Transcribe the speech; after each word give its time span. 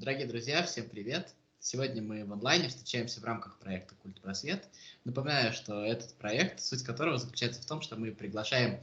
Дорогие 0.00 0.28
друзья, 0.28 0.62
всем 0.62 0.88
привет! 0.88 1.34
Сегодня 1.58 2.00
мы 2.00 2.24
в 2.24 2.32
онлайне 2.32 2.68
встречаемся 2.68 3.20
в 3.20 3.24
рамках 3.24 3.58
проекта 3.58 3.96
«Культ 4.00 4.20
Просвет». 4.20 4.68
Напоминаю, 5.04 5.52
что 5.52 5.84
этот 5.84 6.14
проект, 6.14 6.62
суть 6.62 6.84
которого 6.84 7.18
заключается 7.18 7.60
в 7.60 7.66
том, 7.66 7.80
что 7.80 7.96
мы 7.96 8.12
приглашаем 8.12 8.78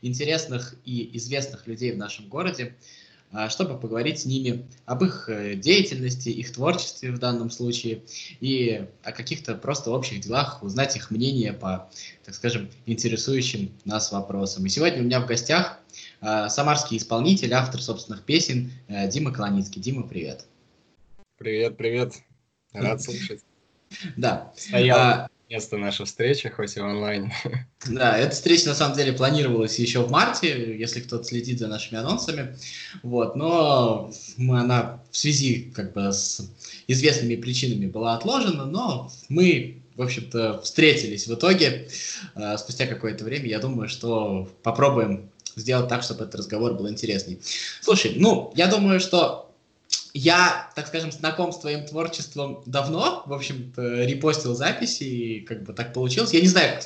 интересных 0.00 0.76
и 0.84 1.16
известных 1.16 1.66
людей 1.66 1.90
в 1.90 1.96
нашем 1.96 2.28
городе, 2.28 2.76
а, 3.32 3.50
чтобы 3.50 3.80
поговорить 3.80 4.20
с 4.20 4.26
ними 4.26 4.64
об 4.86 5.02
их 5.02 5.28
э, 5.28 5.56
деятельности, 5.56 6.28
их 6.28 6.52
творчестве 6.52 7.10
в 7.10 7.18
данном 7.18 7.50
случае 7.50 8.04
и 8.38 8.86
о 9.02 9.10
каких-то 9.10 9.56
просто 9.56 9.90
общих 9.90 10.20
делах, 10.20 10.62
узнать 10.62 10.94
их 10.94 11.10
мнение 11.10 11.52
по, 11.52 11.90
так 12.24 12.36
скажем, 12.36 12.70
интересующим 12.86 13.72
нас 13.84 14.12
вопросам. 14.12 14.66
И 14.66 14.68
сегодня 14.68 15.00
у 15.00 15.04
меня 15.04 15.20
в 15.20 15.26
гостях 15.26 15.80
а, 16.20 16.48
самарский 16.48 16.96
исполнитель, 16.96 17.52
автор 17.54 17.82
собственных 17.82 18.22
песен 18.22 18.70
э, 18.86 19.10
Дима 19.10 19.32
Колоницкий. 19.32 19.82
Дима, 19.82 20.04
привет. 20.04 20.46
Привет, 21.40 21.78
привет. 21.78 22.12
Рад 22.74 23.00
слышать. 23.02 23.40
Да. 24.18 24.52
Стоял 24.54 25.26
место 25.48 25.78
наша 25.78 26.04
встреча, 26.04 26.50
хоть 26.50 26.76
и 26.76 26.80
онлайн. 26.80 27.32
Да, 27.88 28.18
эта 28.18 28.32
встреча 28.32 28.68
на 28.68 28.74
самом 28.74 28.94
деле 28.94 29.14
планировалась 29.14 29.78
еще 29.78 30.02
в 30.02 30.10
марте, 30.10 30.76
если 30.78 31.00
кто-то 31.00 31.24
следит 31.24 31.58
за 31.58 31.66
нашими 31.66 31.98
анонсами. 31.98 32.58
Вот, 33.02 33.36
но 33.36 34.12
она 34.38 35.02
в 35.10 35.16
связи 35.16 35.72
как 35.74 35.94
бы 35.94 36.12
с 36.12 36.46
известными 36.88 37.36
причинами 37.36 37.86
была 37.86 38.16
отложена, 38.16 38.66
но 38.66 39.10
мы, 39.30 39.80
в 39.96 40.02
общем-то, 40.02 40.60
встретились 40.60 41.26
в 41.26 41.32
итоге 41.34 41.88
э, 42.34 42.58
спустя 42.58 42.86
какое-то 42.86 43.24
время. 43.24 43.46
Я 43.46 43.60
думаю, 43.60 43.88
что 43.88 44.46
попробуем 44.62 45.30
сделать 45.56 45.88
так, 45.88 46.02
чтобы 46.02 46.24
этот 46.24 46.34
разговор 46.34 46.74
был 46.74 46.86
интересней. 46.90 47.40
Слушай, 47.80 48.12
ну, 48.16 48.52
я 48.56 48.66
думаю, 48.66 49.00
что 49.00 49.49
я, 50.14 50.70
так 50.74 50.88
скажем, 50.88 51.12
знаком 51.12 51.52
с 51.52 51.58
твоим 51.58 51.86
творчеством 51.86 52.62
давно, 52.66 53.22
в 53.26 53.32
общем-то, 53.32 54.04
репостил 54.04 54.54
записи, 54.54 55.04
и 55.04 55.40
как 55.40 55.62
бы 55.62 55.72
так 55.72 55.92
получилось. 55.92 56.32
Я 56.32 56.40
не 56.40 56.48
знаю, 56.48 56.76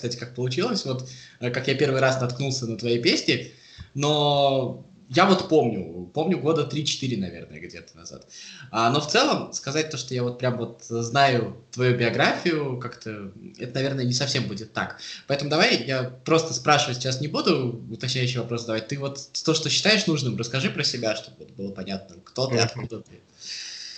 я 5.08 5.26
вот 5.26 5.48
помню, 5.48 6.10
помню 6.14 6.38
года 6.38 6.68
3-4, 6.70 7.16
наверное, 7.18 7.60
где-то 7.60 7.96
назад. 7.96 8.26
А, 8.70 8.90
но 8.90 9.00
в 9.00 9.08
целом 9.08 9.52
сказать 9.52 9.90
то, 9.90 9.96
что 9.96 10.14
я 10.14 10.22
вот 10.22 10.38
прям 10.38 10.56
вот 10.56 10.82
знаю 10.84 11.56
твою 11.72 11.96
биографию, 11.96 12.78
как-то 12.78 13.32
это, 13.58 13.74
наверное, 13.74 14.04
не 14.04 14.12
совсем 14.12 14.44
будет 14.44 14.72
так. 14.72 14.98
Поэтому 15.26 15.50
давай 15.50 15.82
я 15.84 16.04
просто 16.24 16.54
спрашивать 16.54 16.98
сейчас 16.98 17.20
не 17.20 17.28
буду, 17.28 17.84
уточняющий 17.90 18.40
вопрос 18.40 18.64
давай. 18.64 18.80
Ты 18.80 18.98
вот 18.98 19.18
то, 19.44 19.54
что 19.54 19.68
считаешь 19.68 20.06
нужным, 20.06 20.36
расскажи 20.36 20.70
про 20.70 20.84
себя, 20.84 21.16
чтобы 21.16 21.46
было 21.56 21.72
понятно, 21.72 22.16
кто 22.24 22.46
ты, 22.46 22.58
откуда 22.58 23.00
ты. 23.00 23.20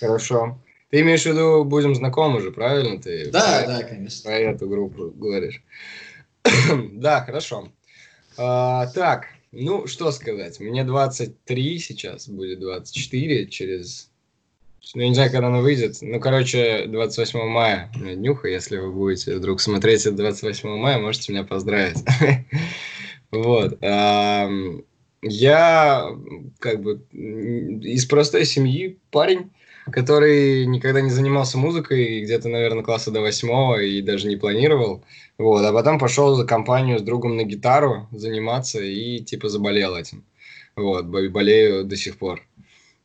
Хорошо. 0.00 0.58
Ты 0.90 1.00
имеешь 1.00 1.22
в 1.22 1.26
виду, 1.26 1.64
будем 1.64 1.94
знакомы 1.94 2.40
же, 2.40 2.52
правильно? 2.52 3.00
Ты 3.00 3.30
да, 3.30 3.62
про, 3.62 3.66
да, 3.66 3.82
конечно. 3.82 4.30
Про 4.30 4.38
эту 4.38 4.68
группу 4.68 5.10
говоришь. 5.10 5.62
да, 6.92 7.24
хорошо. 7.24 7.72
А, 8.36 8.86
так, 8.88 9.26
ну, 9.58 9.86
что 9.86 10.12
сказать, 10.12 10.60
мне 10.60 10.84
23 10.84 11.78
сейчас, 11.78 12.28
будет 12.28 12.60
24 12.60 13.46
через... 13.46 14.10
Ну, 14.94 15.02
я 15.02 15.08
не 15.08 15.14
знаю, 15.14 15.32
когда 15.32 15.48
оно 15.48 15.62
выйдет. 15.62 15.96
Ну, 16.00 16.20
короче, 16.20 16.86
28 16.86 17.40
мая 17.48 17.90
меня 17.96 18.14
днюха. 18.14 18.48
Если 18.48 18.76
вы 18.76 18.92
будете 18.92 19.34
вдруг 19.34 19.60
смотреть 19.60 20.06
это 20.06 20.16
28 20.16 20.68
мая, 20.76 20.98
можете 20.98 21.32
меня 21.32 21.44
поздравить. 21.44 21.98
Вот. 23.32 23.76
Я 23.82 24.48
как 26.60 26.80
бы 26.80 27.02
из 27.10 28.06
простой 28.06 28.44
семьи 28.44 29.00
парень, 29.10 29.50
который 29.90 30.64
никогда 30.66 31.00
не 31.00 31.10
занимался 31.10 31.58
музыкой, 31.58 32.22
где-то, 32.22 32.48
наверное, 32.48 32.84
класса 32.84 33.10
до 33.10 33.20
восьмого 33.20 33.82
и 33.82 34.00
даже 34.02 34.28
не 34.28 34.36
планировал. 34.36 35.04
Вот, 35.38 35.64
а 35.64 35.72
потом 35.72 35.98
пошел 35.98 36.34
за 36.34 36.46
компанию 36.46 36.98
с 36.98 37.02
другом 37.02 37.36
на 37.36 37.44
гитару 37.44 38.08
заниматься 38.10 38.80
и 38.80 39.20
типа 39.20 39.48
заболел 39.48 39.94
этим. 39.94 40.24
Вот, 40.76 41.06
болею 41.06 41.84
до 41.84 41.96
сих 41.96 42.16
пор. 42.18 42.42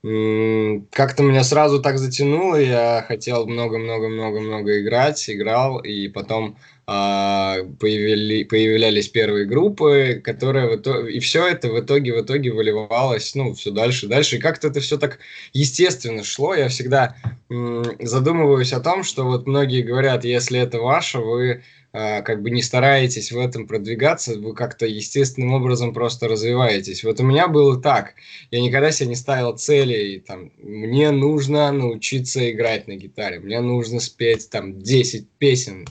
Как-то 0.04 1.24
меня 1.24 1.44
сразу 1.44 1.82
так 1.82 2.00
затянуло, 2.00 2.56
я 2.56 3.06
хотел 3.08 3.46
много-много-много-много 3.46 4.82
играть, 4.82 5.30
играл, 5.30 5.80
и 5.80 6.08
потом 6.08 6.58
появили, 6.86 8.44
появлялись 8.44 9.08
первые 9.08 9.46
группы, 9.46 10.22
которые 10.24 10.68
в 10.68 10.76
итоге, 10.76 11.14
и 11.14 11.20
все 11.20 11.48
это 11.48 11.70
в 11.70 11.80
итоге, 11.80 12.14
в 12.14 12.22
итоге 12.22 12.52
выливалось, 12.52 13.36
ну, 13.36 13.54
все 13.54 13.72
дальше, 13.72 14.08
дальше, 14.08 14.38
и 14.38 14.40
как-то 14.40 14.68
это 14.68 14.80
все 14.80 14.98
так 14.98 15.20
естественно 15.54 16.24
шло, 16.24 16.54
я 16.56 16.70
всегда 16.70 17.16
задумываюсь 17.50 18.74
о 18.74 18.80
том, 18.80 19.04
что 19.04 19.26
вот 19.26 19.48
многие 19.48 19.84
говорят, 19.84 20.26
если 20.26 20.60
это 20.60 20.80
ваше, 20.80 21.20
вы 21.20 21.62
а, 21.94 22.22
как 22.22 22.42
бы 22.42 22.52
не 22.52 22.62
стараетесь 22.62 23.34
в 23.34 23.38
этом 23.38 23.68
продвигаться, 23.68 24.38
вы 24.38 24.54
как-то 24.54 24.86
естественным 24.86 25.54
образом 25.54 25.94
просто 25.94 26.30
развиваетесь. 26.30 27.04
Вот 27.04 27.20
у 27.20 27.24
меня 27.24 27.50
было 27.50 27.82
так. 27.82 28.14
Я 28.50 28.62
никогда 28.62 28.92
себе 28.92 29.10
не 29.10 29.16
ставил 29.16 29.58
цели, 29.58 30.24
там, 30.26 30.52
мне 30.58 31.12
нужно 31.12 31.70
научиться 31.74 32.50
играть 32.50 32.88
на 32.88 32.96
гитаре, 32.96 33.40
мне 33.40 33.60
нужно 33.60 34.00
спеть 34.00 34.50
там 34.50 34.80
10 34.80 35.28
песен, 35.38 35.86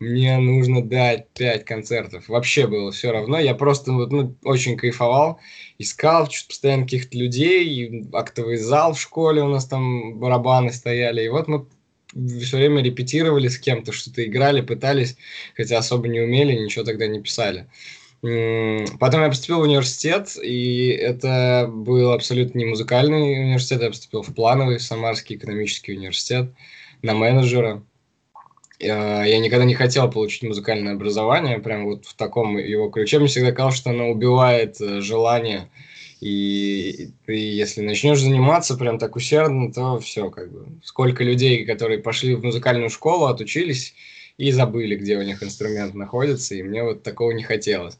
мне 0.00 0.38
нужно 0.38 0.82
дать 0.82 1.28
5 1.30 1.64
концертов. 1.64 2.28
Вообще 2.28 2.66
было 2.66 2.92
все 2.92 3.10
равно. 3.10 3.38
Я 3.38 3.54
просто 3.54 3.92
ну, 3.92 4.36
очень 4.44 4.76
кайфовал, 4.76 5.40
искал 5.78 6.26
постоянно 6.26 6.84
каких-то 6.84 7.18
людей, 7.18 8.08
актовый 8.12 8.56
зал 8.56 8.94
в 8.94 9.00
школе 9.00 9.42
у 9.42 9.48
нас 9.48 9.66
там 9.66 10.18
барабаны 10.18 10.72
стояли. 10.72 11.24
И 11.24 11.28
вот 11.28 11.48
мы 11.48 11.66
все 12.40 12.56
время 12.56 12.82
репетировали 12.82 13.48
с 13.48 13.58
кем-то, 13.58 13.92
что-то 13.92 14.24
играли, 14.24 14.60
пытались, 14.60 15.16
хотя 15.56 15.78
особо 15.78 16.08
не 16.08 16.20
умели, 16.20 16.52
ничего 16.52 16.84
тогда 16.84 17.06
не 17.06 17.20
писали. 17.20 17.66
Потом 18.20 19.22
я 19.22 19.28
поступил 19.28 19.58
в 19.58 19.62
университет, 19.62 20.36
и 20.42 20.88
это 20.88 21.68
был 21.70 22.12
абсолютно 22.12 22.58
не 22.58 22.64
музыкальный 22.64 23.44
университет, 23.44 23.82
я 23.82 23.88
поступил 23.90 24.22
в 24.22 24.34
плановый 24.34 24.80
Самарский 24.80 25.36
экономический 25.36 25.92
университет 25.92 26.52
на 27.02 27.14
менеджера. 27.14 27.84
Я 28.80 29.38
никогда 29.38 29.64
не 29.64 29.74
хотел 29.74 30.10
получить 30.10 30.44
музыкальное 30.44 30.94
образование, 30.94 31.58
прям 31.58 31.86
вот 31.86 32.06
в 32.06 32.14
таком 32.14 32.58
его 32.58 32.88
ключе. 32.90 33.18
Мне 33.18 33.26
всегда 33.26 33.50
казалось, 33.50 33.76
что 33.76 33.90
оно 33.90 34.08
убивает 34.08 34.80
э, 34.80 35.00
желание 35.00 35.68
и 36.20 37.10
ты, 37.26 37.34
если 37.34 37.80
начнешь 37.80 38.20
заниматься 38.20 38.76
прям 38.76 38.98
так 38.98 39.14
усердно, 39.14 39.72
то 39.72 39.98
все, 40.00 40.30
как 40.30 40.50
бы. 40.50 40.66
Сколько 40.82 41.22
людей, 41.22 41.64
которые 41.64 42.00
пошли 42.00 42.34
в 42.34 42.42
музыкальную 42.42 42.90
школу, 42.90 43.26
отучились 43.26 43.94
и 44.36 44.50
забыли, 44.50 44.96
где 44.96 45.16
у 45.16 45.22
них 45.22 45.42
инструмент 45.42 45.94
находится, 45.94 46.54
и 46.54 46.62
мне 46.62 46.82
вот 46.82 47.02
такого 47.02 47.30
не 47.32 47.44
хотелось. 47.44 47.98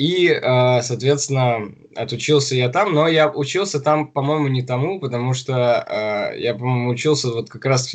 И, 0.00 0.28
э, 0.28 0.80
соответственно, 0.80 1.74
отучился 1.94 2.54
я 2.54 2.70
там, 2.70 2.94
но 2.94 3.06
я 3.06 3.28
учился 3.28 3.80
там, 3.80 4.06
по-моему, 4.08 4.48
не 4.48 4.62
тому, 4.62 4.98
потому 4.98 5.34
что 5.34 5.52
э, 5.86 6.40
я, 6.40 6.54
по-моему, 6.54 6.88
учился 6.88 7.28
вот 7.28 7.50
как 7.50 7.66
раз 7.66 7.94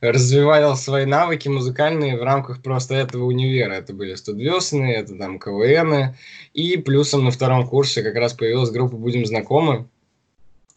развивал 0.00 0.74
свои 0.74 1.04
навыки 1.04 1.48
музыкальные 1.48 2.16
в 2.16 2.22
рамках 2.22 2.62
просто 2.62 2.94
этого 2.94 3.24
универа. 3.24 3.74
Это 3.74 3.92
были 3.92 4.14
студвесны, 4.14 4.90
это 4.90 5.18
там 5.18 5.38
КВНы. 5.38 6.16
И 6.54 6.78
плюсом 6.78 7.26
на 7.26 7.30
втором 7.30 7.68
курсе 7.68 8.02
как 8.02 8.14
раз 8.14 8.32
появилась 8.32 8.70
группа 8.70 8.96
«Будем 8.96 9.26
знакомы», 9.26 9.86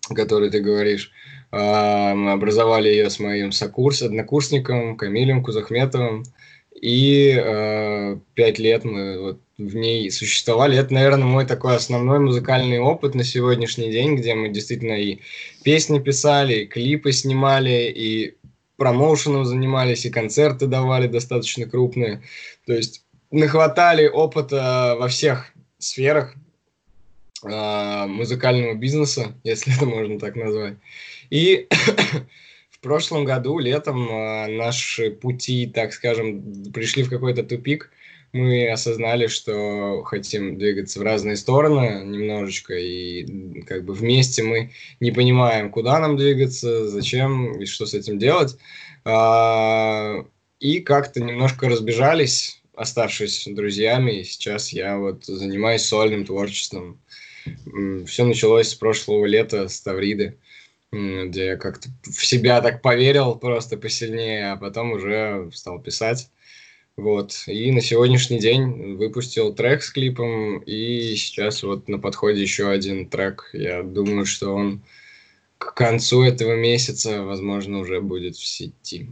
о 0.09 0.15
которой 0.15 0.49
ты 0.49 0.59
говоришь. 0.59 1.13
Э, 1.53 2.13
мы 2.13 2.33
образовали 2.33 2.89
ее 2.89 3.09
с 3.09 3.19
моим 3.19 3.53
сокурс, 3.53 4.01
однокурсником 4.01 4.97
Камилем 4.97 5.45
Кузахметовым. 5.45 6.23
И 6.81 7.33
пять 8.35 8.59
лет 8.59 8.83
мы 8.83 9.19
вот 9.19 9.39
в 9.57 9.75
ней 9.75 10.09
существовали. 10.11 10.77
Это, 10.77 10.93
наверное, 10.93 11.25
мой 11.25 11.45
такой 11.45 11.75
основной 11.75 12.19
музыкальный 12.19 12.79
опыт 12.79 13.15
на 13.15 13.23
сегодняшний 13.23 13.91
день, 13.91 14.15
где 14.15 14.35
мы 14.35 14.49
действительно 14.49 14.93
и 14.93 15.19
песни 15.63 15.99
писали, 15.99 16.59
и 16.59 16.65
клипы 16.67 17.11
снимали, 17.11 17.91
и 17.95 18.35
промоушеном 18.77 19.45
занимались, 19.45 20.05
и 20.05 20.11
концерты 20.11 20.67
давали 20.67 21.07
достаточно 21.07 21.65
крупные. 21.65 22.21
То 22.67 22.73
есть 22.73 23.03
нахватали 23.31 24.07
опыта 24.07 24.95
во 24.99 25.07
всех 25.07 25.51
сферах 25.79 26.35
э, 27.43 28.05
музыкального 28.07 28.75
бизнеса, 28.75 29.33
если 29.43 29.75
это 29.75 29.87
можно 29.87 30.19
так 30.19 30.35
назвать. 30.35 30.75
И 31.31 31.67
в 32.69 32.79
прошлом 32.79 33.25
году, 33.25 33.57
летом, 33.57 34.07
э, 34.07 34.47
наши 34.55 35.09
пути, 35.09 35.65
так 35.65 35.93
скажем, 35.93 36.71
пришли 36.71 37.01
в 37.01 37.09
какой-то 37.09 37.41
тупик– 37.41 37.89
мы 38.37 38.69
осознали, 38.69 39.27
что 39.27 40.03
хотим 40.03 40.57
двигаться 40.57 40.99
в 40.99 41.03
разные 41.03 41.35
стороны 41.35 42.03
немножечко, 42.05 42.73
и 42.75 43.61
как 43.63 43.83
бы 43.83 43.93
вместе 43.93 44.43
мы 44.43 44.71
не 44.99 45.11
понимаем, 45.11 45.71
куда 45.71 45.99
нам 45.99 46.15
двигаться, 46.17 46.87
зачем 46.87 47.59
и 47.59 47.65
что 47.65 47.85
с 47.85 47.93
этим 47.93 48.19
делать. 48.19 48.57
А, 49.03 50.25
и 50.59 50.79
как-то 50.79 51.21
немножко 51.21 51.69
разбежались, 51.69 52.61
оставшись 52.75 53.47
друзьями, 53.47 54.19
и 54.19 54.23
сейчас 54.23 54.69
я 54.69 54.97
вот 54.97 55.25
занимаюсь 55.25 55.83
сольным 55.83 56.25
творчеством. 56.25 57.01
Все 58.05 58.25
началось 58.25 58.69
с 58.69 58.75
прошлого 58.75 59.25
лета, 59.25 59.67
с 59.67 59.81
Тавриды. 59.81 60.37
где 60.91 61.45
я 61.45 61.57
как-то 61.57 61.89
в 62.03 62.25
себя 62.25 62.61
так 62.61 62.81
поверил 62.81 63.35
просто 63.35 63.77
посильнее, 63.77 64.51
а 64.51 64.57
потом 64.57 64.91
уже 64.91 65.49
стал 65.53 65.79
писать. 65.81 66.29
Вот. 66.97 67.43
И 67.45 67.71
на 67.71 67.79
сегодняшний 67.79 68.39
день 68.39 68.95
выпустил 68.95 69.53
трек 69.53 69.83
с 69.83 69.91
клипом, 69.91 70.57
и 70.59 71.15
сейчас 71.15 71.61
вот 71.61 71.87
на 71.87 71.99
подходе 71.99 72.41
еще 72.41 72.69
один 72.69 73.07
трек. 73.07 73.51
Я 73.53 73.83
думаю, 73.83 74.25
что 74.25 74.55
он 74.55 74.81
к 75.59 75.75
концу 75.75 76.23
этого 76.23 76.55
месяца, 76.55 77.21
возможно, 77.21 77.79
уже 77.79 78.01
будет 78.01 78.35
в 78.35 78.45
сети. 78.45 79.11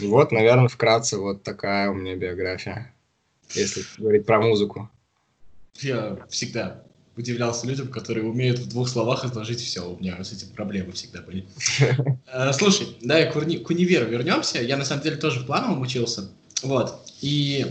Вот, 0.00 0.32
наверное, 0.32 0.68
вкратце 0.68 1.18
вот 1.18 1.42
такая 1.42 1.90
у 1.90 1.94
меня 1.94 2.16
биография, 2.16 2.94
если 3.54 3.82
говорить 3.98 4.24
про 4.24 4.40
музыку. 4.40 4.90
Я 5.80 6.18
всегда 6.30 6.84
удивлялся 7.16 7.66
людям, 7.66 7.88
которые 7.88 8.26
умеют 8.26 8.58
в 8.58 8.68
двух 8.68 8.88
словах 8.88 9.24
изложить 9.26 9.60
все. 9.60 9.86
У 9.90 9.98
меня 9.98 10.22
с 10.22 10.32
этим 10.32 10.48
проблемы 10.54 10.92
всегда 10.92 11.20
были. 11.20 11.46
Э, 12.32 12.52
слушай, 12.52 12.96
давай 13.02 13.30
к 13.30 13.70
универу 13.70 14.06
вернемся. 14.06 14.60
Я 14.60 14.76
на 14.76 14.84
самом 14.84 15.02
деле 15.02 15.16
тоже 15.16 15.40
в 15.40 15.46
плановом 15.46 15.80
учился. 15.80 16.30
Вот. 16.62 17.05
И 17.20 17.66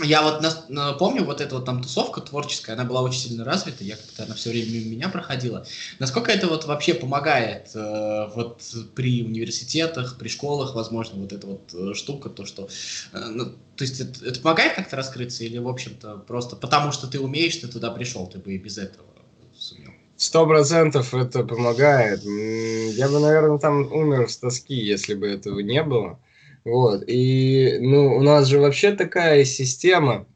я 0.00 0.22
вот 0.22 0.40
на, 0.40 0.64
на, 0.68 0.92
помню, 0.94 1.24
вот 1.24 1.40
эта 1.40 1.54
вот 1.56 1.66
там 1.66 1.82
тусовка 1.82 2.20
творческая, 2.20 2.72
она 2.72 2.84
была 2.84 3.02
очень 3.02 3.20
сильно 3.20 3.44
развита, 3.44 3.84
я 3.84 3.96
как-то 3.96 4.24
она 4.24 4.34
все 4.34 4.50
время 4.50 4.70
мимо 4.70 4.90
меня 4.90 5.08
проходила. 5.08 5.66
Насколько 5.98 6.32
это 6.32 6.48
вот 6.48 6.64
вообще 6.64 6.94
помогает 6.94 7.70
э, 7.74 8.28
вот 8.34 8.62
при 8.94 9.22
университетах, 9.22 10.16
при 10.18 10.28
школах, 10.28 10.74
возможно, 10.74 11.20
вот 11.20 11.32
эта 11.32 11.46
вот 11.46 11.74
э, 11.74 11.94
штука, 11.94 12.30
то, 12.30 12.46
что... 12.46 12.68
Э, 13.12 13.18
ну, 13.28 13.46
то 13.76 13.84
есть 13.84 14.00
это, 14.00 14.24
это 14.24 14.40
помогает 14.40 14.74
как-то 14.74 14.96
раскрыться 14.96 15.44
или, 15.44 15.58
в 15.58 15.68
общем-то, 15.68 16.24
просто 16.26 16.56
потому 16.56 16.92
что 16.92 17.06
ты 17.06 17.20
умеешь, 17.20 17.56
ты 17.56 17.68
туда 17.68 17.90
пришел, 17.90 18.26
ты 18.26 18.38
бы 18.38 18.54
и 18.54 18.58
без 18.58 18.78
этого 18.78 19.06
сумел? 19.54 19.90
Сто 20.16 20.46
процентов 20.46 21.14
это 21.14 21.44
помогает. 21.44 22.22
Я 22.22 23.08
бы, 23.08 23.18
наверное, 23.18 23.58
там 23.58 23.92
умер 23.92 24.30
с 24.30 24.36
тоски, 24.38 24.74
если 24.74 25.14
бы 25.14 25.26
этого 25.26 25.58
не 25.60 25.82
было. 25.82 26.18
Вот. 26.64 27.04
И 27.06 27.78
ну, 27.80 28.16
у 28.16 28.22
нас 28.22 28.46
же 28.46 28.60
вообще 28.60 28.92
такая 28.92 29.44
система 29.44 30.26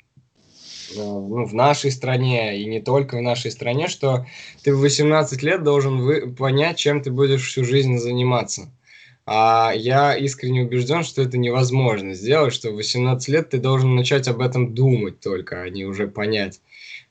э, 0.90 0.96
ну, 0.96 1.44
в 1.44 1.55
нашей 1.55 1.90
стране, 1.90 2.61
и 2.61 2.67
не 2.67 2.81
только 2.81 3.19
в 3.19 3.23
нашей 3.23 3.50
стране, 3.50 3.88
что 3.88 4.26
ты 4.62 4.75
в 4.75 4.81
18 4.81 5.43
лет 5.43 5.62
должен 5.62 5.99
вы, 5.99 6.32
понять, 6.32 6.78
чем 6.78 7.00
ты 7.02 7.11
будешь 7.11 7.49
всю 7.49 7.64
жизнь 7.64 7.99
заниматься. 7.99 8.70
А 9.28 9.73
я 9.75 10.17
искренне 10.17 10.62
убежден, 10.62 11.02
что 11.02 11.20
это 11.20 11.37
невозможно 11.37 12.14
сделать, 12.14 12.55
что 12.55 12.70
в 12.70 12.76
18 12.76 13.29
лет 13.29 13.50
ты 13.50 13.58
должен 13.58 13.96
начать 13.96 14.29
об 14.29 14.40
этом 14.40 14.72
думать 14.72 15.19
только, 15.20 15.62
а 15.62 15.69
не 15.69 15.84
уже 15.84 16.06
понять. 16.06 16.61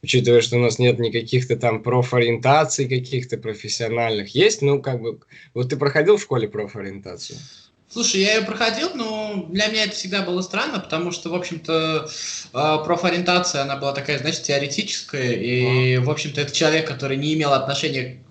Учитывая, 0.02 0.42
что 0.42 0.58
у 0.58 0.60
нас 0.60 0.80
нет 0.80 1.00
никаких-то 1.00 1.58
там 1.58 1.82
профориентаций 1.82 2.88
каких-то 2.88 3.38
профессиональных. 3.38 4.30
Есть, 4.30 4.62
ну, 4.62 4.82
как 4.82 5.02
бы... 5.02 5.20
Вот 5.54 5.70
ты 5.70 5.78
проходил 5.78 6.16
в 6.16 6.22
школе 6.22 6.48
профориентацию? 6.48 7.40
Слушай, 7.96 8.24
я 8.24 8.36
ее 8.36 8.42
проходил, 8.42 8.90
но 8.94 9.46
для 9.48 9.68
меня 9.68 9.86
это 9.86 9.96
всегда 9.96 10.22
было 10.22 10.42
странно, 10.42 10.82
потому 10.82 11.12
что, 11.12 11.30
в 11.30 11.34
общем-то, 11.34 12.10
а, 12.52 12.80
профориентация, 12.80 13.62
она 13.62 13.78
была 13.78 13.94
такая, 13.94 14.20
знаешь, 14.20 14.42
теоретическая, 14.42 15.32
и, 15.32 15.98
в 16.00 16.10
общем-то, 16.10 16.42
это 16.42 16.54
человек, 16.54 16.90
который 16.90 17.16
не 17.16 17.34
имел 17.36 17.54
отношения 17.54 18.22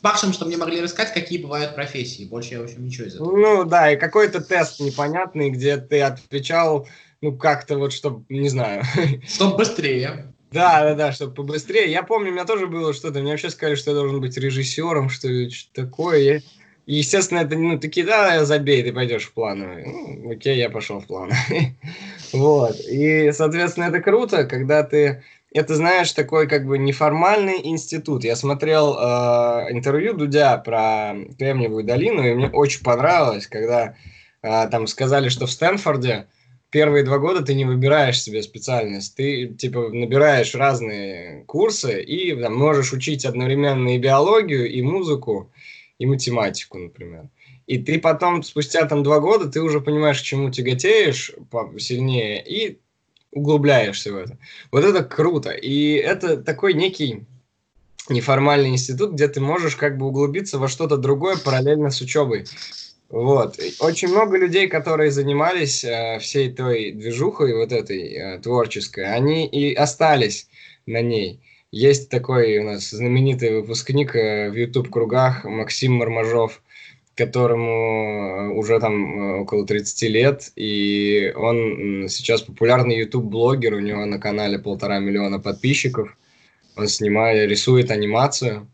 максимум, 0.00 0.32
что 0.32 0.44
мне 0.44 0.56
могли 0.56 0.80
рассказать, 0.80 1.12
какие 1.12 1.42
бывают 1.42 1.74
профессии. 1.74 2.22
Больше 2.24 2.50
я, 2.54 2.60
в 2.60 2.64
общем, 2.66 2.84
ничего 2.84 3.08
из 3.08 3.16
этого. 3.16 3.36
Ну, 3.36 3.64
да, 3.64 3.90
и 3.90 3.96
какой-то 3.96 4.40
тест 4.40 4.78
непонятный, 4.78 5.50
где 5.50 5.76
ты 5.76 6.00
отвечал, 6.00 6.86
ну, 7.20 7.36
как-то 7.36 7.76
вот, 7.78 7.92
чтобы, 7.92 8.24
не 8.28 8.48
знаю... 8.48 8.84
Чтобы 9.26 9.56
быстрее. 9.56 10.32
Да, 10.52 10.84
да, 10.84 10.94
да, 10.94 11.10
чтобы 11.10 11.34
побыстрее. 11.34 11.90
Я 11.90 12.04
помню, 12.04 12.30
у 12.30 12.34
меня 12.34 12.44
тоже 12.44 12.68
было 12.68 12.94
что-то, 12.94 13.18
мне 13.18 13.32
вообще 13.32 13.50
сказали, 13.50 13.74
что 13.74 13.90
я 13.90 13.96
должен 13.96 14.20
быть 14.20 14.36
режиссером, 14.36 15.10
что 15.10 15.50
что 15.50 15.72
такое. 15.72 16.18
Я 16.20 16.40
естественно, 16.86 17.40
это, 17.40 17.56
ну, 17.56 17.78
такие, 17.78 18.04
да, 18.06 18.44
забей, 18.44 18.82
ты 18.82 18.92
пойдешь 18.92 19.24
в 19.24 19.32
плановый. 19.32 19.84
Ну, 19.86 20.30
окей, 20.32 20.58
я 20.58 20.70
пошел 20.70 21.00
в 21.00 21.06
плановый. 21.06 21.76
вот. 22.32 22.78
И, 22.80 23.32
соответственно, 23.32 23.84
это 23.84 24.00
круто, 24.00 24.44
когда 24.44 24.82
ты... 24.82 25.22
Это, 25.52 25.76
знаешь, 25.76 26.10
такой 26.10 26.48
как 26.48 26.66
бы 26.66 26.78
неформальный 26.78 27.60
институт. 27.62 28.24
Я 28.24 28.34
смотрел 28.34 28.96
э, 28.98 29.68
интервью 29.70 30.14
Дудя 30.14 30.58
про 30.58 31.14
Кремниевую 31.38 31.84
долину, 31.84 32.26
и 32.26 32.34
мне 32.34 32.48
очень 32.48 32.82
понравилось, 32.82 33.46
когда 33.46 33.94
э, 34.42 34.68
там 34.68 34.88
сказали, 34.88 35.28
что 35.28 35.46
в 35.46 35.52
Стэнфорде 35.52 36.26
первые 36.74 37.04
два 37.04 37.18
года 37.18 37.40
ты 37.40 37.54
не 37.54 37.64
выбираешь 37.64 38.20
себе 38.20 38.42
специальность. 38.42 39.14
Ты, 39.14 39.46
типа, 39.46 39.90
набираешь 39.92 40.56
разные 40.56 41.44
курсы 41.46 42.02
и 42.02 42.34
там, 42.34 42.56
можешь 42.56 42.92
учить 42.92 43.24
одновременно 43.24 43.94
и 43.94 43.98
биологию, 43.98 44.68
и 44.68 44.82
музыку, 44.82 45.52
и 45.98 46.06
математику, 46.06 46.78
например. 46.78 47.28
И 47.66 47.78
ты 47.78 47.98
потом, 47.98 48.42
спустя 48.42 48.86
там 48.86 49.02
два 49.02 49.20
года, 49.20 49.48
ты 49.48 49.62
уже 49.62 49.80
понимаешь, 49.80 50.20
к 50.20 50.24
чему 50.24 50.50
тяготеешь 50.50 51.32
сильнее, 51.78 52.44
и 52.46 52.80
углубляешься 53.30 54.12
в 54.12 54.16
это. 54.16 54.38
Вот 54.70 54.84
это 54.84 55.04
круто. 55.04 55.50
И 55.50 55.94
это 55.94 56.36
такой 56.36 56.74
некий 56.74 57.24
неформальный 58.08 58.70
институт, 58.70 59.12
где 59.12 59.28
ты 59.28 59.40
можешь 59.40 59.76
как 59.76 59.98
бы 59.98 60.06
углубиться 60.06 60.58
во 60.58 60.68
что-то 60.68 60.96
другое 60.96 61.36
параллельно 61.36 61.90
с 61.90 62.00
учебой. 62.00 62.44
Вот. 63.08 63.58
Очень 63.80 64.08
много 64.08 64.36
людей, 64.36 64.66
которые 64.68 65.10
занимались 65.10 65.84
э, 65.84 66.18
всей 66.20 66.52
той 66.52 66.92
движухой 66.92 67.54
вот 67.54 67.72
этой 67.72 68.12
э, 68.12 68.38
творческой, 68.40 69.04
они 69.04 69.46
и 69.46 69.74
остались 69.74 70.48
на 70.86 71.00
ней. 71.00 71.40
Есть 71.76 72.08
такой 72.08 72.58
у 72.58 72.62
нас 72.62 72.90
знаменитый 72.90 73.60
выпускник 73.60 74.14
э, 74.14 74.48
в 74.48 74.54
YouTube-кругах 74.54 75.42
Максим 75.42 75.94
Мармажов, 75.94 76.62
которому 77.16 77.72
э, 77.72 78.48
уже 78.50 78.78
там 78.78 78.94
э, 79.18 79.40
около 79.40 79.66
30 79.66 80.02
лет, 80.08 80.52
и 80.54 81.32
он 81.34 82.06
сейчас 82.08 82.42
популярный 82.42 82.96
YouTube-блогер, 82.98 83.74
у 83.74 83.80
него 83.80 84.04
на 84.04 84.20
канале 84.20 84.60
полтора 84.60 85.00
миллиона 85.00 85.40
подписчиков, 85.40 86.16
он 86.76 86.86
снимает, 86.86 87.50
рисует 87.50 87.90
анимацию, 87.90 88.68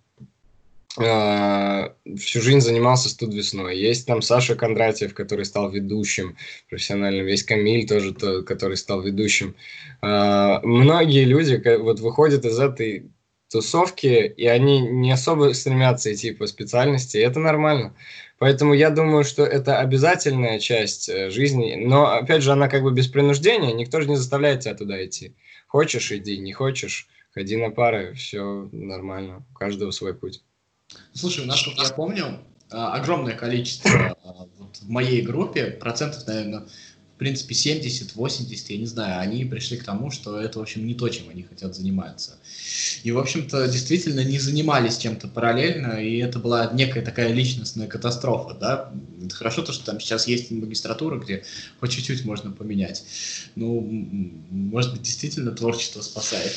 всю 0.97 2.41
жизнь 2.41 2.61
занимался 2.61 3.09
студ 3.09 3.33
весной. 3.33 3.79
Есть 3.79 4.07
там 4.07 4.23
Саша 4.23 4.57
Кондратьев, 4.57 5.15
который 5.15 5.45
стал 5.45 5.71
ведущим 5.71 6.37
профессиональным, 6.69 7.27
есть 7.27 7.45
Камиль 7.45 7.87
тоже, 7.87 8.13
то, 8.13 8.43
который 8.43 8.77
стал 8.77 9.01
ведущим. 9.01 9.55
А, 10.03 10.61
многие 10.63 11.25
люди 11.25 11.63
вот 11.79 12.01
выходят 12.01 12.45
из 12.45 12.59
этой 12.59 13.11
тусовки, 13.51 14.33
и 14.37 14.47
они 14.47 14.81
не 14.81 15.13
особо 15.13 15.53
стремятся 15.55 16.13
идти 16.13 16.33
по 16.33 16.47
специальности, 16.47 17.17
и 17.17 17.21
это 17.21 17.39
нормально. 17.39 17.95
Поэтому 18.39 18.75
я 18.75 18.91
думаю, 18.91 19.23
что 19.25 19.45
это 19.45 19.79
обязательная 19.79 20.59
часть 20.59 21.09
э, 21.09 21.31
жизни, 21.31 21.75
но, 21.77 22.07
опять 22.07 22.43
же, 22.43 22.53
она 22.53 22.69
как 22.69 22.83
бы 22.83 22.93
без 22.93 23.07
принуждения, 23.07 23.73
никто 23.73 24.01
же 24.01 24.09
не 24.09 24.17
заставляет 24.17 24.61
тебя 24.61 24.75
туда 24.75 25.05
идти. 25.05 25.35
Хочешь– 25.67 26.11
иди, 26.13 26.39
не 26.39 26.53
хочешь– 26.53 27.07
ходи 27.35 27.57
на 27.57 27.71
пары, 27.71 28.15
все 28.15 28.69
нормально, 28.73 29.45
у 29.51 29.55
каждого 29.55 29.91
свой 29.91 30.15
путь. 30.15 30.43
Слушай, 31.15 31.45
у 31.45 31.47
нас, 31.47 31.63
как 31.63 31.79
я 31.79 31.93
помню, 31.93 32.41
а, 32.71 32.95
огромное 32.95 33.35
количество 33.35 33.91
а, 34.25 34.47
вот 34.59 34.77
в 34.77 34.89
моей 34.89 35.23
группе, 35.23 35.67
процентов, 35.67 36.27
наверное, 36.27 36.61
в 36.61 37.19
принципе, 37.19 37.55
70-80, 37.55 38.65
я 38.69 38.79
не 38.79 38.87
знаю, 38.87 39.21
они 39.21 39.45
пришли 39.45 39.77
к 39.77 39.85
тому, 39.85 40.11
что 40.11 40.41
это, 40.41 40.59
в 40.59 40.63
общем, 40.63 40.87
не 40.87 40.95
то, 40.95 41.07
чем 41.11 41.29
они 41.29 41.43
хотят 41.43 41.75
заниматься. 41.75 42.39
И, 43.03 43.13
в 43.13 43.19
общем-то, 43.19 43.69
действительно 43.69 44.25
не 44.25 44.39
занимались 44.39 44.97
чем-то 44.97 45.29
параллельно, 45.29 46.03
и 46.03 46.17
это 46.17 46.39
была 46.39 46.71
некая 46.73 47.03
такая 47.03 47.31
личностная 47.33 47.89
катастрофа, 47.89 48.55
да. 48.55 48.93
Это 49.23 49.35
хорошо 49.35 49.61
то, 49.61 49.73
что 49.73 49.85
там 49.85 50.01
сейчас 50.01 50.27
есть 50.29 50.51
магистратура, 50.51 51.19
где 51.19 51.45
по 51.79 51.89
чуть-чуть 51.89 52.25
можно 52.25 52.53
поменять. 52.53 53.05
Ну, 53.55 53.81
может 54.51 54.93
быть, 54.93 55.03
действительно 55.03 55.51
творчество 55.51 56.01
спасает. 56.01 56.53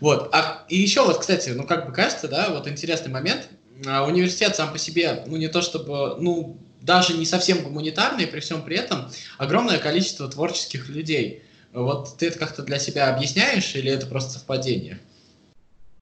Вот. 0.00 0.30
А, 0.32 0.64
и 0.68 0.76
еще 0.76 1.04
вот, 1.04 1.18
кстати, 1.18 1.50
ну 1.50 1.64
как 1.64 1.86
бы 1.86 1.92
кажется, 1.92 2.28
да, 2.28 2.50
вот 2.50 2.68
интересный 2.68 3.10
момент. 3.10 3.48
А, 3.86 4.06
университет 4.06 4.56
сам 4.56 4.72
по 4.72 4.78
себе, 4.78 5.24
ну 5.26 5.36
не 5.36 5.48
то 5.48 5.62
чтобы, 5.62 6.16
ну 6.20 6.58
даже 6.80 7.14
не 7.14 7.26
совсем 7.26 7.62
гуманитарный, 7.62 8.26
при 8.26 8.40
всем 8.40 8.62
при 8.62 8.76
этом 8.76 9.10
огромное 9.38 9.78
количество 9.78 10.28
творческих 10.28 10.88
людей. 10.88 11.42
Вот 11.72 12.16
ты 12.18 12.28
это 12.28 12.38
как-то 12.38 12.62
для 12.62 12.78
себя 12.78 13.14
объясняешь 13.14 13.74
или 13.74 13.90
это 13.90 14.06
просто 14.06 14.32
совпадение? 14.32 14.98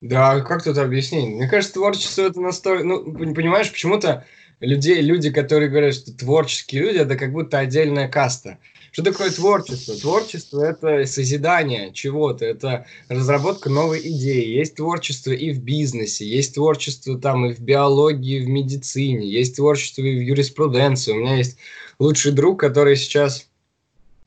Да, 0.01 0.41
как 0.41 0.63
тут 0.63 0.79
объяснить? 0.79 1.27
Мне 1.27 1.49
кажется, 1.49 1.75
творчество 1.75 2.23
это 2.23 2.41
настолько... 2.41 2.85
Ну, 2.85 3.13
понимаешь, 3.35 3.71
почему-то 3.71 4.25
людей, 4.61 5.01
люди, 5.01 5.31
которые 5.31 5.69
говорят, 5.69 5.95
что 5.95 6.13
творческие 6.17 6.83
люди, 6.83 6.99
это 6.99 7.17
как 7.17 7.33
будто 7.33 7.59
отдельная 7.59 8.09
каста. 8.09 8.59
Что 8.91 9.03
такое 9.03 9.31
творчество? 9.31 9.95
Творчество– 9.97 10.63
это 10.65 11.05
созидание 11.07 11.93
чего-то, 11.93 12.45
это 12.45 12.87
разработка 13.09 13.69
новой 13.69 14.01
идеи. 14.01 14.47
Есть 14.47 14.77
творчество 14.77 15.31
и 15.33 15.53
в 15.53 15.63
бизнесе, 15.63 16.27
есть 16.27 16.55
творчество 16.55 17.19
там 17.19 17.47
и 17.47 17.55
в 17.55 17.61
биологии, 17.61 18.39
и 18.39 18.45
в 18.45 18.49
медицине, 18.49 19.29
есть 19.29 19.57
творчество 19.57 20.03
и 20.03 20.19
в 20.19 20.23
юриспруденции. 20.23 21.13
У 21.13 21.17
меня 21.17 21.37
есть 21.37 21.59
лучший 21.99 22.33
друг, 22.33 22.61
который 22.61 22.97
сейчас, 22.97 23.47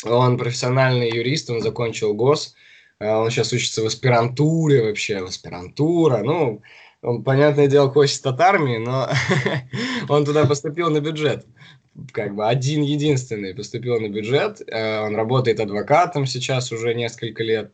он 0.04 0.38
профессиональный 0.38 1.10
юрист, 1.10 1.50
он 1.50 1.62
закончил 1.62 2.14
ГОС, 2.14 2.54
а 3.00 3.20
он 3.20 3.32
сейчас 3.32 3.52
учится 3.54 3.82
в 3.82 3.88
аспирантуре 3.88 4.84
вообще, 4.84 5.22
в 5.22 5.26
аспирантура, 5.26 6.18
ну, 6.24 6.62
Он, 7.02 7.24
понятное 7.24 7.66
дело, 7.66 7.90
хочет 7.90 8.24
от 8.28 8.40
армии, 8.40 8.78
но 8.78 9.10
он 10.10 10.24
туда 10.24 10.46
поступил 10.46 10.92
на 10.92 11.00
бюджет. 11.00 11.48
Как 12.12 12.36
бы 12.36 12.48
один 12.48 12.84
единственный 12.84 13.54
поступил 13.54 14.00
на 14.00 14.08
бюджет. 14.08 14.62
Э, 14.68 15.02
он 15.02 15.16
работает 15.16 15.60
адвокатом 15.60 16.26
сейчас 16.26 16.72
уже 16.72 16.94
несколько 16.94 17.44
лет. 17.44 17.72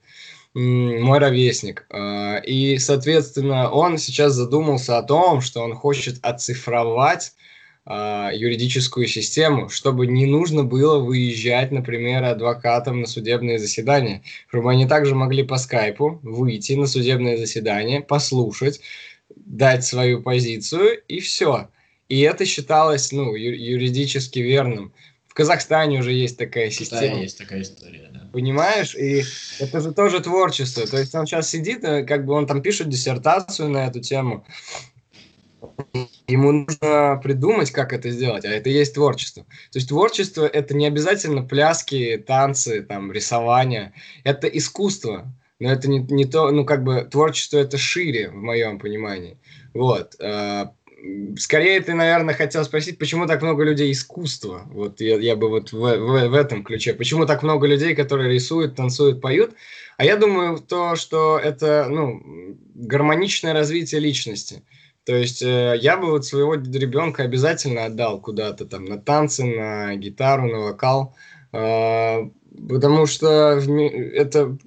Мой 0.53 1.19
ровесник. 1.19 1.85
Э, 1.89 2.41
и, 2.43 2.77
соответственно, 2.79 3.69
он 3.69 3.97
сейчас 3.97 4.33
задумался 4.33 4.97
о 4.97 5.03
том, 5.03 5.41
что 5.41 5.61
он 5.61 5.75
хочет 5.75 6.17
оцифровать 6.23 7.33
а, 7.89 8.31
юридическую 8.33 9.07
систему, 9.07 9.69
чтобы 9.69 10.07
не 10.07 10.25
нужно 10.25 10.65
было 10.65 10.99
выезжать, 10.99 11.71
например, 11.71 12.21
адвокатам 12.25 12.99
на 12.99 13.07
судебные 13.07 13.59
заседания, 13.59 14.23
чтобы 14.49 14.71
они 14.71 14.85
также 14.85 15.15
могли 15.15 15.43
по 15.43 15.57
скайпу 15.57 16.19
выйти 16.21 16.73
на 16.73 16.85
судебное 16.85 17.37
заседание, 17.37 18.01
послушать, 18.01 18.81
дать 19.37 19.85
свою 19.85 20.21
позицию 20.21 21.01
и 21.07 21.21
все. 21.21 21.69
И 22.09 22.21
это 22.21 22.45
считалось 22.45 23.11
ну, 23.11 23.35
юридически 23.35 24.39
верным. 24.39 24.93
В 25.27 25.33
Казахстане 25.33 25.99
уже 25.99 26.13
есть 26.13 26.37
такая 26.37 26.71
система. 26.71 27.15
Да, 27.15 27.21
есть 27.21 27.37
такая 27.37 27.61
история, 27.61 28.09
да. 28.11 28.29
Понимаешь? 28.33 28.95
И 28.95 29.23
это 29.59 29.81
же 29.81 29.93
тоже 29.93 30.19
творчество. 30.21 30.87
То 30.87 30.97
есть 30.97 31.13
он 31.13 31.25
сейчас 31.25 31.49
сидит, 31.49 31.83
э, 31.83 32.03
как 32.03 32.25
бы 32.25 32.33
он 32.33 32.47
там 32.47 32.61
пишет 32.61 32.89
диссертацию 32.89 33.69
на 33.69 33.87
эту 33.87 33.99
тему. 33.99 34.45
Ему 36.27 36.51
нужно 36.51 37.19
придумать, 37.23 37.71
как 37.71 37.93
это 37.93 38.09
сделать, 38.09 38.45
а 38.45 38.49
это 38.49 38.69
и 38.69 38.73
есть 38.73 38.93
творчество. 38.93 39.43
То 39.71 39.77
есть 39.77 39.89
творчество– 39.89 40.45
это 40.53 40.75
не 40.75 40.87
обязательно 40.87 41.43
пляски, 41.43 42.23
танцы, 42.25 42.81
там, 42.83 43.11
рисование. 43.11 43.93
Это 44.23 44.47
искусство. 44.47 45.31
Но 45.59 45.71
это 45.71 45.89
не, 45.89 45.99
не 45.99 46.25
то, 46.25 46.51
ну, 46.51 46.65
как 46.65 46.83
бы, 46.83 47.07
творчество– 47.09 47.57
это 47.59 47.77
шире, 47.77 48.29
в 48.29 48.35
моем 48.35 48.79
понимании. 48.79 49.37
Вот. 49.73 50.15
Скорее 51.37 51.79
ты, 51.81 51.93
наверное, 51.93 52.33
хотел 52.33 52.63
спросить, 52.63 52.97
почему 52.97 53.27
так 53.27 53.41
много 53.41 53.63
людей 53.63 53.91
искусства? 53.91 54.63
Вот 54.71 54.99
я, 54.99 55.17
я 55.17 55.35
бы 55.35 55.49
вот 55.49 55.71
в, 55.71 55.77
в, 55.77 56.27
в 56.29 56.33
этом 56.33 56.63
ключе. 56.63 56.93
Почему 56.93 57.25
так 57.25 57.43
много 57.43 57.67
людей, 57.67 57.95
которые 57.95 58.33
рисуют, 58.33 58.75
танцуют, 58.75 59.21
поют? 59.21 59.53
А 59.97 60.05
я 60.05 60.15
думаю, 60.15 60.57
то, 60.59 60.95
что 60.95 61.39
это, 61.39 61.87
ну, 61.89 62.57
гармоничное 62.75 63.53
развитие 63.53 64.01
личности. 64.01 64.63
То 65.05 65.15
есть 65.15 65.41
э, 65.41 65.75
я 65.79 65.97
бы 65.97 66.11
вот 66.11 66.25
своего 66.25 66.55
ребенка 66.55 67.23
обязательно 67.23 67.85
отдал 67.85 68.19
куда-то 68.19 68.65
там 68.65 68.85
на 68.85 68.97
танцы, 68.99 69.45
на 69.45 69.95
гитару, 69.95 70.47
на 70.47 70.59
вокал, 70.59 71.15
э, 71.53 72.29
потому 72.69 73.05
что 73.05 73.57
это 73.57 74.57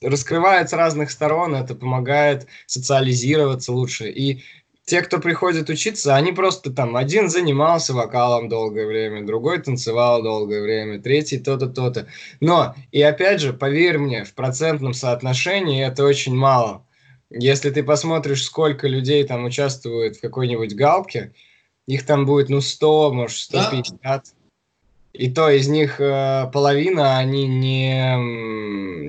раскрывает 0.00 0.70
с 0.70 0.72
разных 0.72 1.10
сторон, 1.10 1.54
это 1.54 1.74
помогает 1.74 2.46
социализироваться 2.66 3.72
лучше. 3.72 4.08
И 4.08 4.42
те, 4.88 5.02
кто 5.02 5.20
приходит 5.20 5.68
учиться, 5.68 6.16
они 6.16 6.32
просто 6.32 6.72
там, 6.72 6.96
один 6.96 7.28
занимался 7.28 7.92
вокалом 7.92 8.48
долгое 8.48 8.86
время, 8.86 9.26
другой 9.26 9.60
танцевал 9.60 10.22
долгое 10.22 10.62
время, 10.62 11.00
третий 11.00 11.38
то-то, 11.38 11.66
то-то. 11.66 12.08
Но, 12.40 12.74
и 12.90 13.02
опять 13.02 13.40
же, 13.40 13.52
поверь 13.52 13.98
мне, 13.98 14.24
в 14.24 14.34
процентном 14.34 14.94
соотношении 14.94 15.86
это 15.86 16.04
очень 16.04 16.34
мало. 16.34 16.86
Если 17.30 17.68
ты 17.70 17.82
посмотришь, 17.82 18.42
сколько 18.42 18.88
людей 18.88 19.22
там 19.24 19.44
участвует 19.44 20.16
в 20.16 20.20
какой-нибудь 20.22 20.74
галке, 20.74 21.34
их 21.86 22.06
там 22.06 22.24
будет, 22.24 22.48
ну, 22.48 22.62
100, 22.62 23.12
может, 23.12 23.38
150. 23.38 23.98
Да. 24.02 24.22
И 25.12 25.30
то 25.30 25.50
из 25.50 25.68
них 25.68 26.00
э, 26.00 26.50
половина, 26.52 27.18
они 27.18 27.48
не, 27.48 28.14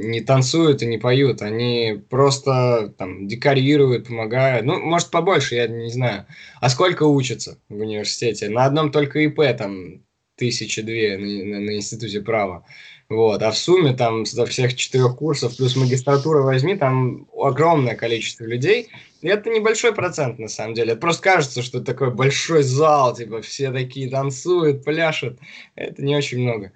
не 0.08 0.22
танцуют 0.22 0.82
и 0.82 0.88
не 0.88 0.98
поют, 0.98 1.42
они 1.42 2.02
просто 2.10 2.94
там 2.98 3.28
декорируют, 3.28 4.08
помогают. 4.08 4.66
Ну, 4.66 4.80
может, 4.80 5.12
побольше, 5.12 5.56
я 5.56 5.68
не 5.68 5.92
знаю. 5.92 6.26
А 6.62 6.70
сколько 6.70 7.04
учатся 7.04 7.60
в 7.68 7.80
университете? 7.80 8.50
На 8.50 8.66
одном 8.66 8.92
только 8.92 9.20
ИП 9.20 9.42
там 9.58 10.02
тысячи 10.36 10.82
две 10.82 11.18
на, 11.18 11.26
на, 11.26 11.60
на 11.60 11.76
институте 11.76 12.22
права. 12.22 12.66
Вот. 13.10 13.42
А 13.42 13.50
в 13.50 13.58
сумме 13.58 13.94
там 13.94 14.26
со 14.26 14.46
всех 14.46 14.76
четырех 14.76 15.18
курсов 15.18 15.58
плюс 15.58 15.76
магистратура 15.76 16.44
возьми, 16.44 16.76
там 16.76 17.28
огромное 17.36 17.96
количество 17.96 18.46
людей. 18.46 18.90
И 19.22 19.28
это 19.28 19.50
небольшой 19.50 19.96
процент 19.96 20.38
на 20.38 20.48
самом 20.48 20.76
деле. 20.76 20.92
Это 20.92 21.02
просто 21.02 21.24
кажется, 21.24 21.64
что 21.64 21.82
такой 21.82 22.14
большой 22.14 22.62
зал, 22.62 23.16
типа 23.16 23.42
все 23.42 23.72
такие 23.72 24.10
танцуют, 24.12 24.86
пляшут. 24.86 25.40
Это 25.76 26.04
не 26.04 26.16
очень 26.16 26.40
много. 26.40 26.72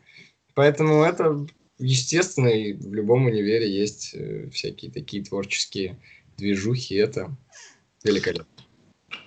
Поэтому 0.55 1.03
это 1.03 1.45
естественно, 1.77 2.47
и 2.47 2.73
в 2.73 2.93
любом 2.93 3.25
универе 3.25 3.71
есть 3.71 4.11
э, 4.13 4.49
всякие 4.51 4.91
такие 4.91 5.23
творческие 5.23 5.99
движухи. 6.37 6.95
Это 6.95 7.35
великолепно. 8.03 8.47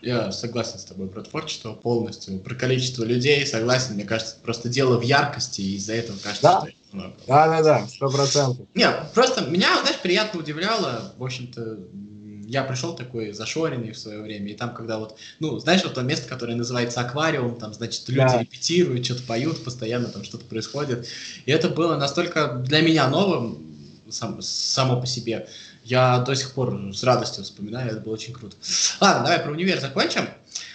Я 0.03 0.33
согласен 0.33 0.79
с 0.79 0.85
тобой 0.85 1.09
про 1.09 1.23
творчество 1.23 1.73
полностью. 1.73 2.41
Про 2.41 2.57
количество 2.57 3.05
людей 3.05 3.47
согласен. 3.47 3.95
Мне 3.95 4.05
кажется, 4.05 4.37
просто 4.43 4.69
дело 4.69 4.99
в 4.99 5.03
яркости, 5.03 5.61
и 5.61 5.77
из-за 5.77 5.95
этого 5.95 6.19
кажется, 6.19 6.43
да? 6.43 6.61
что 6.61 6.71
много. 6.93 7.15
Да, 7.27 7.49
да, 7.49 7.63
да, 7.63 7.87
сто 7.89 8.09
процентов. 8.09 8.67
Нет, 8.75 8.95
просто 9.15 9.45
меня, 9.45 9.81
знаешь, 9.83 10.01
приятно 10.01 10.41
удивляло, 10.41 11.13
в 11.17 11.25
общем-то, 11.25 11.79
я 12.47 12.63
пришел 12.63 12.95
такой 12.95 13.33
зашоренный 13.33 13.93
в 13.93 13.99
свое 13.99 14.23
время, 14.23 14.53
и 14.53 14.55
там, 14.55 14.73
когда 14.73 14.99
вот, 14.99 15.19
ну, 15.41 15.59
знаешь, 15.59 15.83
вот 15.83 15.95
то 15.95 16.03
место, 16.03 16.29
которое 16.29 16.55
называется 16.55 17.01
аквариум, 17.01 17.57
там, 17.57 17.75
значит, 17.75 18.09
люди 18.09 18.29
да. 18.33 18.39
репетируют, 18.39 19.05
что-то 19.05 19.25
поют, 19.25 19.65
постоянно 19.65 20.09
там 20.09 20.23
что-то 20.25 20.45
происходит, 20.45 21.09
и 21.45 21.51
это 21.51 21.69
было 21.69 21.97
настолько 21.97 22.49
для 22.49 22.81
меня 22.83 23.09
новым, 23.09 23.67
сам, 24.09 24.41
само 24.41 25.01
по 25.01 25.07
себе, 25.07 25.49
я 25.85 26.19
до 26.19 26.35
сих 26.35 26.53
пор 26.53 26.93
с 26.93 27.03
радостью 27.03 27.45
вспоминаю, 27.45 27.93
это 27.93 28.01
было 28.01 28.15
очень 28.15 28.33
круто. 28.33 28.57
Ладно, 29.01 29.23
давай 29.23 29.39
про 29.41 29.53
универ 29.53 29.81
закончим. 29.81 30.29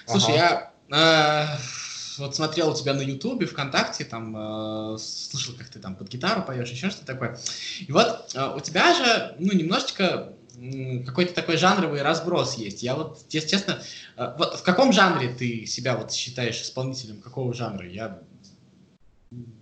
Слушай, 0.05 0.37
ага. 0.37 0.71
я... 0.89 1.57
Э, 1.57 1.80
вот 2.21 2.35
смотрел 2.35 2.71
у 2.71 2.75
тебя 2.75 2.93
на 2.93 3.01
Ютубе, 3.01 3.45
ВКонтакте, 3.45 4.05
там 4.05 4.35
э, 4.95 4.97
слышал, 4.97 5.53
как 5.57 5.69
ты 5.69 5.79
там 5.79 5.95
под 5.95 6.07
гитару 6.09 6.43
поешь, 6.43 6.69
еще 6.69 6.89
что-то 6.89 7.07
такое. 7.07 7.37
И 7.79 7.91
вот 7.91 8.31
э, 8.33 8.55
у 8.55 8.59
тебя 8.59 8.93
же, 8.93 9.35
ну, 9.39 9.53
немножечко 9.53 10.33
какой-то 11.05 11.33
такой 11.33 11.57
жанровый 11.57 12.01
разброс 12.01 12.55
есть. 12.55 12.83
Я 12.83 12.95
вот, 12.95 13.25
если 13.29 13.47
честно, 13.47 13.81
э, 14.17 14.33
вот 14.37 14.59
в 14.59 14.63
каком 14.63 14.93
жанре 14.93 15.29
ты 15.29 15.65
себя 15.65 15.95
вот 15.95 16.11
считаешь 16.11 16.61
исполнителем, 16.61 17.21
какого 17.21 17.53
жанра? 17.53 17.87
Я 17.87 18.19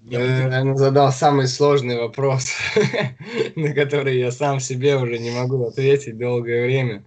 я 0.05 0.19
наверное, 0.19 0.75
задал 0.75 1.11
самый 1.11 1.47
сложный 1.47 1.97
вопрос, 1.97 2.53
на 3.55 3.73
который 3.73 4.17
я 4.17 4.31
сам 4.31 4.59
себе 4.59 4.95
уже 4.95 5.19
не 5.19 5.29
могу 5.29 5.63
ответить 5.67 6.17
долгое 6.17 6.65
время. 6.65 7.03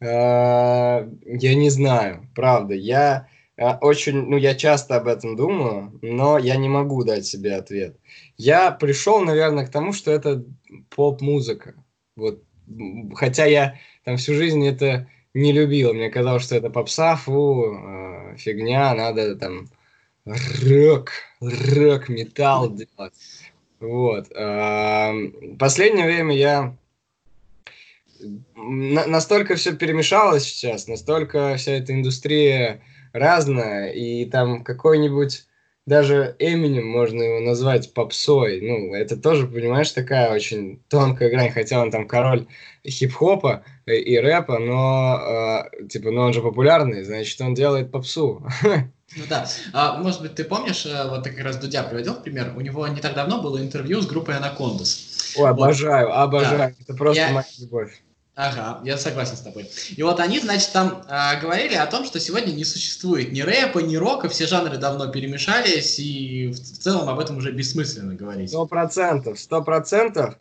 Э, 0.00 1.06
я 1.26 1.54
не 1.54 1.68
знаю, 1.68 2.26
правда. 2.34 2.74
Я 2.74 3.28
очень, 3.60 4.26
ну, 4.26 4.38
я 4.38 4.54
часто 4.54 4.96
об 4.96 5.06
этом 5.06 5.36
думаю, 5.36 5.98
но 6.00 6.38
я 6.38 6.56
не 6.56 6.68
могу 6.68 7.04
дать 7.04 7.26
себе 7.26 7.56
ответ. 7.56 7.98
Я 8.38 8.70
пришел, 8.70 9.20
наверное, 9.20 9.66
к 9.66 9.70
тому, 9.70 9.92
что 9.92 10.10
это 10.10 10.44
поп-музыка. 10.88 11.74
Вот, 12.16 12.42
хотя 13.14 13.44
я 13.44 13.78
там 14.04 14.16
всю 14.16 14.34
жизнь 14.34 14.66
это 14.66 15.08
не 15.34 15.52
любил. 15.52 15.92
Мне 15.92 16.08
казалось, 16.08 16.42
что 16.42 16.56
это 16.56 16.70
попса, 16.70 17.16
фу, 17.16 17.74
э, 17.74 18.36
фигня, 18.38 18.94
надо 18.94 19.36
там 19.36 19.68
рок, 20.24 21.10
рок, 21.40 22.08
металл 22.08 22.74
делать. 22.74 23.14
Вот. 23.78 24.30
Э, 24.32 25.12
последнее 25.58 26.06
время 26.06 26.34
я 26.34 26.76
настолько 28.56 29.56
все 29.56 29.74
перемешалось 29.74 30.44
сейчас, 30.44 30.88
настолько 30.88 31.56
вся 31.56 31.72
эта 31.72 31.92
индустрия 31.92 32.82
разное, 33.12 33.90
и 33.90 34.24
там 34.24 34.64
какой-нибудь 34.64 35.44
даже 35.86 36.36
Эминем 36.38 36.86
можно 36.86 37.22
его 37.22 37.40
назвать 37.40 37.92
попсой. 37.94 38.60
Ну, 38.60 38.94
это 38.94 39.16
тоже, 39.16 39.46
понимаешь, 39.46 39.90
такая 39.90 40.32
очень 40.32 40.82
тонкая 40.88 41.30
грань, 41.30 41.50
хотя 41.50 41.80
он 41.80 41.90
там 41.90 42.06
король 42.06 42.46
хип-хопа 42.86 43.64
и 43.86 44.18
рэпа, 44.18 44.58
но, 44.58 45.68
э, 45.80 45.86
типа, 45.88 46.10
ну 46.10 46.22
он 46.22 46.32
же 46.32 46.42
популярный, 46.42 47.02
значит, 47.02 47.40
он 47.40 47.54
делает 47.54 47.90
попсу. 47.90 48.46
Ну 49.16 49.24
да. 49.28 49.44
А, 49.72 49.98
может 49.98 50.22
быть, 50.22 50.36
ты 50.36 50.44
помнишь, 50.44 50.86
э, 50.86 51.08
вот 51.08 51.24
ты 51.24 51.30
как 51.30 51.44
раз 51.44 51.56
Дудя 51.56 51.82
приводил 51.82 52.14
пример, 52.14 52.52
у 52.56 52.60
него 52.60 52.86
не 52.86 53.00
так 53.00 53.16
давно 53.16 53.42
было 53.42 53.60
интервью 53.60 54.00
с 54.00 54.06
группой 54.06 54.36
Анакондас. 54.36 55.34
Ой, 55.36 55.50
обожаю, 55.50 56.06
вот. 56.06 56.14
обожаю. 56.14 56.58
Да. 56.58 56.72
Это 56.78 56.94
просто 56.94 57.20
Я... 57.20 57.32
моя 57.32 57.46
любовь. 57.58 58.00
Ага, 58.36 58.80
я 58.84 58.96
согласен 58.96 59.36
с 59.36 59.40
тобой. 59.40 59.68
И 59.96 60.02
вот 60.02 60.18
они, 60.20 60.38
значит, 60.40 60.72
там 60.72 61.02
э, 61.08 61.40
говорили 61.40 61.74
о 61.74 61.86
том, 61.86 62.04
что 62.06 62.18
сегодня 62.20 62.52
не 62.52 62.64
существует 62.64 63.32
ни 63.32 63.40
рэпа, 63.42 63.80
ни 63.80 63.96
рока, 63.96 64.28
все 64.28 64.46
жанры 64.46 64.78
давно 64.78 65.08
перемешались, 65.08 65.98
и 65.98 66.46
в, 66.46 66.54
в 66.54 66.78
целом 66.78 67.08
об 67.08 67.18
этом 67.18 67.38
уже 67.38 67.52
бессмысленно 67.52 68.14
говорить. 68.14 68.48
Сто 68.48 68.66
процентов, 68.66 69.38
сто 69.38 69.62
процентов. 69.62 70.36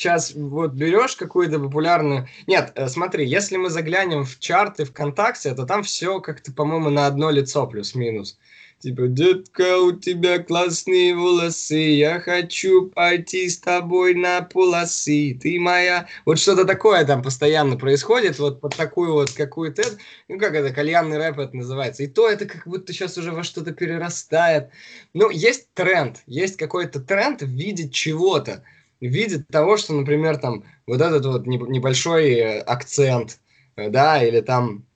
Сейчас 0.00 0.32
вот 0.34 0.72
берешь 0.72 1.14
какую-то 1.14 1.58
популярную... 1.58 2.26
Нет, 2.46 2.72
э, 2.74 2.88
смотри, 2.88 3.28
если 3.28 3.58
мы 3.58 3.68
заглянем 3.68 4.24
в 4.24 4.38
чарты 4.38 4.86
ВКонтакте, 4.86 5.54
то 5.54 5.66
там 5.66 5.82
все 5.82 6.20
как-то, 6.20 6.52
по-моему, 6.52 6.88
на 6.88 7.06
одно 7.06 7.30
лицо 7.30 7.66
плюс-минус. 7.66 8.38
Типа, 8.80 9.08
детка, 9.08 9.76
у 9.76 9.92
тебя 9.92 10.38
классные 10.38 11.14
волосы, 11.14 11.76
я 11.76 12.18
хочу 12.18 12.86
пойти 12.88 13.46
с 13.50 13.58
тобой 13.58 14.14
на 14.14 14.40
полосы, 14.40 15.38
ты 15.38 15.60
моя. 15.60 16.08
Вот 16.24 16.38
что-то 16.38 16.64
такое 16.64 17.04
там 17.04 17.22
постоянно 17.22 17.76
происходит, 17.76 18.38
вот 18.38 18.62
под 18.62 18.74
такую 18.74 19.12
вот 19.12 19.32
какую-то, 19.32 19.82
ну 20.28 20.38
как 20.38 20.54
это, 20.54 20.72
кальянный 20.72 21.18
рэп 21.18 21.40
это 21.40 21.56
называется. 21.58 22.04
И 22.04 22.06
то 22.06 22.26
это 22.26 22.46
как 22.46 22.66
будто 22.66 22.94
сейчас 22.94 23.18
уже 23.18 23.32
во 23.32 23.42
что-то 23.42 23.72
перерастает. 23.72 24.70
Ну, 25.12 25.28
есть 25.28 25.68
тренд, 25.74 26.22
есть 26.26 26.56
какой-то 26.56 27.00
тренд 27.00 27.42
в 27.42 27.50
виде 27.50 27.86
чего-то, 27.90 28.64
в 29.02 29.04
виде 29.04 29.44
того, 29.50 29.76
что, 29.76 29.92
например, 29.92 30.38
там 30.38 30.64
вот 30.86 31.02
этот 31.02 31.26
вот 31.26 31.46
небольшой 31.46 32.30
э, 32.30 32.60
акцент, 32.60 33.40
э, 33.76 33.90
да, 33.90 34.24
или 34.24 34.40
там 34.40 34.86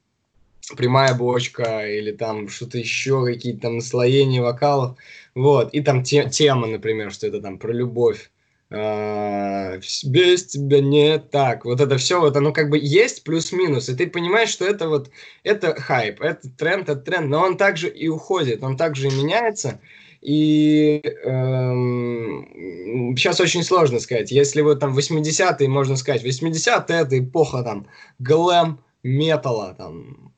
прямая 0.76 1.14
бочка 1.14 1.86
или 1.86 2.12
там 2.12 2.48
что-то 2.48 2.78
еще, 2.78 3.24
какие-то 3.24 3.62
там 3.62 3.76
наслоения 3.76 4.42
вокалов, 4.42 4.96
вот, 5.34 5.72
и 5.74 5.80
там 5.80 6.02
те, 6.02 6.28
тема, 6.28 6.66
например, 6.66 7.12
что 7.12 7.26
это 7.26 7.40
там 7.40 7.58
про 7.58 7.72
любовь, 7.72 8.30
а, 8.70 9.78
без 10.04 10.46
тебя 10.46 10.80
не 10.80 11.18
так, 11.18 11.64
вот 11.64 11.80
это 11.80 11.96
все, 11.98 12.20
вот 12.20 12.36
оно 12.36 12.52
как 12.52 12.70
бы 12.70 12.78
есть 12.80 13.24
плюс-минус, 13.24 13.88
и 13.88 13.94
ты 13.94 14.06
понимаешь, 14.06 14.48
что 14.48 14.64
это 14.64 14.88
вот, 14.88 15.10
это 15.42 15.74
хайп, 15.80 16.20
это 16.20 16.48
тренд, 16.50 16.88
это 16.88 17.00
тренд, 17.00 17.28
но 17.28 17.42
он 17.42 17.56
также 17.56 17.88
и 17.88 18.08
уходит, 18.08 18.62
он 18.62 18.76
также 18.76 19.08
и 19.08 19.14
меняется, 19.14 19.80
и 20.24 21.02
эм, 21.24 23.14
сейчас 23.14 23.40
очень 23.40 23.62
сложно 23.62 24.00
сказать. 24.00 24.32
Если 24.32 24.62
вот 24.62 24.80
там 24.80 24.96
80-е, 24.96 25.68
можно 25.68 25.96
сказать, 25.96 26.24
80-е 26.24 26.96
это 26.96 27.18
эпоха 27.18 27.62
там 27.62 27.86
глэм 28.18 28.80
металла, 29.02 29.74
там 29.76 30.33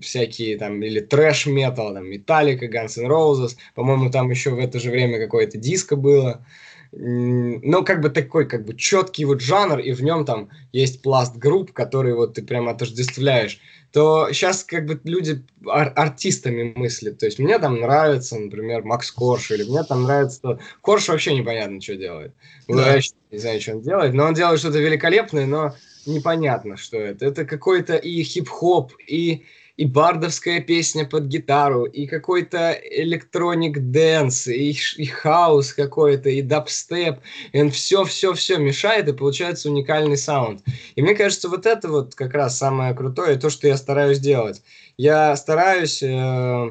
всякие 0.00 0.58
там, 0.58 0.82
или 0.82 1.00
трэш-метал, 1.00 1.94
там, 1.94 2.08
Металлика, 2.08 2.66
Guns 2.66 2.98
N' 2.98 3.10
Roses, 3.10 3.56
по-моему, 3.74 4.10
там 4.10 4.30
еще 4.30 4.50
в 4.50 4.58
это 4.58 4.78
же 4.78 4.90
время 4.90 5.18
какое-то 5.18 5.58
диско 5.58 5.96
было, 5.96 6.44
ну, 6.92 7.84
как 7.84 8.00
бы 8.00 8.08
такой, 8.08 8.46
как 8.46 8.64
бы 8.64 8.76
четкий 8.76 9.24
вот 9.24 9.40
жанр, 9.40 9.80
и 9.80 9.92
в 9.92 10.02
нем 10.02 10.24
там 10.24 10.50
есть 10.72 11.02
пласт 11.02 11.36
групп, 11.36 11.72
которые 11.72 12.14
вот 12.14 12.34
ты 12.34 12.42
прям 12.42 12.68
отождествляешь, 12.68 13.60
то 13.92 14.28
сейчас 14.32 14.64
как 14.64 14.86
бы 14.86 15.00
люди 15.04 15.44
ар- 15.66 15.92
артистами 15.96 16.72
мыслят. 16.76 17.18
То 17.18 17.26
есть 17.26 17.38
мне 17.38 17.58
там 17.58 17.80
нравится, 17.80 18.38
например, 18.38 18.82
Макс 18.84 19.10
Корш, 19.10 19.50
или 19.50 19.64
мне 19.64 19.82
там 19.84 20.04
нравится... 20.04 20.58
Корш 20.80 21.08
вообще 21.08 21.34
непонятно, 21.34 21.80
что 21.80 21.96
делает. 21.96 22.32
Да. 22.68 22.94
Я 22.94 23.00
не 23.30 23.38
знаю, 23.38 23.60
что 23.60 23.72
он 23.72 23.82
делает, 23.82 24.14
но 24.14 24.24
он 24.24 24.34
делает 24.34 24.60
что-то 24.60 24.78
великолепное, 24.78 25.46
но 25.46 25.74
непонятно, 26.06 26.76
что 26.76 26.96
это. 26.96 27.26
Это 27.26 27.44
какой-то 27.44 27.96
и 27.96 28.22
хип-хоп, 28.22 28.92
и, 29.06 29.44
и 29.76 29.84
бардовская 29.86 30.60
песня 30.60 31.04
под 31.04 31.24
гитару, 31.24 31.84
и 31.84 32.06
какой-то 32.06 32.72
electronic 32.72 33.78
dance, 33.78 34.48
и, 34.48 34.76
и 34.96 35.06
хаос 35.06 35.72
какой-то, 35.72 36.28
и 36.30 36.42
дабстеп. 36.42 37.20
И 37.52 37.60
он 37.60 37.70
все-все-все 37.70 38.58
мешает, 38.58 39.08
и 39.08 39.12
получается 39.12 39.70
уникальный 39.70 40.16
саунд. 40.16 40.62
И 40.94 41.02
мне 41.02 41.14
кажется, 41.14 41.48
вот 41.48 41.66
это 41.66 41.88
вот 41.88 42.14
как 42.14 42.34
раз 42.34 42.58
самое 42.58 42.94
крутое, 42.94 43.36
то, 43.36 43.50
что 43.50 43.66
я 43.66 43.76
стараюсь 43.76 44.18
делать. 44.18 44.62
Я 44.96 45.36
стараюсь... 45.36 46.02
Э, 46.02 46.70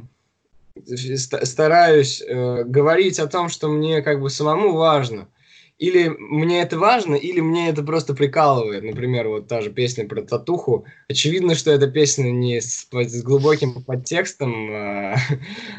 стараюсь 0.85 2.23
э, 2.25 2.63
говорить 2.63 3.19
о 3.19 3.27
том, 3.27 3.49
что 3.49 3.67
мне 3.69 4.01
как 4.01 4.19
бы 4.19 4.31
самому 4.31 4.73
важно 4.73 5.27
или 5.79 6.07
мне 6.07 6.61
это 6.61 6.77
важно, 6.77 7.15
или 7.15 7.39
мне 7.39 7.69
это 7.69 7.83
просто 7.83 8.13
прикалывает. 8.13 8.83
Например, 8.83 9.27
вот 9.27 9.47
та 9.47 9.61
же 9.61 9.71
песня 9.71 10.07
про 10.07 10.21
татуху. 10.21 10.85
Очевидно, 11.09 11.55
что 11.55 11.71
эта 11.71 11.87
песня 11.87 12.29
не 12.31 12.61
с, 12.61 12.87
с 12.91 13.23
глубоким 13.23 13.83
подтекстом, 13.83 14.69
а, 14.71 15.15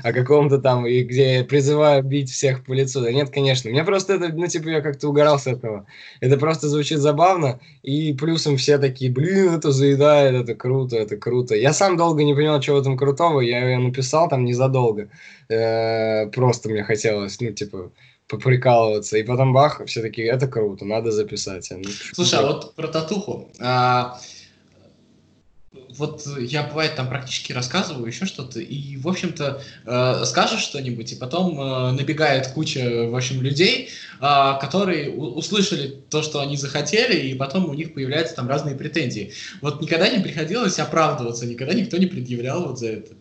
о 0.03 0.13
каком-то 0.13 0.59
там, 0.59 0.87
и 0.87 1.03
где 1.05 1.37
я 1.37 1.45
призываю 1.45 2.03
бить 2.03 2.31
всех 2.31 2.65
по 2.65 2.73
лицу. 2.73 3.01
Да 3.03 3.13
нет, 3.13 3.31
конечно. 3.31 3.71
Мне 3.71 3.85
просто 3.85 4.15
это, 4.15 4.29
ну, 4.29 4.47
типа, 4.47 4.69
я 4.69 4.81
как-то 4.81 5.09
угорал 5.09 5.39
с 5.39 5.47
этого. 5.47 5.87
Это 6.21 6.39
просто 6.39 6.69
звучит 6.69 6.99
забавно, 6.99 7.61
и 7.83 8.13
плюсом 8.15 8.57
все 8.57 8.79
такие, 8.79 9.13
блин, 9.13 9.55
это 9.55 9.71
заедает, 9.71 10.35
это 10.35 10.55
круто, 10.55 10.97
это 10.97 11.17
круто. 11.17 11.55
Я 11.55 11.73
сам 11.73 11.97
долго 11.97 12.25
не 12.25 12.35
понял, 12.35 12.61
чего 12.61 12.79
этом 12.79 12.97
крутого, 12.97 13.41
я 13.41 13.65
ее 13.69 13.79
написал 13.79 14.29
там 14.29 14.45
незадолго. 14.45 15.09
Э 15.49 16.25
-э 16.25 16.31
просто 16.31 16.69
мне 16.69 16.83
хотелось, 16.83 17.41
ну, 17.41 17.53
типа, 17.53 17.91
поприкалываться. 18.29 19.17
И 19.19 19.23
потом 19.23 19.53
бах, 19.53 19.83
все 19.87 20.03
таки 20.03 20.23
это 20.23 20.47
круто, 20.47 20.85
надо 20.85 21.11
записать. 21.11 21.71
Ну, 21.71 21.89
Слушай, 22.13 22.41
а 22.41 22.47
вот 22.47 22.75
про 22.75 22.89
татуху. 22.89 23.51
А, 23.61 24.19
вот 25.97 26.27
я, 26.39 26.65
бывает, 26.65 26.97
там 26.97 27.09
практически 27.09 27.53
рассказываю 27.53 28.07
еще 28.07 28.27
что-то, 28.27 28.61
и, 28.61 28.97
в 28.97 29.09
общем-то, 29.09 29.63
э, 29.87 30.25
скажешь 30.25 30.63
что-нибудь, 30.63 31.13
и 31.13 31.17
потом 31.17 31.61
э, 31.61 31.93
набегает 31.93 32.49
куча, 32.49 33.09
в 33.09 33.15
общем, 33.15 33.43
людей, 33.43 33.91
э, 34.21 34.53
которые 34.61 35.11
услышали 35.11 36.03
то, 36.11 36.23
что 36.23 36.41
они 36.41 36.57
захотели, 36.57 37.29
и 37.29 37.35
потом 37.35 37.69
у 37.69 37.75
них 37.75 37.95
появляются 37.95 38.35
там 38.35 38.49
разные 38.49 38.75
претензии. 38.75 39.33
Вот 39.61 39.81
никогда 39.81 40.09
не 40.09 40.23
приходилось 40.23 40.79
оправдываться, 40.79 41.47
никогда 41.47 41.75
никто 41.75 41.97
не 41.97 42.07
предъявлял 42.07 42.67
вот 42.67 42.79
за 42.79 42.89
это. 42.89 43.13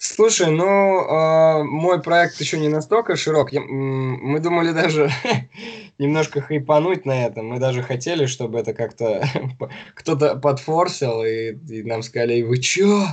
Слушай, 0.00 0.52
ну, 0.52 0.64
э, 0.64 1.64
мой 1.64 2.00
проект 2.00 2.40
еще 2.40 2.56
не 2.60 2.68
настолько 2.68 3.16
широк. 3.16 3.52
Я, 3.52 3.62
мы 3.62 4.38
думали 4.38 4.70
даже 4.70 5.10
немножко 5.98 6.40
хайпануть 6.40 7.04
на 7.04 7.26
этом. 7.26 7.46
Мы 7.46 7.58
даже 7.58 7.82
хотели, 7.82 8.26
чтобы 8.26 8.60
это 8.60 8.74
как-то 8.74 9.28
кто-то 9.94 10.36
подфорсил, 10.36 11.24
и, 11.24 11.50
и 11.68 11.82
нам 11.82 12.04
сказали, 12.04 12.42
вы 12.42 12.58
чё? 12.58 13.06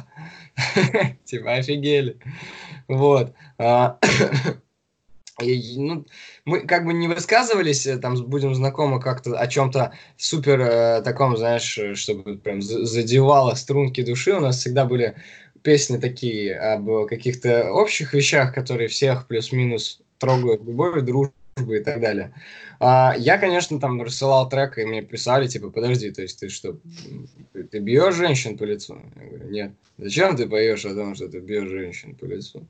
типа, 1.25 1.53
офигели. 1.53 2.19
Вот. 2.87 3.33
А, 3.57 3.97
и, 5.41 5.79
ну, 5.79 6.05
мы 6.45 6.67
как 6.67 6.85
бы 6.85 6.93
не 6.93 7.07
высказывались, 7.07 7.87
э, 7.87 7.97
там 7.97 8.15
будем 8.27 8.53
знакомы 8.53 8.99
как-то 8.99 9.35
о 9.39 9.47
чем-то 9.47 9.93
супер 10.17 10.61
э, 10.61 11.01
таком, 11.01 11.35
знаешь, 11.35 11.79
чтобы 11.95 12.37
прям 12.37 12.61
задевало 12.61 13.55
струнки 13.55 14.03
души. 14.03 14.33
У 14.33 14.39
нас 14.39 14.59
всегда 14.59 14.85
были 14.85 15.15
песни 15.65 15.97
такие 15.97 16.55
об 16.55 17.07
каких-то 17.07 17.71
общих 17.73 18.13
вещах, 18.13 18.53
которые 18.53 18.87
всех 18.87 19.27
плюс-минус 19.27 19.99
трогают 20.19 20.63
любовь, 20.63 21.01
дружбу 21.01 21.33
и 21.57 21.79
так 21.79 22.01
далее. 22.01 22.33
А, 22.81 23.15
я, 23.17 23.37
конечно, 23.37 23.79
там 23.79 24.01
рассылал 24.01 24.49
трек, 24.49 24.77
и 24.77 24.85
мне 24.85 25.01
писали, 25.01 25.47
типа, 25.47 25.69
подожди, 25.69 26.11
то 26.11 26.21
есть 26.21 26.39
ты 26.39 26.49
что, 26.49 26.77
ты 27.53 27.79
бьешь 27.79 28.15
женщин 28.15 28.57
по 28.57 28.65
лицу? 28.65 29.01
Я 29.15 29.27
говорю, 29.27 29.49
нет. 29.49 29.71
Зачем 29.97 30.35
ты 30.35 30.49
поешь 30.49 30.85
о 30.85 30.93
том, 30.93 31.15
что 31.15 31.29
ты 31.29 31.39
бьешь 31.39 31.69
женщин 31.69 32.15
по 32.15 32.25
лицу? 32.25 32.67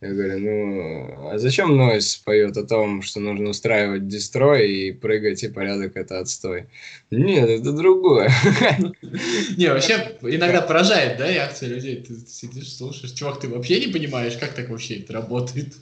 Я 0.00 0.10
говорю, 0.10 0.38
ну, 0.40 1.30
а 1.30 1.38
зачем 1.38 1.76
Нойс 1.76 2.16
поет 2.16 2.56
о 2.56 2.64
том, 2.64 3.02
что 3.02 3.20
нужно 3.20 3.50
устраивать 3.50 4.08
дестрой 4.08 4.68
и 4.68 4.92
прыгать, 4.92 5.44
и 5.44 5.48
порядок 5.48 5.96
это 5.96 6.18
отстой? 6.18 6.66
Нет, 7.12 7.48
это 7.48 7.72
другое. 7.72 8.32
Не, 9.56 9.68
вообще 9.68 10.18
иногда 10.22 10.60
поражает, 10.60 11.18
да, 11.18 11.30
реакция 11.30 11.68
людей. 11.68 12.02
Ты 12.02 12.16
сидишь, 12.26 12.74
слушаешь, 12.74 13.12
чувак, 13.12 13.38
ты 13.38 13.48
вообще 13.48 13.86
не 13.86 13.92
понимаешь, 13.92 14.36
как 14.36 14.54
так 14.54 14.68
вообще 14.70 14.96
это 14.96 15.12
работает? 15.12 15.74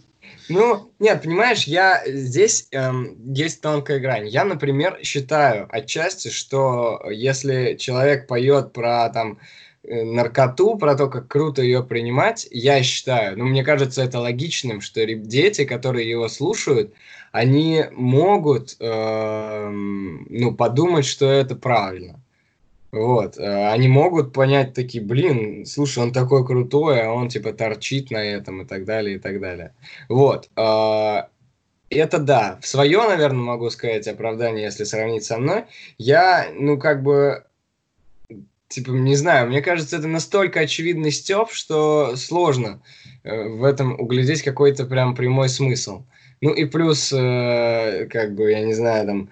Ну, 0.48 0.92
нет, 0.98 1.22
понимаешь, 1.22 1.64
я 1.64 2.02
здесь 2.06 2.68
эм, 2.72 3.16
есть 3.32 3.60
тонкая 3.60 4.00
грань. 4.00 4.28
Я, 4.28 4.44
например, 4.44 4.98
считаю 5.02 5.68
отчасти, 5.70 6.28
что 6.28 7.02
если 7.10 7.76
человек 7.78 8.26
поет 8.26 8.72
про 8.72 9.08
там 9.10 9.38
Э, 9.84 10.04
наркоту, 10.04 10.76
про 10.78 10.94
то, 10.94 11.08
как 11.08 11.26
круто 11.26 11.60
ее 11.60 11.82
принимать, 11.82 12.46
я 12.52 12.80
считаю, 12.84 13.36
ну, 13.36 13.46
мне 13.46 13.64
кажется, 13.64 14.02
это 14.04 14.20
логичным, 14.20 14.80
что 14.80 15.04
дети, 15.04 15.64
которые 15.64 16.08
его 16.08 16.28
слушают, 16.28 16.94
они 17.32 17.86
могут, 17.90 18.76
э, 18.78 19.68
ну, 19.70 20.54
подумать, 20.54 21.04
что 21.04 21.28
это 21.28 21.56
правильно. 21.56 22.21
Вот, 22.92 23.38
э, 23.38 23.68
они 23.70 23.88
могут 23.88 24.34
понять 24.34 24.74
такие, 24.74 25.02
блин, 25.02 25.64
слушай, 25.64 26.00
он 26.00 26.12
такой 26.12 26.44
крутой, 26.44 27.00
а 27.02 27.12
он 27.12 27.28
типа 27.30 27.54
торчит 27.54 28.10
на 28.10 28.18
этом 28.18 28.62
и 28.62 28.64
так 28.66 28.84
далее, 28.84 29.16
и 29.16 29.18
так 29.18 29.40
далее. 29.40 29.74
Вот, 30.10 30.50
э, 30.56 31.22
это 31.88 32.18
да, 32.18 32.58
в 32.60 32.66
свое, 32.66 32.98
наверное, 33.08 33.40
могу 33.40 33.70
сказать 33.70 34.06
оправдание, 34.08 34.64
если 34.64 34.84
сравнить 34.84 35.24
со 35.24 35.38
мной. 35.38 35.64
Я, 35.96 36.50
ну, 36.54 36.78
как 36.78 37.02
бы 37.02 37.44
типа, 38.68 38.90
не 38.90 39.16
знаю, 39.16 39.48
мне 39.48 39.62
кажется, 39.62 39.96
это 39.96 40.06
настолько 40.06 40.60
очевидный 40.60 41.12
степ, 41.12 41.50
что 41.50 42.14
сложно 42.16 42.82
э, 43.24 43.48
в 43.48 43.64
этом 43.64 43.98
углядеть 43.98 44.42
какой-то 44.42 44.84
прям 44.84 45.14
прямой 45.14 45.48
смысл. 45.48 46.04
Ну 46.42 46.52
и 46.52 46.64
плюс, 46.66 47.10
как 47.10 48.34
бы, 48.34 48.50
я 48.50 48.62
не 48.62 48.74
знаю, 48.74 49.06
там, 49.06 49.30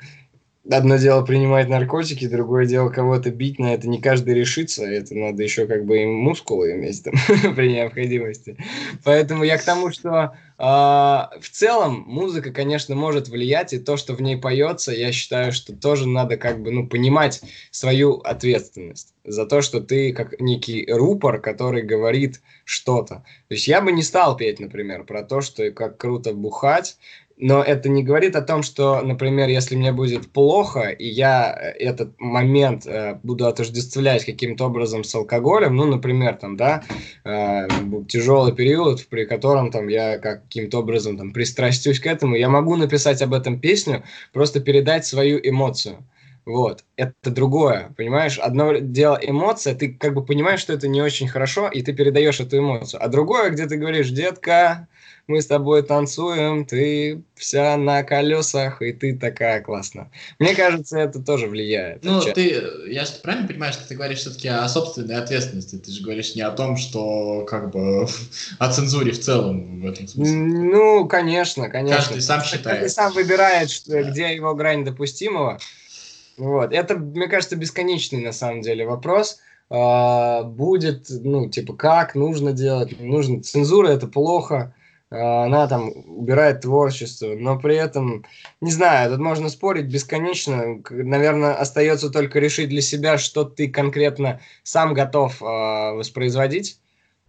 одно 0.76 0.96
дело 0.96 1.24
принимать 1.24 1.68
наркотики, 1.68 2.28
другое 2.28 2.66
дело 2.66 2.88
кого-то 2.88 3.30
бить, 3.30 3.58
на 3.58 3.74
это 3.74 3.88
не 3.88 4.00
каждый 4.00 4.34
решится, 4.34 4.84
это 4.84 5.14
надо 5.14 5.42
еще 5.42 5.66
как 5.66 5.84
бы 5.84 6.02
и 6.02 6.06
мускулы 6.06 6.72
иметь 6.72 7.02
там 7.04 7.14
при 7.54 7.72
необходимости. 7.72 8.56
Поэтому 9.04 9.44
я 9.44 9.58
к 9.58 9.64
тому, 9.64 9.90
что 9.90 10.34
э, 10.58 10.62
в 10.62 11.50
целом 11.50 12.04
музыка, 12.06 12.52
конечно, 12.52 12.94
может 12.94 13.28
влиять, 13.28 13.72
и 13.72 13.78
то, 13.78 13.96
что 13.96 14.14
в 14.14 14.22
ней 14.22 14.36
поется, 14.36 14.92
я 14.92 15.12
считаю, 15.12 15.52
что 15.52 15.74
тоже 15.74 16.08
надо 16.08 16.36
как 16.36 16.62
бы, 16.62 16.70
ну, 16.70 16.86
понимать 16.86 17.40
свою 17.70 18.14
ответственность 18.14 19.14
за 19.24 19.46
то, 19.46 19.62
что 19.62 19.80
ты 19.80 20.12
как 20.12 20.40
некий 20.40 20.86
рупор, 20.90 21.40
который 21.40 21.82
говорит 21.82 22.40
что-то. 22.64 23.24
То 23.48 23.54
есть 23.54 23.68
я 23.68 23.80
бы 23.80 23.92
не 23.92 24.02
стал 24.02 24.36
петь, 24.36 24.60
например, 24.60 25.04
про 25.04 25.22
то, 25.22 25.40
что 25.40 25.70
как 25.70 25.98
круто 25.98 26.32
бухать, 26.32 26.96
но 27.40 27.62
это 27.62 27.88
не 27.88 28.02
говорит 28.02 28.36
о 28.36 28.42
том, 28.42 28.62
что, 28.62 29.00
например, 29.00 29.48
если 29.48 29.74
мне 29.74 29.92
будет 29.92 30.30
плохо, 30.30 30.90
и 30.90 31.06
я 31.06 31.52
э, 31.52 31.70
этот 31.78 32.12
момент 32.20 32.86
э, 32.86 33.18
буду 33.22 33.46
отождествлять 33.46 34.24
каким-то 34.24 34.66
образом 34.66 35.04
с 35.04 35.14
алкоголем, 35.14 35.74
ну, 35.74 35.86
например, 35.86 36.36
там, 36.36 36.56
да, 36.56 36.82
э, 37.24 37.66
тяжелый 38.08 38.54
период, 38.54 39.06
при 39.08 39.24
котором 39.24 39.70
там 39.70 39.88
я 39.88 40.18
каким-то 40.18 40.80
образом 40.80 41.16
там 41.16 41.32
пристрастюсь 41.32 41.98
к 41.98 42.06
этому, 42.06 42.36
я 42.36 42.50
могу 42.50 42.76
написать 42.76 43.22
об 43.22 43.32
этом 43.32 43.58
песню, 43.58 44.04
просто 44.32 44.60
передать 44.60 45.06
свою 45.06 45.40
эмоцию. 45.42 45.96
Вот, 46.44 46.84
это 46.96 47.30
другое, 47.30 47.92
понимаешь? 47.96 48.38
Одно 48.38 48.74
дело 48.78 49.18
эмоция, 49.22 49.74
ты 49.74 49.92
как 49.92 50.14
бы 50.14 50.24
понимаешь, 50.24 50.60
что 50.60 50.72
это 50.72 50.88
не 50.88 51.00
очень 51.00 51.28
хорошо, 51.28 51.68
и 51.68 51.82
ты 51.82 51.92
передаешь 51.92 52.40
эту 52.40 52.58
эмоцию. 52.58 53.02
А 53.02 53.08
другое, 53.08 53.50
где 53.50 53.66
ты 53.66 53.76
говоришь, 53.76 54.10
детка, 54.10 54.88
мы 55.30 55.40
с 55.40 55.46
тобой 55.46 55.82
танцуем, 55.82 56.66
ты 56.66 57.22
вся 57.36 57.76
на 57.76 58.02
колесах, 58.02 58.82
и 58.82 58.92
ты 58.92 59.16
такая 59.16 59.62
классная. 59.62 60.10
Мне 60.40 60.54
кажется, 60.56 60.98
это 60.98 61.20
тоже 61.20 61.46
влияет. 61.46 62.04
Ну, 62.04 62.20
ты, 62.20 62.62
я 62.88 63.04
же 63.04 63.12
правильно 63.22 63.46
понимаю, 63.46 63.72
что 63.72 63.86
ты 63.86 63.94
говоришь 63.94 64.18
все-таки 64.18 64.48
о 64.48 64.68
собственной 64.68 65.16
ответственности, 65.16 65.76
ты 65.76 65.92
же 65.92 66.02
говоришь 66.02 66.34
не 66.34 66.42
о 66.42 66.50
том, 66.50 66.76
что 66.76 67.46
как 67.48 67.70
бы 67.70 68.08
о 68.58 68.72
цензуре 68.72 69.12
в 69.12 69.20
целом 69.20 69.80
в 69.80 69.86
этом 69.86 70.08
смысле. 70.08 70.36
Ну, 70.36 71.06
конечно, 71.06 71.70
конечно. 71.70 71.96
Каждый 71.96 72.22
сам 72.22 72.42
считает. 72.42 72.64
Каждый 72.64 72.90
сам 72.90 73.12
выбирает, 73.12 73.70
что, 73.70 73.92
да. 73.92 74.02
где 74.02 74.34
его 74.34 74.54
грань 74.54 74.84
допустимого. 74.84 75.60
Вот. 76.36 76.72
Это, 76.72 76.96
мне 76.96 77.28
кажется, 77.28 77.54
бесконечный 77.54 78.20
на 78.20 78.32
самом 78.32 78.62
деле 78.62 78.84
вопрос. 78.84 79.38
А, 79.70 80.42
будет, 80.42 81.06
ну, 81.08 81.48
типа, 81.48 81.74
как 81.74 82.16
нужно 82.16 82.52
делать, 82.52 82.98
нужно. 82.98 83.42
Цензура 83.42 83.88
это 83.88 84.08
плохо 84.08 84.74
она 85.10 85.66
там 85.66 85.90
убирает 86.06 86.60
творчество, 86.60 87.34
но 87.34 87.58
при 87.58 87.74
этом, 87.74 88.24
не 88.60 88.70
знаю, 88.70 89.10
тут 89.10 89.20
можно 89.20 89.48
спорить 89.48 89.86
бесконечно. 89.86 90.80
Наверное, 90.88 91.54
остается 91.54 92.10
только 92.10 92.38
решить 92.38 92.68
для 92.68 92.80
себя, 92.80 93.18
что 93.18 93.44
ты 93.44 93.68
конкретно 93.68 94.40
сам 94.62 94.94
готов 94.94 95.42
э, 95.42 95.44
воспроизводить. 95.44 96.80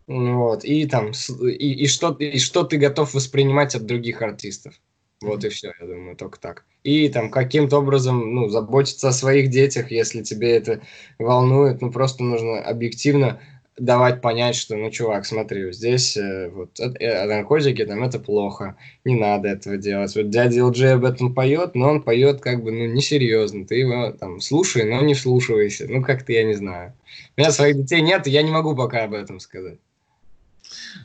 Вот, 0.05 0.63
и 0.63 0.85
там, 0.87 1.11
и, 1.41 1.83
и, 1.83 1.87
что, 1.87 2.11
и 2.13 2.37
что 2.37 2.63
ты 2.63 2.77
готов 2.77 3.13
воспринимать 3.13 3.75
от 3.75 3.85
других 3.85 4.21
артистов. 4.21 4.73
Вот 5.21 5.43
и 5.43 5.49
все, 5.49 5.71
я 5.79 5.87
думаю, 5.87 6.15
только 6.15 6.39
так. 6.39 6.65
И 6.83 7.07
там 7.09 7.29
каким-то 7.29 7.77
образом, 7.77 8.33
ну, 8.33 8.49
заботиться 8.49 9.09
о 9.09 9.13
своих 9.13 9.49
детях, 9.49 9.91
если 9.91 10.23
тебе 10.23 10.55
это 10.55 10.81
волнует, 11.19 11.81
ну, 11.81 11.91
просто 11.91 12.23
нужно 12.23 12.59
объективно 12.59 13.39
давать 13.81 14.21
понять, 14.21 14.55
что, 14.55 14.75
ну, 14.75 14.91
чувак, 14.91 15.25
смотри, 15.25 15.73
здесь 15.73 16.15
э, 16.15 16.49
вот 16.49 16.79
э, 16.79 17.25
наркотики, 17.25 17.83
там, 17.83 18.03
это 18.03 18.19
плохо, 18.19 18.77
не 19.03 19.19
надо 19.19 19.49
этого 19.49 19.77
делать. 19.77 20.15
Вот 20.15 20.29
дядя 20.29 20.65
ЛД 20.65 20.81
об 20.83 21.05
этом 21.05 21.33
поет, 21.33 21.73
но 21.73 21.89
он 21.89 22.03
поет 22.03 22.41
как 22.41 22.63
бы, 22.63 22.71
ну, 22.71 22.85
несерьезно, 22.85 23.65
ты 23.65 23.75
его 23.75 24.11
там 24.11 24.39
слушай, 24.39 24.83
но 24.83 25.01
не 25.01 25.15
вслушивайся, 25.15 25.87
ну, 25.89 26.03
как-то 26.03 26.31
я 26.31 26.43
не 26.43 26.53
знаю. 26.53 26.93
У 27.35 27.41
меня 27.41 27.51
своих 27.51 27.75
детей 27.75 28.01
нет, 28.01 28.27
и 28.27 28.31
я 28.31 28.43
не 28.43 28.51
могу 28.51 28.75
пока 28.75 29.03
об 29.03 29.13
этом 29.13 29.39
сказать. 29.39 29.79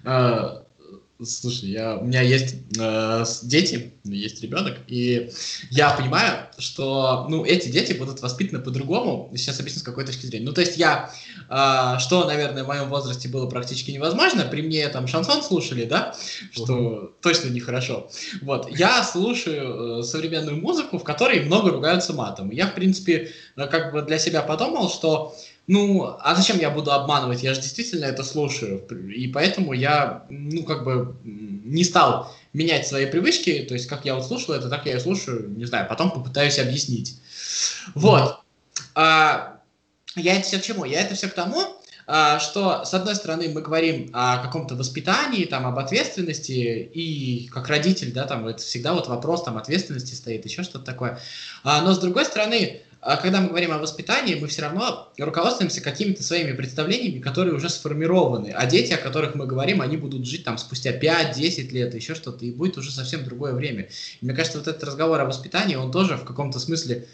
А, 0.04 0.65
Слушай, 1.24 1.70
я, 1.70 1.96
у 1.96 2.04
меня 2.04 2.20
есть 2.20 2.56
э, 2.78 3.24
дети, 3.44 3.94
есть 4.04 4.42
ребенок, 4.42 4.76
и 4.86 5.30
я 5.70 5.90
понимаю, 5.92 6.46
что 6.58 7.26
ну, 7.30 7.42
эти 7.42 7.68
дети 7.68 7.94
будут 7.94 8.20
воспитаны 8.20 8.62
по-другому. 8.62 9.32
Сейчас 9.34 9.58
объясню, 9.58 9.80
с 9.80 9.82
какой 9.82 10.04
точки 10.04 10.26
зрения. 10.26 10.44
Ну, 10.44 10.52
то 10.52 10.60
есть 10.60 10.76
я, 10.76 11.10
э, 11.48 11.98
что, 12.00 12.26
наверное, 12.26 12.64
в 12.64 12.66
моем 12.66 12.90
возрасте 12.90 13.30
было 13.30 13.48
практически 13.48 13.92
невозможно, 13.92 14.44
при 14.44 14.60
мне 14.60 14.86
там 14.90 15.06
шансон 15.06 15.42
слушали, 15.42 15.86
да, 15.86 16.14
что 16.52 16.74
uh-huh. 16.74 17.10
точно 17.22 17.48
нехорошо. 17.48 18.10
Вот, 18.42 18.70
я 18.76 19.02
слушаю 19.02 20.00
э, 20.00 20.02
современную 20.02 20.58
музыку, 20.58 20.98
в 20.98 21.04
которой 21.04 21.40
много 21.40 21.70
ругаются 21.70 22.12
матом. 22.12 22.50
Я, 22.50 22.66
в 22.66 22.74
принципе, 22.74 23.30
э, 23.56 23.66
как 23.66 23.92
бы 23.92 24.02
для 24.02 24.18
себя 24.18 24.42
подумал, 24.42 24.90
что 24.90 25.34
ну, 25.66 26.16
а 26.20 26.34
зачем 26.36 26.58
я 26.58 26.70
буду 26.70 26.92
обманывать? 26.92 27.42
Я 27.42 27.52
же 27.54 27.60
действительно 27.60 28.04
это 28.04 28.22
слушаю. 28.22 28.86
И 29.10 29.26
поэтому 29.28 29.72
я, 29.72 30.24
ну, 30.30 30.62
как 30.62 30.84
бы 30.84 31.16
не 31.24 31.82
стал 31.82 32.32
менять 32.52 32.86
свои 32.86 33.06
привычки. 33.06 33.64
То 33.66 33.74
есть, 33.74 33.86
как 33.86 34.04
я 34.04 34.14
вот 34.14 34.26
слушал 34.26 34.54
это, 34.54 34.68
так 34.68 34.86
я 34.86 34.96
и 34.96 35.00
слушаю. 35.00 35.50
Не 35.50 35.64
знаю, 35.64 35.88
потом 35.88 36.12
попытаюсь 36.12 36.58
объяснить. 36.58 37.20
Вот. 37.94 38.38
А, 38.94 39.60
я 40.14 40.36
это 40.36 40.46
все 40.46 40.58
к 40.58 40.62
чему? 40.62 40.84
Я 40.84 41.00
это 41.00 41.14
все 41.14 41.28
к 41.28 41.34
тому, 41.34 41.60
а, 42.06 42.38
что, 42.38 42.84
с 42.84 42.94
одной 42.94 43.16
стороны, 43.16 43.48
мы 43.48 43.60
говорим 43.60 44.10
о 44.12 44.38
каком-то 44.38 44.76
воспитании, 44.76 45.44
там, 45.44 45.66
об 45.66 45.78
ответственности, 45.78 46.88
и 46.92 47.48
как 47.48 47.66
родитель, 47.66 48.12
да, 48.12 48.26
там, 48.26 48.46
это 48.46 48.62
всегда 48.62 48.92
вот 48.94 49.08
вопрос, 49.08 49.42
там, 49.42 49.58
ответственности 49.58 50.14
стоит, 50.14 50.44
еще 50.44 50.62
что-то 50.62 50.84
такое. 50.84 51.18
А, 51.64 51.82
но, 51.82 51.92
с 51.92 51.98
другой 51.98 52.24
стороны, 52.24 52.82
когда 53.14 53.40
мы 53.40 53.48
говорим 53.48 53.70
о 53.70 53.78
воспитании, 53.78 54.34
мы 54.34 54.48
все 54.48 54.62
равно 54.62 55.12
руководствуемся 55.16 55.80
какими-то 55.80 56.24
своими 56.24 56.50
представлениями, 56.52 57.20
которые 57.20 57.54
уже 57.54 57.68
сформированы. 57.68 58.52
А 58.52 58.66
дети, 58.66 58.92
о 58.92 58.96
которых 58.96 59.36
мы 59.36 59.46
говорим, 59.46 59.80
они 59.80 59.96
будут 59.96 60.26
жить 60.26 60.42
там 60.42 60.58
спустя 60.58 60.90
5-10 60.90 61.70
лет, 61.70 61.94
еще 61.94 62.16
что-то, 62.16 62.44
и 62.44 62.50
будет 62.50 62.76
уже 62.78 62.90
совсем 62.90 63.24
другое 63.24 63.52
время. 63.52 63.88
И 64.20 64.24
мне 64.24 64.34
кажется, 64.34 64.58
вот 64.58 64.66
этот 64.66 64.82
разговор 64.82 65.20
о 65.20 65.24
воспитании, 65.24 65.76
он 65.76 65.92
тоже 65.92 66.16
в 66.16 66.24
каком-то 66.24 66.58
смысле 66.58 67.06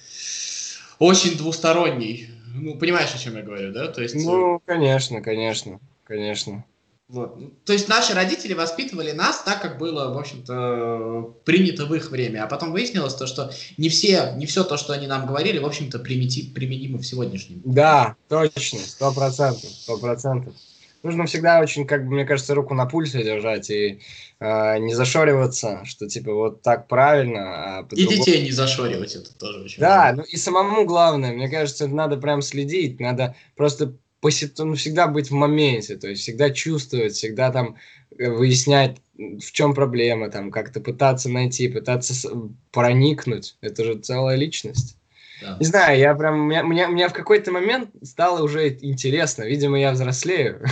очень 0.98 1.36
двусторонний. 1.36 2.30
Ну, 2.54 2.76
понимаешь, 2.76 3.14
о 3.14 3.18
чем 3.18 3.36
я 3.36 3.42
говорю, 3.42 3.72
да? 3.72 3.88
То 3.88 4.00
есть... 4.00 4.14
Ну, 4.14 4.62
конечно, 4.64 5.20
конечно, 5.20 5.78
конечно. 6.04 6.64
Вот. 7.08 7.64
То 7.66 7.74
есть 7.74 7.88
наши 7.88 8.14
родители 8.14 8.54
воспитывали 8.54 9.12
нас 9.12 9.42
так, 9.42 9.60
как 9.60 9.78
было, 9.78 10.14
в 10.14 10.18
общем-то, 10.18 11.34
принято 11.44 11.84
в 11.84 11.94
их 11.94 12.10
время. 12.10 12.44
А 12.44 12.46
потом 12.46 12.72
выяснилось 12.72 13.14
то, 13.14 13.26
что 13.26 13.52
не 13.76 13.90
все, 13.90 14.32
не 14.36 14.46
все 14.46 14.64
то, 14.64 14.78
что 14.78 14.94
они 14.94 15.06
нам 15.06 15.26
говорили, 15.26 15.58
в 15.58 15.66
общем-то, 15.66 15.98
применимо 15.98 16.98
в 16.98 17.04
сегодняшнем. 17.06 17.60
Да, 17.64 18.16
точно, 18.28 18.78
сто 18.78 19.12
процентов, 19.12 19.68
сто 19.68 19.98
процентов. 19.98 20.54
Нужно 21.02 21.26
всегда 21.26 21.60
очень, 21.60 21.84
как 21.84 22.06
бы, 22.06 22.14
мне 22.14 22.24
кажется, 22.24 22.54
руку 22.54 22.74
на 22.74 22.86
пульсе 22.86 23.24
держать 23.24 23.68
и 23.70 24.00
э, 24.38 24.78
не 24.78 24.94
зашориваться, 24.94 25.84
что 25.84 26.08
типа 26.08 26.32
вот 26.32 26.62
так 26.62 26.86
правильно. 26.86 27.80
А 27.80 27.88
и 27.90 28.06
детей 28.06 28.42
не 28.44 28.52
зашоривать, 28.52 29.16
это 29.16 29.34
тоже 29.36 29.62
очень 29.62 29.80
Да, 29.80 29.98
важно. 30.04 30.16
ну 30.18 30.22
и 30.22 30.36
самому 30.36 30.84
главное, 30.86 31.32
мне 31.32 31.48
кажется, 31.48 31.88
надо 31.88 32.16
прям 32.18 32.40
следить, 32.40 33.00
надо 33.00 33.34
просто 33.56 33.96
ну, 34.22 34.74
всегда 34.74 35.08
быть 35.08 35.30
в 35.30 35.34
моменте, 35.34 35.96
то 35.96 36.08
есть 36.08 36.22
всегда 36.22 36.50
чувствовать, 36.50 37.14
всегда 37.14 37.50
там 37.50 37.76
э, 38.18 38.30
выяснять, 38.30 38.98
в 39.16 39.52
чем 39.52 39.74
проблема, 39.74 40.30
там 40.30 40.50
как-то 40.50 40.80
пытаться 40.80 41.28
найти, 41.28 41.68
пытаться 41.68 42.30
проникнуть. 42.70 43.56
Это 43.60 43.84
же 43.84 43.98
целая 43.98 44.36
личность. 44.36 44.96
Да. 45.42 45.56
Не 45.58 45.66
знаю, 45.66 45.98
я 45.98 46.14
прям, 46.14 46.46
мне, 46.46 46.62
мне, 46.62 46.86
мне 46.86 47.08
в 47.08 47.12
какой-то 47.12 47.50
момент 47.50 47.90
стало 48.02 48.42
уже 48.44 48.68
интересно, 48.80 49.42
видимо, 49.42 49.78
я 49.78 49.92
взрослею. 49.92 50.64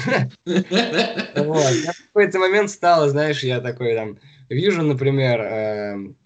В 0.45 2.13
какой-то 2.13 2.39
момент 2.39 2.71
стало, 2.71 3.09
знаешь, 3.09 3.43
я 3.43 3.61
такой 3.61 3.95
там, 3.95 4.19
вижу, 4.49 4.83
например, 4.83 5.41
эм, 5.41 6.17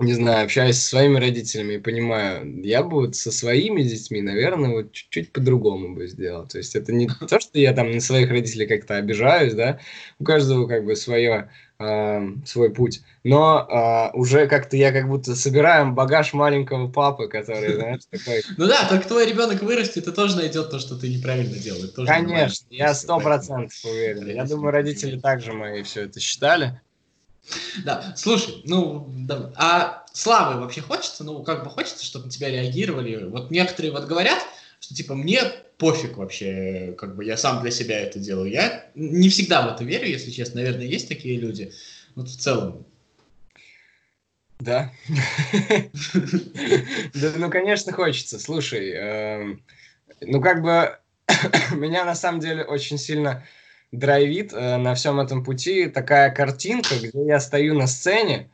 не 0.00 0.12
знаю, 0.14 0.44
общаюсь 0.44 0.76
со 0.76 0.88
своими 0.88 1.18
родителями 1.18 1.74
и 1.74 1.78
понимаю, 1.78 2.60
я 2.62 2.82
бы 2.82 3.02
вот 3.02 3.14
со 3.14 3.30
своими 3.30 3.82
детьми, 3.82 4.22
наверное, 4.22 4.70
вот 4.70 4.92
чуть-чуть 4.92 5.32
по-другому 5.32 5.94
бы 5.94 6.08
сделал. 6.08 6.46
То 6.48 6.58
есть 6.58 6.74
это 6.74 6.92
не 6.92 7.08
то, 7.28 7.38
что 7.38 7.58
я 7.58 7.72
там 7.72 7.92
на 7.92 8.00
своих 8.00 8.28
родителей 8.30 8.66
как-то 8.66 8.96
обижаюсь, 8.96 9.54
да, 9.54 9.78
у 10.18 10.24
каждого 10.24 10.66
как 10.66 10.84
бы 10.84 10.96
свое, 10.96 11.48
э, 11.78 12.20
свой 12.44 12.70
путь. 12.70 13.02
Но 13.22 13.68
э, 14.12 14.16
уже 14.16 14.48
как-то 14.48 14.76
я 14.76 14.90
как 14.90 15.08
будто 15.08 15.36
собираю 15.36 15.92
багаж 15.92 16.32
маленького 16.32 16.88
папы, 16.88 17.28
который, 17.28 17.74
знаешь, 17.74 18.02
такой... 18.10 18.42
Ну 18.56 18.66
да, 18.66 18.88
только 18.88 19.06
твой 19.06 19.26
ребенок 19.26 19.62
вырастет 19.62 20.08
и 20.08 20.12
тоже 20.12 20.36
найдет 20.36 20.70
то, 20.70 20.80
что 20.80 20.96
ты 20.96 21.08
неправильно 21.08 21.56
делаешь. 21.56 21.92
Конечно, 22.04 22.66
я 22.70 22.94
сто 22.94 23.20
процентов 23.20 23.78
уверен. 23.84 24.26
Я 24.26 24.44
думаю, 24.44 24.72
родители 24.72 25.20
также 25.20 25.52
мои 25.52 25.84
все 25.84 26.02
это 26.02 26.18
считали. 26.18 26.80
Да, 27.84 28.14
слушай, 28.16 28.62
ну, 28.64 29.08
да, 29.10 29.52
а 29.56 30.06
славы 30.12 30.60
вообще 30.60 30.80
хочется? 30.80 31.24
Ну, 31.24 31.42
как 31.42 31.64
бы 31.64 31.70
хочется, 31.70 32.04
чтобы 32.04 32.26
на 32.26 32.30
тебя 32.30 32.48
реагировали? 32.48 33.24
Вот 33.24 33.50
некоторые 33.50 33.92
вот 33.92 34.04
говорят, 34.04 34.38
что 34.80 34.94
типа 34.94 35.14
мне 35.14 35.42
пофиг 35.78 36.16
вообще, 36.16 36.94
как 36.98 37.16
бы 37.16 37.24
я 37.24 37.36
сам 37.36 37.60
для 37.62 37.70
себя 37.70 38.00
это 38.00 38.18
делаю. 38.18 38.50
Я 38.50 38.86
не 38.94 39.28
всегда 39.28 39.66
в 39.66 39.74
это 39.74 39.84
верю, 39.84 40.08
если 40.08 40.30
честно. 40.30 40.60
Наверное, 40.60 40.86
есть 40.86 41.08
такие 41.08 41.38
люди. 41.38 41.72
Вот 42.14 42.28
в 42.28 42.36
целом. 42.38 42.86
Да. 44.60 44.92
Да, 47.14 47.32
ну, 47.36 47.50
конечно, 47.50 47.92
хочется. 47.92 48.38
Слушай, 48.38 48.90
эм, 48.92 49.62
ну, 50.20 50.40
как 50.40 50.62
бы 50.62 50.96
меня 51.72 52.04
на 52.04 52.14
самом 52.14 52.40
деле 52.40 52.64
очень 52.64 52.98
сильно 52.98 53.44
драйвит 53.98 54.52
э, 54.52 54.76
на 54.76 54.94
всем 54.94 55.20
этом 55.20 55.44
пути 55.44 55.86
такая 55.86 56.30
картинка, 56.30 56.94
где 57.02 57.26
я 57.26 57.40
стою 57.40 57.74
на 57.74 57.86
сцене 57.86 58.48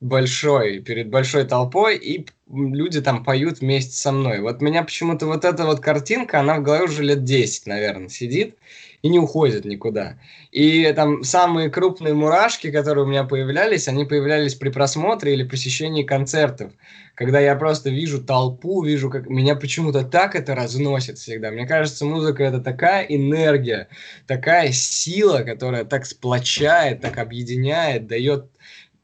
большой, 0.00 0.80
перед 0.80 1.08
большой 1.08 1.44
толпой, 1.44 1.96
и 1.96 2.26
люди 2.52 3.00
там 3.00 3.24
поют 3.24 3.60
вместе 3.60 3.92
со 3.92 4.12
мной. 4.12 4.40
Вот 4.40 4.60
меня 4.60 4.82
почему-то 4.82 5.26
вот 5.26 5.44
эта 5.44 5.64
вот 5.64 5.80
картинка, 5.80 6.40
она 6.40 6.58
в 6.58 6.62
голове 6.62 6.84
уже 6.84 7.02
лет 7.02 7.24
10, 7.24 7.66
наверное, 7.66 8.08
сидит 8.08 8.56
и 9.04 9.10
не 9.10 9.18
уходит 9.18 9.66
никуда. 9.66 10.16
И 10.50 10.90
там 10.96 11.24
самые 11.24 11.68
крупные 11.68 12.14
мурашки, 12.14 12.70
которые 12.70 13.04
у 13.04 13.06
меня 13.06 13.24
появлялись, 13.24 13.86
они 13.86 14.06
появлялись 14.06 14.54
при 14.54 14.70
просмотре 14.70 15.34
или 15.34 15.46
посещении 15.46 16.04
концертов, 16.04 16.72
когда 17.14 17.38
я 17.38 17.54
просто 17.54 17.90
вижу 17.90 18.24
толпу, 18.24 18.82
вижу, 18.82 19.10
как 19.10 19.28
меня 19.28 19.56
почему-то 19.56 20.04
так 20.04 20.34
это 20.34 20.54
разносит 20.54 21.18
всегда. 21.18 21.50
Мне 21.50 21.66
кажется, 21.66 22.06
музыка 22.06 22.44
это 22.44 22.60
такая 22.62 23.04
энергия, 23.04 23.88
такая 24.26 24.72
сила, 24.72 25.40
которая 25.40 25.84
так 25.84 26.06
сплочает, 26.06 27.02
так 27.02 27.18
объединяет, 27.18 28.06
дает 28.06 28.46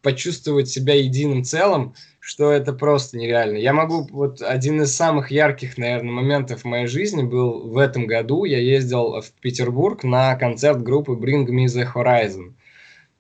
почувствовать 0.01 0.71
себя 0.71 0.95
единым 0.95 1.45
целым, 1.45 1.95
что 2.31 2.53
это 2.53 2.73
просто 2.73 3.19
нереально. 3.19 3.57
Я 3.57 3.73
могу, 3.73 4.07
вот 4.13 4.41
один 4.41 4.81
из 4.83 4.95
самых 4.95 5.33
ярких, 5.33 5.77
наверное, 5.77 6.13
моментов 6.13 6.61
в 6.61 6.65
моей 6.65 6.87
жизни 6.87 7.25
был 7.25 7.69
в 7.69 7.77
этом 7.77 8.07
году. 8.07 8.45
Я 8.45 8.61
ездил 8.61 9.21
в 9.21 9.33
Петербург 9.41 10.05
на 10.05 10.37
концерт 10.37 10.81
группы 10.81 11.15
Bring 11.15 11.45
Me 11.47 11.65
The 11.65 11.89
Horizon. 11.93 12.53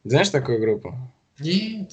Знаешь 0.05 0.29
такую 0.29 0.61
группу? 0.61 0.95
Нет. 1.41 1.91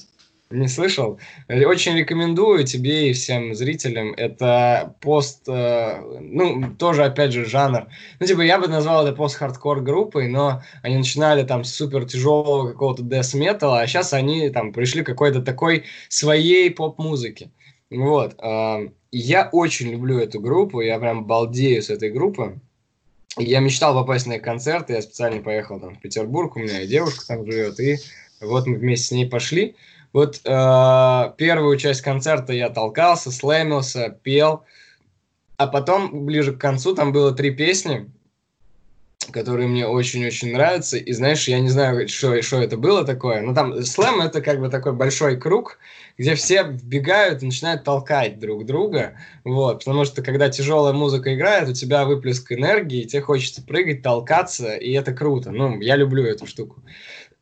Не 0.50 0.70
слышал? 0.70 1.20
Очень 1.50 1.98
рекомендую 1.98 2.64
тебе 2.64 3.10
и 3.10 3.14
всем 3.14 3.54
зрителям. 3.54 4.14
Это 4.14 4.96
пост, 5.02 5.44
э, 5.50 6.02
ну, 6.22 6.74
тоже, 6.80 7.04
опять 7.04 7.34
же, 7.34 7.44
жанр. 7.44 7.88
Ну, 8.22 8.26
типа, 8.26 8.42
я 8.42 8.58
бы 8.58 8.70
назвал 8.70 9.06
это 9.06 9.14
пост-хардкор 9.14 9.82
группой, 9.82 10.30
но 10.30 10.62
они 10.84 10.98
начинали 10.98 11.44
там 11.44 11.66
с 11.66 11.74
супер 11.74 12.06
тяжелого 12.06 12.72
какого-то 12.72 13.04
дэс 13.04 13.34
металла, 13.34 13.82
а 13.82 13.88
сейчас 13.88 14.14
они 14.14 14.50
там 14.50 14.72
пришли 14.72 15.04
к 15.04 15.08
какой-то 15.08 15.42
такой 15.42 15.84
своей 16.08 16.72
поп-музыке. 16.72 17.52
Вот. 17.90 18.36
Э, 18.42 18.88
я 19.12 19.50
очень 19.52 19.92
люблю 19.92 20.18
эту 20.18 20.40
группу, 20.40 20.80
я 20.80 20.98
прям 20.98 21.26
балдею 21.26 21.82
с 21.82 21.90
этой 21.90 22.10
группы. 22.10 22.58
Я 23.38 23.60
мечтал 23.60 23.94
попасть 23.94 24.28
на 24.28 24.34
их 24.34 24.44
концерт, 24.44 24.90
я 24.90 25.02
специально 25.02 25.42
поехал 25.42 25.80
там 25.80 25.96
в 25.96 26.00
Петербург, 26.00 26.56
у 26.56 26.60
меня 26.60 26.82
и 26.82 26.88
девушка 26.88 27.28
там 27.28 27.46
живет, 27.46 27.80
и 27.82 27.98
вот 28.40 28.66
мы 28.66 28.78
вместе 28.78 29.08
с 29.08 29.12
ней 29.12 29.26
пошли. 29.26 29.76
Вот 30.18 30.42
э, 30.46 31.34
первую 31.38 31.78
часть 31.78 32.02
концерта 32.02 32.52
я 32.52 32.72
толкался, 32.72 33.32
слэмился, 33.32 34.18
пел, 34.24 34.64
а 35.58 35.68
потом 35.68 36.26
ближе 36.26 36.54
к 36.54 36.60
концу 36.60 36.96
там 36.96 37.12
было 37.12 37.36
три 37.36 37.52
песни, 37.52 38.10
которые 39.32 39.68
мне 39.68 39.86
очень-очень 39.86 40.54
нравятся. 40.54 40.98
И 40.98 41.14
знаешь, 41.14 41.48
я 41.48 41.60
не 41.60 41.70
знаю, 41.70 42.08
что, 42.08 42.42
что 42.42 42.60
это 42.60 42.78
было 42.78 43.06
такое. 43.06 43.42
Но 43.42 43.54
там 43.54 43.84
слэм 43.84 44.22
это 44.22 44.42
как 44.42 44.60
бы 44.60 44.70
такой 44.70 44.94
большой 44.94 45.40
круг, 45.40 45.78
где 46.18 46.34
все 46.34 46.64
вбегают 46.64 47.44
и 47.44 47.46
начинают 47.46 47.84
толкать 47.84 48.40
друг 48.40 48.66
друга. 48.66 49.20
Вот, 49.44 49.86
потому 49.86 50.04
что 50.04 50.24
когда 50.24 50.50
тяжелая 50.50 50.94
музыка 50.94 51.36
играет, 51.36 51.70
у 51.70 51.74
тебя 51.74 52.06
выплеск 52.06 52.52
энергии, 52.52 53.04
тебе 53.04 53.22
хочется 53.22 53.62
прыгать, 53.62 54.02
толкаться, 54.02 54.78
и 54.78 54.94
это 54.94 55.14
круто. 55.14 55.52
Ну, 55.52 55.80
я 55.80 55.96
люблю 55.96 56.26
эту 56.26 56.48
штуку. 56.48 56.82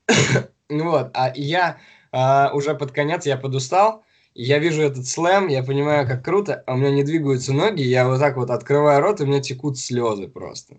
вот, 0.69 1.11
а 1.13 1.31
я 1.33 1.77
а, 2.15 2.51
уже 2.54 2.73
под 2.75 2.93
конец 2.93 3.25
я 3.25 3.36
подустал, 3.36 4.06
я 4.34 4.60
вижу 4.60 4.82
этот 4.82 5.06
слэм, 5.06 5.49
я 5.49 5.63
понимаю, 5.63 6.08
как 6.08 6.23
круто, 6.23 6.63
а 6.65 6.73
у 6.73 6.78
меня 6.78 6.91
не 6.91 7.04
двигаются 7.04 7.51
ноги, 7.51 7.82
я 7.82 8.08
вот 8.08 8.19
так 8.19 8.38
вот 8.38 8.49
открываю 8.51 9.01
рот, 9.01 9.19
и 9.19 9.23
у 9.23 9.28
меня 9.28 9.41
текут 9.41 9.78
слезы 9.78 10.30
просто. 10.30 10.75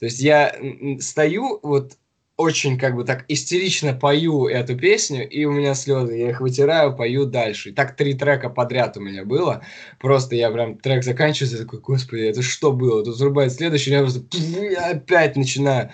То 0.00 0.06
есть 0.06 0.18
я 0.18 0.52
стою, 0.98 1.60
вот 1.62 1.92
очень 2.36 2.76
как 2.76 2.96
бы 2.96 3.04
так 3.04 3.24
истерично 3.28 3.92
пою 3.92 4.48
эту 4.48 4.76
песню, 4.76 5.28
и 5.28 5.44
у 5.44 5.52
меня 5.52 5.74
слезы, 5.74 6.16
я 6.16 6.30
их 6.30 6.40
вытираю, 6.40 6.96
пою 6.96 7.24
дальше. 7.24 7.68
И 7.68 7.72
так 7.72 7.94
три 7.94 8.14
трека 8.14 8.50
подряд 8.50 8.96
у 8.96 9.00
меня 9.00 9.24
было. 9.24 9.62
Просто 10.00 10.34
я 10.34 10.50
прям 10.50 10.76
трек 10.76 11.04
заканчивается, 11.04 11.58
я 11.58 11.62
такой, 11.62 11.80
господи, 11.80 12.22
это 12.22 12.42
что 12.42 12.72
было? 12.72 13.04
Тут 13.04 13.16
зарубает 13.16 13.52
следующий, 13.52 13.92
я 13.92 14.00
просто 14.00 14.22
я 14.32 14.90
опять 14.90 15.36
начинаю 15.36 15.90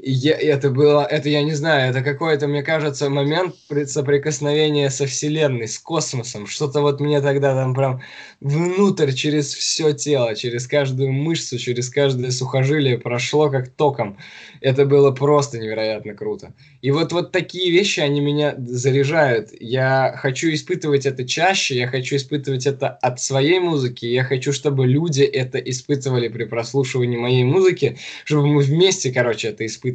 я, 0.00 0.36
это 0.36 0.70
было, 0.70 1.04
это 1.04 1.28
я 1.28 1.42
не 1.42 1.54
знаю, 1.54 1.90
это 1.90 2.02
какой-то, 2.02 2.46
мне 2.46 2.62
кажется, 2.62 3.10
момент 3.10 3.56
соприкосновения 3.86 4.90
со 4.90 5.06
Вселенной, 5.06 5.66
с 5.66 5.78
космосом. 5.78 6.46
Что-то 6.46 6.82
вот 6.82 7.00
мне 7.00 7.20
тогда 7.20 7.54
там 7.54 7.74
прям 7.74 8.00
внутрь 8.40 9.12
через 9.12 9.52
все 9.52 9.92
тело, 9.92 10.36
через 10.36 10.68
каждую 10.68 11.12
мышцу, 11.12 11.58
через 11.58 11.90
каждое 11.90 12.30
сухожилие 12.30 12.98
прошло 12.98 13.50
как 13.50 13.70
током. 13.70 14.18
Это 14.60 14.86
было 14.86 15.10
просто 15.10 15.58
невероятно 15.58 16.14
круто. 16.14 16.54
И 16.80 16.92
вот, 16.92 17.12
вот 17.12 17.32
такие 17.32 17.72
вещи, 17.72 17.98
они 17.98 18.20
меня 18.20 18.54
заряжают. 18.56 19.50
Я 19.58 20.14
хочу 20.16 20.52
испытывать 20.52 21.06
это 21.06 21.26
чаще, 21.26 21.76
я 21.76 21.88
хочу 21.88 22.16
испытывать 22.16 22.66
это 22.66 22.88
от 22.88 23.20
своей 23.20 23.58
музыки, 23.58 24.06
я 24.06 24.22
хочу, 24.22 24.52
чтобы 24.52 24.86
люди 24.86 25.22
это 25.22 25.58
испытывали 25.58 26.28
при 26.28 26.44
прослушивании 26.44 27.16
моей 27.16 27.44
музыки, 27.44 27.98
чтобы 28.24 28.46
мы 28.46 28.62
вместе, 28.62 29.12
короче, 29.12 29.48
это 29.48 29.66
испытывали. 29.66 29.87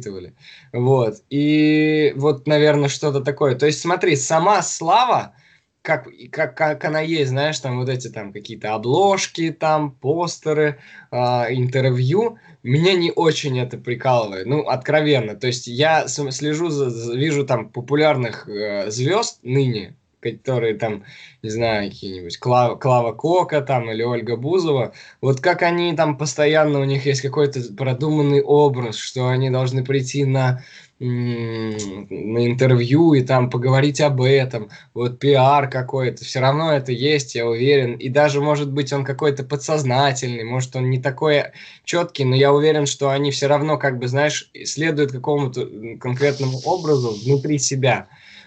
Вот. 0.72 1.16
И 1.30 2.12
вот, 2.16 2.46
наверное, 2.46 2.88
что-то 2.88 3.20
такое. 3.20 3.54
То 3.54 3.66
есть, 3.66 3.80
смотри, 3.80 4.16
сама 4.16 4.62
слава, 4.62 5.34
как, 5.82 6.08
как, 6.30 6.56
как 6.56 6.84
она 6.84 7.00
есть, 7.00 7.30
знаешь, 7.30 7.58
там 7.58 7.78
вот 7.78 7.88
эти 7.88 8.08
там 8.08 8.32
какие-то 8.32 8.74
обложки, 8.74 9.50
там 9.50 9.92
постеры, 9.92 10.78
э, 11.10 11.16
интервью, 11.54 12.38
меня 12.62 12.94
не 12.94 13.12
очень 13.12 13.60
это 13.60 13.76
прикалывает, 13.76 14.46
ну, 14.46 14.62
откровенно. 14.62 15.36
То 15.36 15.46
есть 15.46 15.66
я 15.66 16.08
слежу, 16.08 16.70
за, 16.70 17.14
вижу 17.14 17.44
там 17.44 17.68
популярных 17.68 18.48
э, 18.48 18.90
звезд 18.90 19.40
ныне, 19.42 19.94
которые 20.24 20.74
там, 20.74 21.04
не 21.42 21.50
знаю, 21.50 21.90
какие-нибудь 21.90 22.38
Клава, 22.38 22.76
Клава 22.76 23.12
Кока 23.12 23.60
там 23.60 23.90
или 23.90 24.02
Ольга 24.02 24.36
Бузова, 24.36 24.92
вот 25.20 25.40
как 25.40 25.62
они 25.62 25.94
там 25.94 26.16
постоянно, 26.16 26.80
у 26.80 26.84
них 26.84 27.06
есть 27.06 27.20
какой-то 27.20 27.60
продуманный 27.76 28.42
образ, 28.42 28.96
что 28.96 29.28
они 29.28 29.50
должны 29.50 29.84
прийти 29.84 30.24
на 30.24 30.62
на 31.00 32.46
интервью 32.46 33.14
и 33.14 33.22
там 33.22 33.50
поговорить 33.50 34.00
об 34.00 34.22
этом, 34.22 34.70
вот 34.94 35.18
пиар 35.18 35.68
какой-то, 35.68 36.24
все 36.24 36.38
равно 36.38 36.72
это 36.72 36.92
есть, 36.92 37.34
я 37.34 37.46
уверен, 37.46 37.94
и 37.94 38.08
даже, 38.08 38.40
может 38.40 38.70
быть, 38.72 38.92
он 38.92 39.04
какой-то 39.04 39.42
подсознательный, 39.42 40.44
может, 40.44 40.76
он 40.76 40.90
не 40.90 41.00
такой 41.00 41.46
четкий, 41.84 42.24
но 42.24 42.36
я 42.36 42.52
уверен, 42.52 42.86
что 42.86 43.10
они 43.10 43.32
все 43.32 43.48
равно, 43.48 43.76
как 43.76 43.98
бы, 43.98 44.06
знаешь, 44.06 44.50
следуют 44.64 45.10
какому-то 45.10 45.68
конкретному 46.00 46.60
образу 46.64 47.10
внутри 47.24 47.58
себя, 47.58 48.06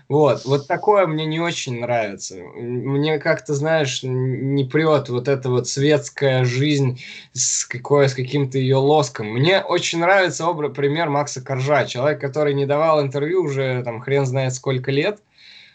вот, 0.10 0.46
вот 0.46 0.68
такое 0.68 1.06
мне 1.06 1.26
не 1.26 1.42
очень 1.42 1.82
нравится. 1.82 2.36
Мне 2.36 3.20
как-то, 3.20 3.54
знаешь, 3.54 4.04
не 4.04 4.64
прет 4.64 5.10
вот 5.10 5.28
эта 5.28 5.50
вот 5.50 5.68
светская 5.68 6.46
жизнь 6.46 7.02
с, 7.34 7.66
какой, 7.66 8.08
с 8.08 8.14
каким-то 8.14 8.58
ее 8.58 8.78
лоском. 8.78 9.28
Мне 9.28 9.60
очень 9.60 10.00
нравится 10.00 10.48
образ, 10.48 10.74
пример 10.74 11.10
Макса 11.10 11.42
Коржа, 11.42 11.86
человек, 11.86 12.22
который 12.22 12.54
не 12.54 12.66
давал 12.66 13.02
интервью 13.02 13.44
уже 13.44 13.84
там 13.84 14.00
хрен 14.00 14.26
знает 14.26 14.54
сколько 14.54 14.92
лет, 14.92 15.20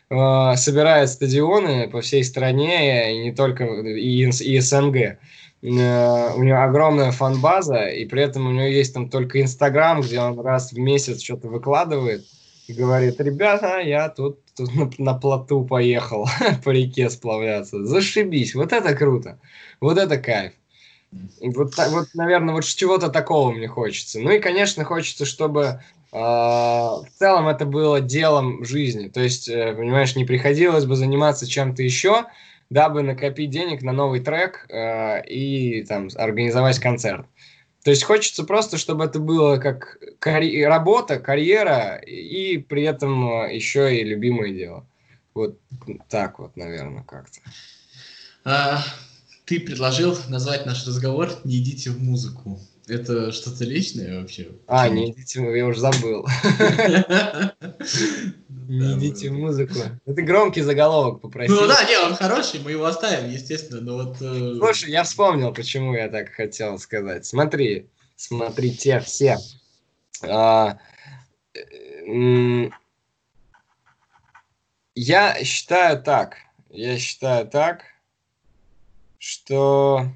э, 0.09 0.57
собирает 0.57 1.11
стадионы 1.11 1.91
по 1.91 2.01
всей 2.01 2.25
стране, 2.25 3.15
и 3.15 3.25
не 3.25 3.33
только, 3.33 3.65
и, 3.65 4.25
и 4.25 4.61
СНГ 4.61 4.97
э, 4.97 5.19
у 5.61 6.43
него 6.43 6.63
огромная 6.63 7.11
фан-база, 7.13 7.85
и 7.89 8.07
при 8.07 8.23
этом 8.23 8.47
у 8.47 8.51
него 8.51 8.67
есть 8.67 8.95
там 8.95 9.11
только 9.11 9.43
Инстаграм, 9.43 10.01
где 10.01 10.21
он 10.21 10.41
раз 10.41 10.73
в 10.73 10.79
месяц 10.79 11.21
что-то 11.21 11.49
выкладывает 11.49 12.25
говорит, 12.73 13.21
ребята, 13.21 13.79
я 13.79 14.09
тут, 14.09 14.41
тут 14.57 14.75
на, 14.75 14.91
на 14.99 15.15
плоту 15.15 15.65
поехал 15.65 16.27
по 16.65 16.71
реке 16.71 17.11
сплавляться. 17.11 17.85
Зашибись, 17.85 18.55
вот 18.55 18.73
это 18.73 18.95
круто, 18.95 19.39
вот 19.81 19.99
это 19.99 20.19
кайф. 20.19 20.53
Вот, 21.41 21.75
вот 21.77 22.09
наверное, 22.15 22.55
вот 22.55 22.65
чего-то 22.65 23.11
такого 23.11 23.53
мне 23.53 23.69
хочется. 23.69 24.19
Ну 24.19 24.31
и, 24.31 24.39
конечно, 24.39 24.85
хочется, 24.85 25.27
чтобы 25.27 25.81
э, 26.13 26.17
в 26.17 27.07
целом 27.19 27.49
это 27.49 27.67
было 27.67 28.01
делом 28.01 28.65
жизни. 28.65 29.09
То 29.09 29.21
есть, 29.21 29.49
э, 29.49 29.75
понимаешь, 29.75 30.17
не 30.17 30.25
приходилось 30.25 30.87
бы 30.87 30.97
заниматься 30.97 31.47
чем-то 31.47 31.83
еще, 31.83 32.25
дабы 32.71 33.03
накопить 33.03 33.51
денег 33.51 33.83
на 33.83 33.93
новый 33.93 34.21
трек 34.21 34.67
э, 34.71 35.23
и 35.27 35.85
там 35.85 36.09
организовать 36.17 36.79
концерт. 36.79 37.27
То 37.83 37.91
есть 37.91 38.05
хочется 38.05 38.45
просто, 38.45 38.79
чтобы 38.79 39.05
это 39.05 39.19
было 39.19 39.57
как 39.57 39.99
карь... 40.21 40.65
работа, 40.65 41.19
карьера 41.19 41.97
и 41.97 42.59
при 42.59 42.85
этом 42.85 43.45
э, 43.45 43.55
еще 43.55 43.97
и 43.97 44.05
любимое 44.05 44.53
дело. 44.53 44.87
Вот 45.35 45.59
так 46.09 46.39
вот, 46.39 46.57
наверное, 46.57 47.03
как-то. 47.03 47.41
А, 48.45 48.85
ты 49.47 49.59
предложил 49.59 50.17
назвать 50.29 50.65
наш 50.65 50.87
разговор 50.87 51.31
«Не 51.45 51.59
идите 51.59 51.91
в 51.91 52.01
музыку». 52.01 52.61
Это 52.89 53.31
что-то 53.33 53.65
личное 53.65 54.21
вообще? 54.21 54.49
А, 54.67 54.89
не 54.89 55.13
идите, 55.13 55.41
я 55.41 55.67
уже 55.67 55.81
забыл. 55.81 56.27
Не 58.69 58.95
идите 58.95 59.31
музыку. 59.31 59.75
Это 60.07 60.23
громкий 60.23 60.63
заголовок 60.63 61.21
попросил. 61.21 61.61
Ну 61.61 61.67
да, 61.67 61.85
не, 61.85 61.99
он 61.99 62.15
хороший, 62.15 62.61
мы 62.61 62.71
его 62.71 62.87
оставим, 62.87 63.31
естественно, 63.31 63.81
но 63.81 63.97
вот... 63.97 64.17
Э... 64.23 64.55
Слушай, 64.57 64.91
я 64.93 65.03
вспомнил, 65.03 65.53
почему 65.53 65.95
я 65.95 66.09
так 66.09 66.31
хотел 66.31 66.79
сказать. 66.79 67.27
Смотри, 67.27 67.91
смотрите 68.17 69.01
все. 69.01 69.37
А, 70.23 70.79
я 74.95 75.45
считаю 75.45 76.03
так, 76.03 76.37
я 76.71 76.99
считаю 76.99 77.47
так, 77.47 77.83
что, 79.19 80.07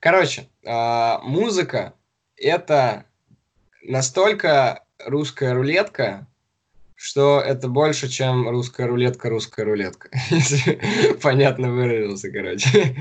короче, 0.00 0.48
а, 0.66 1.20
музыка 1.22 1.94
это 2.36 3.04
настолько 3.82 4.84
русская 5.04 5.54
рулетка, 5.54 6.26
что 6.94 7.40
это 7.40 7.68
больше, 7.68 8.08
чем 8.08 8.48
русская 8.48 8.86
рулетка, 8.86 9.30
русская 9.30 9.64
рулетка. 9.64 10.10
Понятно 11.22 11.70
выразился, 11.70 12.30
короче. 12.30 12.96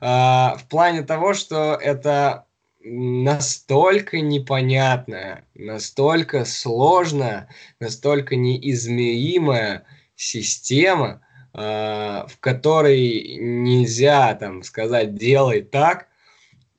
А, 0.00 0.56
в 0.58 0.68
плане 0.68 1.02
того, 1.02 1.34
что 1.34 1.74
это 1.74 2.46
настолько 2.84 4.20
непонятная, 4.20 5.44
настолько 5.54 6.44
сложная, 6.44 7.48
настолько 7.80 8.36
неизмеримая 8.36 9.84
система, 10.16 11.20
э, 11.54 11.58
в 11.58 12.38
которой 12.40 13.36
нельзя 13.38 14.34
там 14.34 14.62
сказать 14.62 15.14
делай 15.14 15.62
так, 15.62 16.08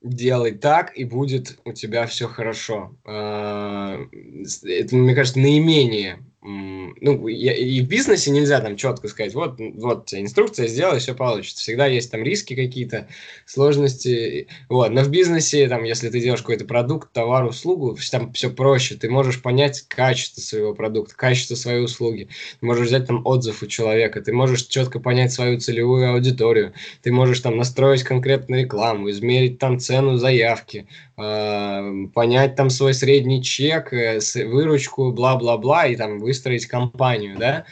делай 0.04 0.52
так, 0.52 0.96
и 0.98 1.06
будет 1.06 1.60
у 1.66 1.72
тебя 1.72 2.06
все 2.06 2.28
хорошо. 2.28 2.96
Э, 3.06 4.06
это, 4.64 4.96
мне 4.96 5.16
кажется, 5.16 5.40
наименее 5.40 6.20
ну, 6.46 7.28
и 7.28 7.82
в 7.82 7.88
бизнесе 7.88 8.32
нельзя 8.32 8.60
там 8.60 8.76
четко 8.76 9.08
сказать, 9.08 9.34
вот, 9.34 9.56
вот 9.76 10.14
инструкция, 10.14 10.68
сделай, 10.68 11.00
все 11.00 11.16
получится. 11.16 11.62
Всегда 11.62 11.88
есть 11.88 12.12
там 12.12 12.24
риски 12.24 12.56
какие-то, 12.56 13.08
сложности. 13.46 14.48
Вот. 14.70 14.92
Но 14.92 15.02
в 15.02 15.10
бизнесе, 15.10 15.68
там, 15.68 15.84
если 15.84 16.10
ты 16.10 16.20
делаешь 16.20 16.42
какой-то 16.42 16.66
продукт, 16.66 17.12
товар, 17.14 17.46
услугу, 17.46 17.98
там 18.12 18.34
все 18.34 18.50
проще. 18.50 18.96
Ты 18.96 19.10
можешь 19.10 19.42
понять 19.42 19.86
качество 19.88 20.42
своего 20.42 20.74
продукта, 20.74 21.16
качество 21.16 21.56
своей 21.56 21.84
услуги. 21.84 22.28
Ты 22.60 22.66
можешь 22.66 22.88
взять 22.88 23.08
там 23.08 23.26
отзыв 23.26 23.64
у 23.64 23.68
человека, 23.68 24.22
ты 24.22 24.34
можешь 24.34 24.64
четко 24.64 25.00
понять 25.00 25.32
свою 25.32 25.60
целевую 25.60 26.12
аудиторию, 26.12 26.74
ты 27.02 27.12
можешь 27.12 27.40
там 27.40 27.58
настроить 27.58 28.04
конкретную 28.04 28.64
рекламу, 28.64 29.10
измерить 29.10 29.60
там 29.60 29.80
цену 29.80 30.18
заявки, 30.18 30.88
э, 31.18 32.08
понять 32.14 32.56
там 32.56 32.70
свой 32.70 32.94
средний 32.94 33.42
чек, 33.42 33.94
э, 33.94 34.20
выручку, 34.46 35.12
бла-бла-бла, 35.12 35.88
и 35.88 35.96
там 35.96 36.20
вы 36.20 36.33
выстроить 36.34 36.66
компанию, 36.66 37.38
да, 37.38 37.66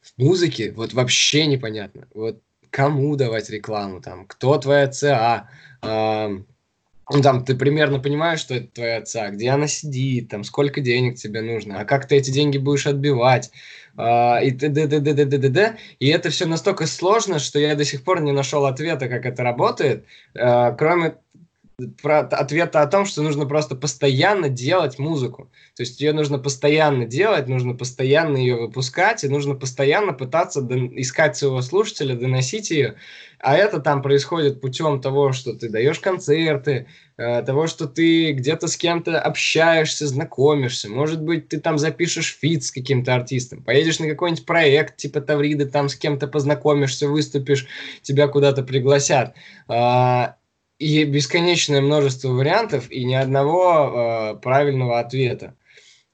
в 0.00 0.22
музыке 0.22 0.72
вот 0.72 0.92
вообще 0.92 1.46
непонятно. 1.46 2.06
Вот 2.14 2.40
кому 2.70 3.16
давать 3.16 3.50
рекламу, 3.50 4.00
там, 4.00 4.26
кто 4.26 4.56
твоя 4.58 4.88
ЦА, 4.88 5.48
ну, 5.82 7.20
там, 7.22 7.44
ты 7.44 7.54
примерно 7.54 7.98
понимаешь, 7.98 8.40
что 8.40 8.54
это 8.54 8.68
твоя 8.68 9.02
ЦА, 9.02 9.30
где 9.30 9.50
она 9.50 9.66
сидит, 9.66 10.30
там, 10.30 10.42
сколько 10.42 10.80
денег 10.80 11.16
тебе 11.16 11.42
нужно, 11.42 11.80
а 11.80 11.84
как 11.84 12.08
ты 12.08 12.16
эти 12.16 12.30
деньги 12.30 12.56
будешь 12.56 12.86
отбивать, 12.86 13.50
э, 13.98 14.46
и 14.46 14.50
т.д. 14.52 14.88
т.д. 14.88 15.14
т.д. 15.14 15.38
т.д. 15.38 15.76
И 15.98 16.08
это 16.08 16.30
все 16.30 16.46
настолько 16.46 16.86
сложно, 16.86 17.40
что 17.40 17.58
я 17.58 17.74
до 17.74 17.84
сих 17.84 18.04
пор 18.04 18.22
не 18.22 18.32
нашел 18.32 18.64
ответа, 18.64 19.08
как 19.08 19.26
это 19.26 19.42
работает, 19.42 20.06
э, 20.34 20.74
кроме 20.78 21.16
про 22.02 22.20
ответа 22.20 22.82
о 22.82 22.86
том, 22.86 23.04
что 23.04 23.22
нужно 23.22 23.46
просто 23.46 23.74
постоянно 23.74 24.48
делать 24.48 24.98
музыку. 24.98 25.50
То 25.76 25.82
есть 25.82 26.00
ее 26.00 26.12
нужно 26.12 26.38
постоянно 26.38 27.04
делать, 27.04 27.48
нужно 27.48 27.74
постоянно 27.74 28.36
ее 28.36 28.56
выпускать, 28.56 29.24
и 29.24 29.28
нужно 29.28 29.54
постоянно 29.54 30.12
пытаться 30.12 30.60
искать 30.60 31.36
своего 31.36 31.62
слушателя, 31.62 32.14
доносить 32.14 32.70
ее. 32.70 32.94
А 33.40 33.56
это 33.56 33.80
там 33.80 34.02
происходит 34.02 34.60
путем 34.60 35.00
того, 35.00 35.32
что 35.32 35.52
ты 35.52 35.68
даешь 35.68 35.98
концерты, 35.98 36.86
э, 37.16 37.42
того, 37.42 37.66
что 37.66 37.86
ты 37.86 38.32
где-то 38.32 38.68
с 38.68 38.76
кем-то 38.76 39.20
общаешься, 39.20 40.06
знакомишься. 40.06 40.88
Может 40.88 41.20
быть, 41.22 41.48
ты 41.48 41.60
там 41.60 41.76
запишешь 41.76 42.38
фит 42.40 42.64
с 42.64 42.70
каким-то 42.70 43.14
артистом, 43.14 43.62
поедешь 43.62 43.98
на 43.98 44.08
какой-нибудь 44.08 44.46
проект 44.46 44.96
типа 44.96 45.20
Тавриды, 45.20 45.66
там 45.66 45.88
с 45.88 45.96
кем-то 45.96 46.28
познакомишься, 46.28 47.08
выступишь, 47.08 47.66
тебя 48.02 48.28
куда-то 48.28 48.62
пригласят. 48.62 49.34
И 50.78 51.04
бесконечное 51.04 51.80
множество 51.80 52.28
вариантов 52.28 52.90
и 52.90 53.04
ни 53.04 53.14
одного 53.14 54.34
э, 54.34 54.40
правильного 54.40 54.98
ответа. 54.98 55.56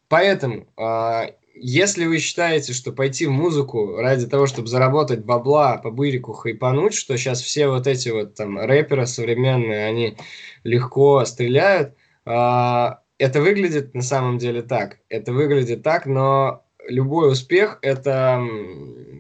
Поэтому, 0.09 0.66
э, 0.77 1.33
если 1.55 2.07
вы 2.07 2.18
считаете, 2.18 2.73
что 2.73 2.92
пойти 2.92 3.27
в 3.27 3.31
музыку 3.31 3.96
ради 3.96 4.27
того, 4.27 4.46
чтобы 4.46 4.68
заработать 4.68 5.25
бабла, 5.25 5.79
по 5.79 5.90
бырику 5.90 6.33
хайпануть, 6.33 6.94
что 6.94 7.16
сейчас 7.16 7.40
все 7.40 7.68
вот 7.68 7.87
эти 7.87 8.11
вот 8.11 8.35
там 8.35 8.59
рэперы 8.59 9.07
современные, 9.07 9.87
они 9.87 10.16
легко 10.64 11.25
стреляют, 11.25 11.94
э, 12.27 12.90
это 13.18 13.40
выглядит 13.40 13.94
на 13.94 14.03
самом 14.03 14.38
деле 14.38 14.62
так. 14.62 14.99
Это 15.09 15.33
выглядит 15.33 15.83
так, 15.83 16.07
но 16.07 16.64
любой 16.88 17.33
успех– 17.33 17.79
это 17.83 18.42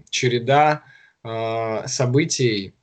череда 0.08 0.82
э, 1.22 1.86
событий, 1.86 2.74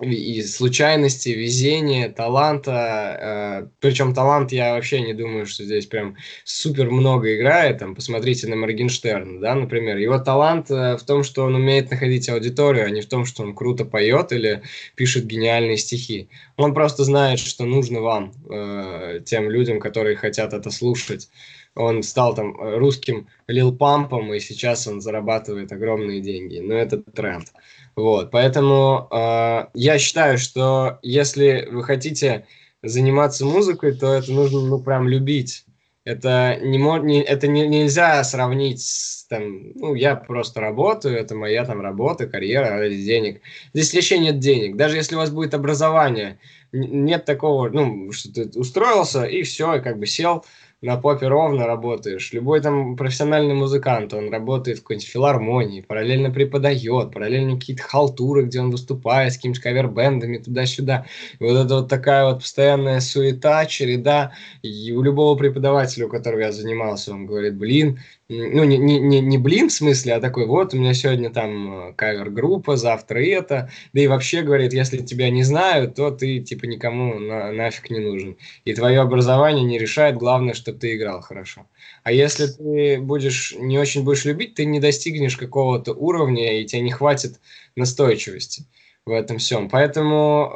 и 0.00 0.42
случайности, 0.42 1.28
везения, 1.28 2.08
таланта. 2.08 3.62
Э, 3.62 3.68
причем 3.80 4.12
талант 4.12 4.50
я 4.50 4.74
вообще 4.74 5.00
не 5.00 5.14
думаю, 5.14 5.46
что 5.46 5.64
здесь 5.64 5.86
прям 5.86 6.16
супер 6.44 6.90
много 6.90 7.36
играет. 7.36 7.78
Там, 7.78 7.94
посмотрите 7.94 8.48
на 8.48 8.56
Моргенштерна, 8.56 9.40
да, 9.40 9.54
например. 9.54 9.96
Его 9.98 10.18
талант 10.18 10.70
э, 10.70 10.96
в 10.96 11.02
том, 11.04 11.22
что 11.22 11.44
он 11.44 11.54
умеет 11.54 11.90
находить 11.92 12.28
аудиторию, 12.28 12.86
а 12.86 12.90
не 12.90 13.02
в 13.02 13.08
том, 13.08 13.24
что 13.24 13.44
он 13.44 13.54
круто 13.54 13.84
поет 13.84 14.32
или 14.32 14.62
пишет 14.96 15.26
гениальные 15.26 15.76
стихи. 15.76 16.28
Он 16.56 16.74
просто 16.74 17.04
знает, 17.04 17.38
что 17.38 17.64
нужно 17.64 18.00
вам, 18.00 18.32
э, 18.50 19.20
тем 19.24 19.48
людям, 19.48 19.78
которые 19.78 20.16
хотят 20.16 20.52
это 20.54 20.70
слушать. 20.70 21.28
Он 21.76 22.02
стал 22.02 22.34
там 22.34 22.56
русским 22.78 23.28
Лил 23.48 23.74
Пампом, 23.74 24.32
и 24.32 24.40
сейчас 24.40 24.86
он 24.86 25.00
зарабатывает 25.00 25.72
огромные 25.72 26.20
деньги. 26.20 26.58
Но 26.58 26.74
это 26.74 26.98
тренд. 26.98 27.52
Вот, 27.96 28.30
поэтому 28.30 29.08
э, 29.10 29.66
я 29.74 29.98
считаю, 29.98 30.38
что 30.38 30.98
если 31.02 31.68
вы 31.70 31.84
хотите 31.84 32.46
заниматься 32.82 33.44
музыкой, 33.44 33.92
то 33.94 34.12
это 34.14 34.32
нужно, 34.32 34.60
ну, 34.60 34.82
прям 34.82 35.08
любить. 35.08 35.64
Это, 36.04 36.58
не, 36.60 36.76
не, 36.76 37.22
это 37.22 37.46
не, 37.46 37.66
нельзя 37.66 38.22
сравнить 38.24 38.82
с, 38.82 39.26
там, 39.26 39.72
ну, 39.74 39.94
я 39.94 40.16
просто 40.16 40.60
работаю, 40.60 41.16
это 41.16 41.34
моя 41.34 41.64
там 41.64 41.80
работа, 41.80 42.26
карьера 42.26 42.78
ради 42.78 43.02
денег. 43.02 43.40
Здесь 43.72 43.94
вообще 43.94 44.18
нет 44.18 44.38
денег. 44.38 44.76
Даже 44.76 44.96
если 44.96 45.14
у 45.14 45.18
вас 45.18 45.30
будет 45.30 45.54
образование, 45.54 46.38
нет 46.72 47.24
такого, 47.24 47.70
ну, 47.70 48.12
что 48.12 48.32
ты 48.32 48.58
устроился 48.58 49.24
и 49.24 49.44
все, 49.44 49.76
и 49.76 49.80
как 49.80 49.98
бы 49.98 50.06
сел, 50.06 50.44
на 50.84 50.98
попе 50.98 51.28
ровно 51.28 51.66
работаешь. 51.66 52.32
Любой 52.32 52.60
там 52.60 52.96
профессиональный 52.96 53.54
музыкант, 53.54 54.12
он 54.12 54.30
работает 54.30 54.78
в 54.78 54.82
какой-нибудь 54.82 55.08
филармонии, 55.08 55.80
параллельно 55.80 56.30
преподает, 56.30 57.10
параллельно 57.10 57.58
какие-то 57.58 57.82
халтуры, 57.82 58.44
где 58.44 58.60
он 58.60 58.70
выступает 58.70 59.32
с 59.32 59.36
какими-то 59.36 59.62
кавербендами 59.62 60.36
туда-сюда. 60.36 61.06
И 61.40 61.42
вот 61.42 61.56
это 61.56 61.76
вот 61.76 61.88
такая 61.88 62.26
вот 62.26 62.40
постоянная 62.40 63.00
суета, 63.00 63.64
череда. 63.64 64.32
И 64.62 64.92
у 64.92 65.00
любого 65.02 65.38
преподавателя, 65.38 66.06
у 66.06 66.10
которого 66.10 66.40
я 66.40 66.52
занимался, 66.52 67.12
он 67.12 67.24
говорит, 67.24 67.56
блин, 67.56 67.98
ну, 68.28 68.64
не, 68.64 68.78
не, 68.78 68.98
не, 68.98 69.20
не 69.20 69.36
блин 69.36 69.68
в 69.68 69.72
смысле, 69.72 70.14
а 70.14 70.20
такой, 70.20 70.46
вот, 70.46 70.72
у 70.72 70.78
меня 70.78 70.94
сегодня 70.94 71.28
там 71.28 71.88
э, 71.88 71.92
кавер-группа, 71.92 72.76
завтра 72.76 73.18
это, 73.22 73.70
да 73.92 74.00
и 74.00 74.06
вообще, 74.06 74.40
говорит, 74.40 74.72
если 74.72 74.98
тебя 74.98 75.28
не 75.28 75.42
знают, 75.42 75.94
то 75.94 76.10
ты, 76.10 76.40
типа, 76.40 76.64
никому 76.64 77.18
на, 77.18 77.52
нафиг 77.52 77.90
не 77.90 77.98
нужен. 77.98 78.38
И 78.64 78.72
твое 78.72 79.00
образование 79.00 79.64
не 79.64 79.78
решает, 79.78 80.16
главное, 80.16 80.54
чтобы 80.54 80.73
ты 80.78 80.96
играл 80.96 81.20
хорошо. 81.20 81.66
А 82.02 82.12
если 82.12 82.46
ты 82.46 83.00
будешь, 83.00 83.54
не 83.58 83.78
очень 83.78 84.04
будешь 84.04 84.24
любить, 84.24 84.54
ты 84.54 84.64
не 84.64 84.80
достигнешь 84.80 85.36
какого-то 85.36 85.92
уровня, 85.92 86.60
и 86.60 86.64
тебе 86.64 86.82
не 86.82 86.90
хватит 86.90 87.40
настойчивости 87.76 88.64
в 89.06 89.12
этом 89.12 89.38
всем. 89.38 89.68
Поэтому 89.68 90.50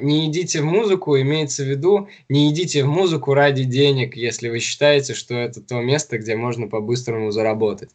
э, 0.00 0.04
не 0.04 0.26
идите 0.26 0.60
в 0.60 0.64
музыку, 0.64 1.18
имеется 1.18 1.64
в 1.64 1.66
виду, 1.66 2.08
не 2.28 2.50
идите 2.50 2.84
в 2.84 2.88
музыку 2.88 3.34
ради 3.34 3.64
денег, 3.64 4.16
если 4.16 4.48
вы 4.48 4.60
считаете, 4.60 5.14
что 5.14 5.34
это 5.34 5.60
то 5.60 5.80
место, 5.80 6.18
где 6.18 6.36
можно 6.36 6.68
по-быстрому 6.68 7.30
заработать. 7.30 7.90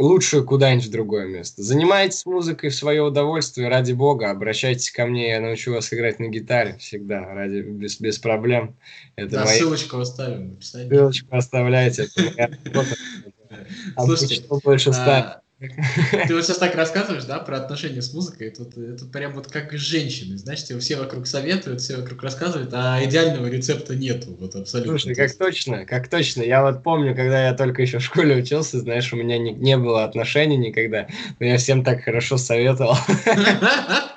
Лучше 0.00 0.42
куда-нибудь 0.42 0.86
в 0.86 0.90
другое 0.90 1.26
место. 1.26 1.62
Занимайтесь 1.62 2.24
музыкой 2.24 2.70
в 2.70 2.74
свое 2.74 3.02
удовольствие, 3.02 3.68
ради 3.68 3.92
бога. 3.92 4.30
Обращайтесь 4.30 4.90
ко 4.90 5.04
мне, 5.04 5.28
я 5.28 5.40
научу 5.40 5.74
вас 5.74 5.92
играть 5.92 6.18
на 6.18 6.28
гитаре 6.28 6.78
всегда, 6.78 7.20
ради, 7.34 7.60
без, 7.60 8.00
без 8.00 8.18
проблем. 8.18 8.76
Это 9.16 9.32
да, 9.32 9.44
моя... 9.44 9.58
ссылочку 9.58 9.98
оставим 9.98 10.52
в 10.52 10.52
описании. 10.54 10.88
Ссылочку 10.88 11.36
оставляйте. 11.36 12.08
Слушайте, 13.98 14.42
больше 14.64 14.88
а, 14.90 15.42
Ты 16.26 16.34
вот 16.34 16.44
сейчас 16.44 16.56
так 16.56 16.74
рассказываешь, 16.74 17.24
да, 17.24 17.38
про 17.38 17.58
отношения 17.58 18.00
с 18.00 18.14
музыкой, 18.14 18.48
это, 18.48 18.62
это 18.62 19.04
прям 19.04 19.34
вот 19.34 19.48
как 19.48 19.72
женщины, 19.72 20.38
знаешь, 20.38 20.64
тебе 20.64 20.78
все 20.78 20.96
вокруг 20.96 21.26
советуют, 21.26 21.82
все 21.82 21.98
вокруг 21.98 22.22
рассказывают, 22.22 22.70
а 22.72 23.04
идеального 23.04 23.46
рецепта 23.46 23.94
нету, 23.94 24.34
вот 24.40 24.54
абсолютно. 24.54 24.98
Слушай, 24.98 25.14
как 25.14 25.36
точно, 25.36 25.84
как 25.84 26.08
точно. 26.08 26.42
Я 26.42 26.62
вот 26.62 26.82
помню, 26.82 27.14
когда 27.14 27.48
я 27.48 27.52
только 27.52 27.82
еще 27.82 27.98
в 27.98 28.04
школе 28.04 28.36
учился, 28.36 28.80
знаешь, 28.80 29.12
у 29.12 29.16
меня 29.16 29.36
не, 29.36 29.52
не 29.52 29.76
было 29.76 30.04
отношений 30.04 30.56
никогда, 30.56 31.08
но 31.38 31.46
я 31.46 31.58
всем 31.58 31.84
так 31.84 32.04
хорошо 32.04 32.38
советовал. 32.38 32.96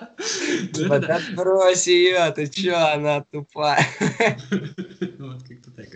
Вот 0.73 1.03
отбрось 1.03 1.87
ее, 1.87 2.31
ты 2.35 2.47
че, 2.47 2.73
она 2.73 3.25
тупая. 3.31 3.85
Вот 5.19 5.43
как-то 5.47 5.71
так. 5.71 5.87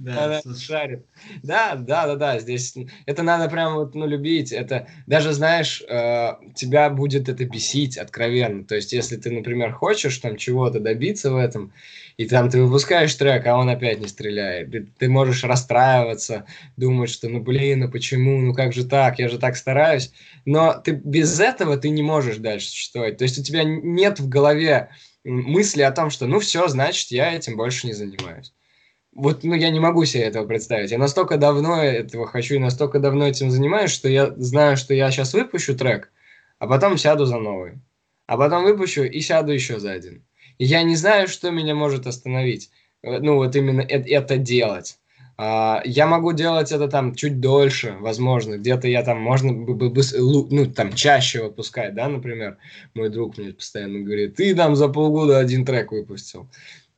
Она 0.00 0.40
шарит. 0.54 1.06
Да, 1.42 1.74
да, 1.76 2.06
да, 2.06 2.16
да, 2.16 2.38
здесь 2.38 2.74
это 3.06 3.22
надо 3.22 3.48
прям 3.48 3.74
вот, 3.74 3.94
ну, 3.94 4.06
любить, 4.06 4.52
это 4.52 4.85
даже, 5.06 5.32
знаешь, 5.32 5.82
э, 5.88 6.32
тебя 6.54 6.90
будет 6.90 7.28
это 7.28 7.44
бесить 7.44 7.96
откровенно, 7.96 8.64
то 8.64 8.74
есть 8.74 8.92
если 8.92 9.16
ты, 9.16 9.30
например, 9.30 9.72
хочешь 9.72 10.18
там 10.18 10.36
чего-то 10.36 10.80
добиться 10.80 11.30
в 11.30 11.36
этом, 11.36 11.72
и 12.16 12.26
там 12.26 12.48
ты 12.48 12.62
выпускаешь 12.62 13.14
трек, 13.14 13.46
а 13.46 13.56
он 13.58 13.68
опять 13.68 14.00
не 14.00 14.08
стреляет. 14.08 14.70
Ты, 14.70 14.86
ты 14.98 15.08
можешь 15.08 15.44
расстраиваться, 15.44 16.46
думать, 16.76 17.10
что 17.10 17.28
ну 17.28 17.40
блин, 17.40 17.80
ну 17.80 17.90
почему, 17.90 18.40
ну 18.40 18.54
как 18.54 18.72
же 18.72 18.86
так, 18.86 19.18
я 19.18 19.28
же 19.28 19.38
так 19.38 19.56
стараюсь. 19.56 20.12
Но 20.44 20.74
ты 20.74 20.92
без 20.92 21.38
этого 21.38 21.76
ты 21.76 21.90
не 21.90 22.02
можешь 22.02 22.38
дальше 22.38 22.68
существовать. 22.68 23.18
То 23.18 23.24
есть 23.24 23.38
у 23.38 23.42
тебя 23.42 23.64
нет 23.64 24.18
в 24.18 24.28
голове 24.28 24.88
мысли 25.24 25.82
о 25.82 25.92
том, 25.92 26.08
что 26.10 26.26
ну 26.26 26.40
все, 26.40 26.68
значит, 26.68 27.10
я 27.10 27.34
этим 27.34 27.56
больше 27.56 27.86
не 27.86 27.92
занимаюсь. 27.92 28.52
Вот, 29.16 29.44
ну, 29.44 29.54
я 29.54 29.70
не 29.70 29.80
могу 29.80 30.04
себе 30.04 30.24
этого 30.24 30.46
представить. 30.46 30.90
Я 30.90 30.98
настолько 30.98 31.36
давно 31.36 31.82
этого 31.82 32.26
хочу 32.26 32.54
и 32.54 32.58
настолько 32.58 33.00
давно 33.00 33.26
этим 33.26 33.50
занимаюсь, 33.50 33.90
что 33.90 34.08
я 34.08 34.32
знаю, 34.36 34.76
что 34.76 34.94
я 34.94 35.10
сейчас 35.10 35.34
выпущу 35.34 35.76
трек, 35.76 36.12
а 36.58 36.66
потом 36.66 36.98
сяду 36.98 37.24
за 37.24 37.38
новый. 37.38 37.80
А 38.26 38.36
потом 38.36 38.64
выпущу 38.64 39.02
и 39.04 39.20
сяду 39.20 39.52
еще 39.52 39.80
за 39.80 39.92
один 39.92 40.22
я 40.58 40.82
не 40.82 40.96
знаю, 40.96 41.28
что 41.28 41.50
меня 41.50 41.74
может 41.74 42.06
остановить. 42.06 42.70
Э, 43.02 43.18
ну, 43.18 43.36
вот 43.36 43.54
именно 43.56 43.80
это, 43.80 44.08
это 44.08 44.36
делать. 44.36 44.98
Uh, 45.38 45.82
я 45.84 46.06
могу 46.06 46.32
делать 46.32 46.72
это 46.72 46.88
там 46.88 47.14
чуть 47.14 47.40
дольше, 47.40 47.94
возможно, 48.00 48.56
где-то 48.56 48.88
я 48.88 49.02
там 49.02 49.20
можно 49.20 49.52
бы, 49.52 49.74
бы, 49.74 49.90
бы 49.90 50.00
ну 50.50 50.64
там 50.64 50.94
чаще 50.94 51.42
выпускать, 51.42 51.94
да, 51.94 52.08
например, 52.08 52.56
мой 52.94 53.10
друг 53.10 53.36
мне 53.36 53.52
постоянно 53.52 53.98
говорит, 53.98 54.36
ты 54.36 54.54
там 54.54 54.76
за 54.76 54.88
полгода 54.88 55.38
один 55.38 55.66
трек 55.66 55.92
выпустил. 55.92 56.48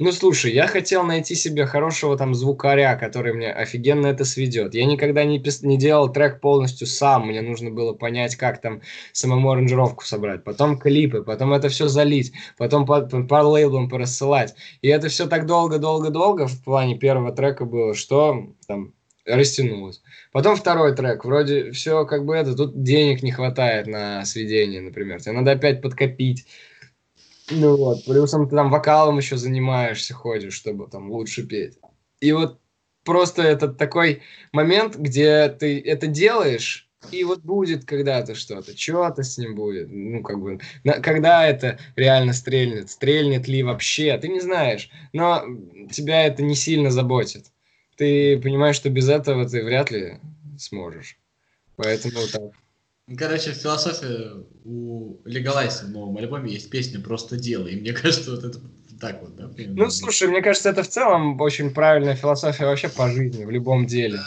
Ну, 0.01 0.13
слушай, 0.13 0.53
я 0.53 0.69
хотел 0.69 1.03
найти 1.03 1.35
себе 1.35 1.67
хорошего 1.67 2.17
там 2.17 2.33
звукаря, 2.33 2.95
который 2.95 3.33
мне 3.33 3.51
офигенно 3.53 4.07
это 4.07 4.25
сведет. 4.25 4.75
Я 4.75 4.85
никогда 4.85 5.25
не, 5.25 5.41
пис... 5.41 5.63
не 5.65 5.77
делал 5.77 6.13
трек 6.13 6.41
полностью 6.41 6.87
сам, 6.87 7.27
мне 7.27 7.43
нужно 7.43 7.73
было 7.73 7.95
понять, 7.95 8.37
как 8.37 8.61
там 8.61 8.81
самому 9.13 9.51
аранжировку 9.51 10.05
собрать, 10.05 10.45
потом 10.45 10.79
клипы, 10.79 11.25
потом 11.25 11.53
это 11.53 11.69
все 11.69 11.89
залить, 11.89 12.33
потом 12.57 12.87
по, 12.87 13.01
по, 13.01 13.25
по 13.25 13.43
лейблам 13.43 13.89
порассылать. 13.89 14.55
И 14.83 14.89
это 14.89 15.09
все 15.09 15.27
так 15.27 15.47
долго-долго-долго 15.47 16.47
в 16.47 16.63
плане 16.63 16.97
первого 16.97 17.33
трека 17.33 17.65
было, 17.65 17.95
что 17.95 18.55
там 18.69 18.95
растянулось. 19.27 20.01
Потом 20.31 20.55
второй 20.55 20.95
трек, 20.95 21.25
вроде 21.25 21.73
все 21.73 22.05
как 22.07 22.25
бы 22.25 22.37
это, 22.37 22.55
тут 22.55 22.85
денег 22.85 23.25
не 23.25 23.33
хватает 23.33 23.89
на 23.89 24.25
сведение, 24.25 24.81
например, 24.81 25.21
тебе 25.21 25.33
надо 25.33 25.51
опять 25.51 25.83
подкопить 25.83 26.47
ну 27.51 27.77
вот, 27.77 28.05
плюсом 28.05 28.49
ты 28.49 28.57
там 28.57 28.71
вокалом 28.71 29.19
еще 29.19 29.37
занимаешься, 29.37 30.15
ходишь, 30.15 30.55
чтобы 30.55 30.89
там 30.89 31.11
лучше 31.11 31.47
петь. 31.47 31.79
И 32.21 32.33
вот 32.33 32.61
просто 33.05 33.43
это 33.43 33.69
такой 33.69 34.23
момент, 34.53 34.97
где 34.97 35.49
ты 35.49 35.81
это 35.81 36.07
делаешь, 36.07 36.89
и 37.13 37.25
вот 37.25 37.41
будет 37.41 37.85
когда-то 37.85 38.35
что-то, 38.35 38.77
что-то 38.77 39.23
с 39.23 39.39
ним 39.39 39.55
будет. 39.55 39.89
Ну, 39.91 40.23
как 40.23 40.41
бы, 40.41 40.61
на, 40.85 40.95
когда 40.95 41.47
это 41.47 41.79
реально 41.97 42.33
стрельнет, 42.33 42.91
стрельнет 42.91 43.49
ли 43.49 43.63
вообще, 43.63 44.19
ты 44.19 44.29
не 44.29 44.41
знаешь. 44.41 44.91
Но 45.13 45.45
тебя 45.91 46.27
это 46.27 46.43
не 46.43 46.55
сильно 46.55 46.91
заботит. 46.91 47.47
Ты 47.97 48.39
понимаешь, 48.41 48.77
что 48.77 48.91
без 48.91 49.09
этого 49.09 49.49
ты 49.49 49.65
вряд 49.65 49.91
ли 49.91 50.19
сможешь. 50.59 51.17
Поэтому 51.77 52.27
так. 52.33 52.53
Короче, 53.17 53.53
философия 53.53 54.33
у 54.65 55.17
Легалайса 55.25 55.87
в 55.87 55.91
новом 55.91 56.17
альбоме 56.19 56.53
есть 56.53 56.69
песня 56.69 57.01
«Просто 57.01 57.37
делай». 57.37 57.73
И 57.73 57.81
мне 57.81 57.93
кажется, 57.95 58.33
вот 58.33 58.45
это 58.45 58.61
так 59.01 59.23
вот, 59.23 59.37
да? 59.37 59.49
Примерно. 59.49 59.85
Ну, 59.85 59.91
слушай, 59.91 60.29
мне 60.29 60.43
кажется, 60.43 60.71
это 60.71 60.83
в 60.83 60.89
целом 60.89 61.41
очень 61.41 61.71
правильная 61.71 62.17
философия 62.17 62.67
вообще 62.67 62.89
по 62.89 63.09
жизни, 63.11 63.45
в 63.45 63.51
любом 63.51 63.87
деле. 63.87 64.21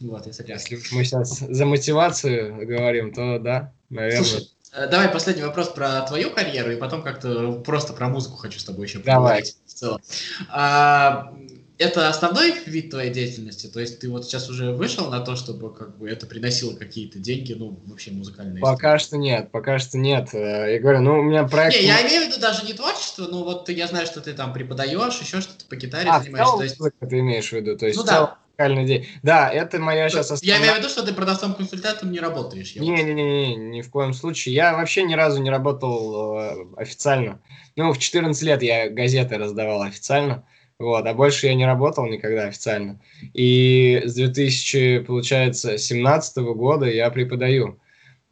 Вот, 0.00 0.26
я 0.26 0.32
согласен. 0.32 0.76
Если 0.76 0.94
мы 0.94 1.04
сейчас 1.04 1.38
за 1.38 1.66
мотивацию 1.66 2.66
говорим, 2.66 3.12
то 3.12 3.38
да, 3.38 3.72
наверное. 3.90 4.24
Слушай, 4.24 4.48
э, 4.72 4.88
давай 4.88 5.08
последний 5.10 5.42
вопрос 5.42 5.68
про 5.68 6.00
твою 6.02 6.30
карьеру, 6.30 6.72
и 6.72 6.76
потом 6.76 7.02
как-то 7.02 7.52
просто 7.60 7.92
про 7.92 8.08
музыку 8.08 8.36
хочу 8.36 8.58
с 8.58 8.64
тобой 8.64 8.86
еще 8.86 9.00
поговорить. 9.00 9.54
Давай. 9.54 9.66
В 9.66 9.72
целом. 9.72 10.00
А, 10.48 11.34
это 11.80 12.08
основной 12.08 12.54
вид 12.66 12.90
твоей 12.90 13.10
деятельности? 13.10 13.66
То 13.66 13.80
есть 13.80 14.00
ты 14.00 14.10
вот 14.10 14.26
сейчас 14.26 14.50
уже 14.50 14.72
вышел 14.72 15.10
на 15.10 15.20
то, 15.20 15.34
чтобы 15.34 15.74
как 15.74 15.96
бы 15.96 16.08
это 16.10 16.26
приносило 16.26 16.76
какие-то 16.76 17.18
деньги, 17.18 17.54
ну, 17.54 17.80
вообще 17.86 18.10
музыкальные? 18.10 18.60
Пока 18.60 18.98
что 18.98 19.16
нет, 19.16 19.50
пока 19.50 19.78
что 19.78 19.96
нет. 19.96 20.28
Э, 20.34 20.74
я 20.74 20.78
говорю, 20.78 21.00
ну, 21.00 21.18
у 21.18 21.22
меня 21.22 21.44
проект... 21.44 21.80
Не, 21.80 21.86
я 21.86 22.02
имею 22.02 22.24
в 22.24 22.28
виду 22.28 22.40
даже 22.40 22.66
не 22.66 22.74
творчество, 22.74 23.26
но 23.26 23.44
вот 23.44 23.68
я 23.70 23.86
знаю, 23.86 24.06
что 24.06 24.20
ты 24.20 24.34
там 24.34 24.52
преподаешь, 24.52 25.18
еще 25.20 25.40
что-то 25.40 25.64
по 25.64 25.76
гитаре 25.76 26.10
а, 26.10 26.20
занимаешься. 26.20 26.56
то 26.56 26.62
есть... 26.62 26.78
ты 26.78 27.18
имеешь 27.18 27.48
в 27.48 27.52
виду? 27.52 27.78
То 27.78 27.86
есть 27.86 27.98
ну, 27.98 28.04
да. 28.04 28.36
музыкальный 28.58 28.84
день. 28.84 29.06
Да, 29.22 29.48
это 29.48 29.78
моя 29.78 30.10
сейчас 30.10 30.30
основная... 30.30 30.58
Я 30.58 30.62
имею 30.62 30.74
в 30.74 30.78
виду, 30.80 30.90
что 30.90 31.02
ты 31.02 31.14
продавцом-консультантом 31.14 32.12
не 32.12 32.20
работаешь. 32.20 32.76
Не-не-не, 32.76 33.56
ни 33.56 33.80
в 33.80 33.88
коем 33.88 34.12
случае. 34.12 34.54
Я 34.54 34.74
вообще 34.74 35.02
ни 35.04 35.14
разу 35.14 35.40
не 35.40 35.48
работал 35.48 36.36
э, 36.36 36.66
официально. 36.76 37.40
Ну, 37.74 37.90
в 37.94 37.98
14 37.98 38.42
лет 38.42 38.62
я 38.62 38.90
газеты 38.90 39.38
раздавал 39.38 39.80
официально. 39.80 40.44
Вот, 40.80 41.06
а 41.06 41.12
больше 41.12 41.46
я 41.46 41.54
не 41.54 41.66
работал 41.66 42.06
никогда 42.06 42.44
официально. 42.44 42.98
И 43.34 44.00
с 44.02 44.14
2000, 44.14 45.00
получается, 45.00 45.76
17 45.76 46.38
года 46.38 46.86
я 46.86 47.10
преподаю. 47.10 47.78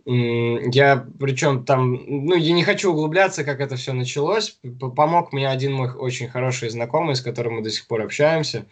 Я, 0.07 1.07
причем 1.21 1.67
там, 1.67 2.03
ну, 2.07 2.35
я 2.35 2.55
не 2.55 2.65
хочу 2.65 2.91
углубляться, 2.91 3.45
как 3.45 3.61
это 3.61 3.77
все 3.77 3.93
началось. 3.93 4.59
Помог 4.97 5.35
мне 5.35 5.47
один 5.47 5.75
мой 5.75 5.91
очень 5.93 6.29
хороший 6.29 6.71
знакомый, 6.71 7.17
с 7.17 7.21
которым 7.21 7.57
мы 7.57 7.63
до 7.63 7.71
сих 7.71 7.87
пор 7.87 8.01
общаемся. 8.01 8.65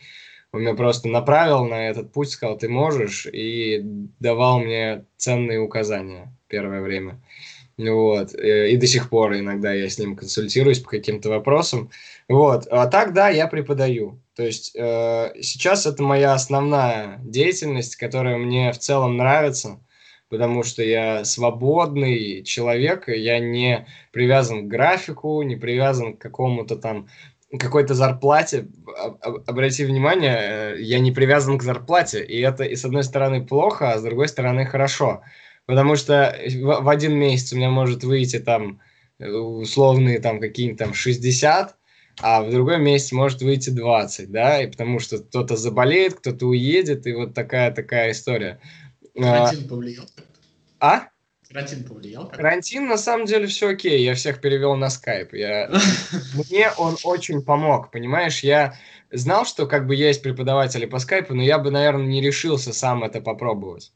Он 0.52 0.62
меня 0.62 0.72
просто 0.72 1.08
направил 1.08 1.66
на 1.66 1.90
этот 1.90 2.14
путь, 2.14 2.30
сказал, 2.30 2.56
ты 2.56 2.70
можешь, 2.70 3.26
и 3.30 3.82
давал 4.20 4.60
мне 4.60 5.04
ценные 5.18 5.60
указания 5.60 6.32
первое 6.48 6.80
время. 6.80 7.20
Вот. 7.78 8.34
Э, 8.34 8.70
и 8.70 8.76
до 8.76 8.86
сих 8.86 9.10
пор 9.10 9.34
иногда 9.34 9.72
я 9.72 9.88
с 9.88 9.98
ним 9.98 10.16
консультируюсь 10.16 10.80
по 10.80 10.90
каким-то 10.90 11.28
вопросам. 11.28 11.90
Вот. 12.28 12.66
А 12.70 12.86
так, 12.86 13.12
да, 13.12 13.28
я 13.28 13.46
преподаю. 13.48 14.20
То 14.34 14.44
есть 14.44 14.72
э, 14.74 15.32
сейчас 15.42 15.86
это 15.86 16.02
моя 16.02 16.32
основная 16.32 17.18
деятельность, 17.22 17.96
которая 17.96 18.38
мне 18.38 18.72
в 18.72 18.78
целом 18.78 19.16
нравится, 19.16 19.80
потому 20.30 20.62
что 20.62 20.82
я 20.82 21.24
свободный 21.24 22.42
человек, 22.44 23.08
я 23.08 23.38
не 23.38 23.86
привязан 24.12 24.66
к 24.66 24.70
графику, 24.70 25.42
не 25.42 25.56
привязан 25.56 26.16
к 26.16 26.20
какому-то 26.20 26.76
там 26.76 27.08
какой-то 27.58 27.94
зарплате. 27.94 28.68
Обрати 29.46 29.84
внимание, 29.84 30.38
э, 30.38 30.76
я 30.80 30.98
не 30.98 31.12
привязан 31.12 31.58
к 31.58 31.62
зарплате, 31.62 32.24
и 32.24 32.40
это 32.40 32.64
и 32.64 32.74
с 32.74 32.84
одной 32.84 33.04
стороны 33.04 33.44
плохо, 33.44 33.92
а 33.92 33.98
с 33.98 34.02
другой 34.02 34.28
стороны 34.28 34.64
хорошо. 34.64 35.22
Потому 35.66 35.96
что 35.96 36.34
в, 36.48 36.82
в 36.82 36.88
один 36.88 37.14
месяц 37.14 37.52
у 37.52 37.56
меня 37.56 37.70
может 37.70 38.04
выйти 38.04 38.38
там 38.38 38.80
э, 39.18 39.28
условные 39.28 40.20
там 40.20 40.40
какие-нибудь 40.40 40.78
там 40.78 40.94
60, 40.94 41.76
а 42.20 42.42
в 42.42 42.50
другой 42.50 42.78
месяц 42.78 43.12
может 43.12 43.42
выйти 43.42 43.70
20, 43.70 44.30
да, 44.30 44.62
и 44.62 44.68
потому 44.68 45.00
что 45.00 45.18
кто-то 45.18 45.56
заболеет, 45.56 46.14
кто-то 46.14 46.46
уедет, 46.46 47.06
и 47.06 47.12
вот 47.12 47.34
такая-такая 47.34 48.12
история. 48.12 48.60
Карантин 49.14 49.64
а, 49.64 49.68
повлиял? 49.68 50.04
А? 50.80 51.08
Карантин 51.48 51.84
повлиял? 51.84 52.28
Карантин, 52.28 52.86
на 52.86 52.96
самом 52.96 53.26
деле, 53.26 53.46
все 53.46 53.70
окей, 53.70 54.02
я 54.02 54.14
всех 54.14 54.40
перевел 54.40 54.76
на 54.76 54.88
скайп. 54.88 55.34
Я... 55.34 55.70
Мне 56.34 56.70
он 56.78 56.96
очень 57.04 57.42
помог, 57.42 57.90
понимаешь, 57.90 58.40
я 58.40 58.74
знал, 59.10 59.44
что 59.44 59.66
как 59.66 59.86
бы 59.86 59.94
есть 59.94 60.22
преподаватели 60.22 60.86
по 60.86 60.98
скайпу, 60.98 61.34
но 61.34 61.42
я 61.42 61.58
бы, 61.58 61.70
наверное, 61.70 62.06
не 62.06 62.22
решился 62.22 62.72
сам 62.72 63.04
это 63.04 63.20
попробовать. 63.20 63.92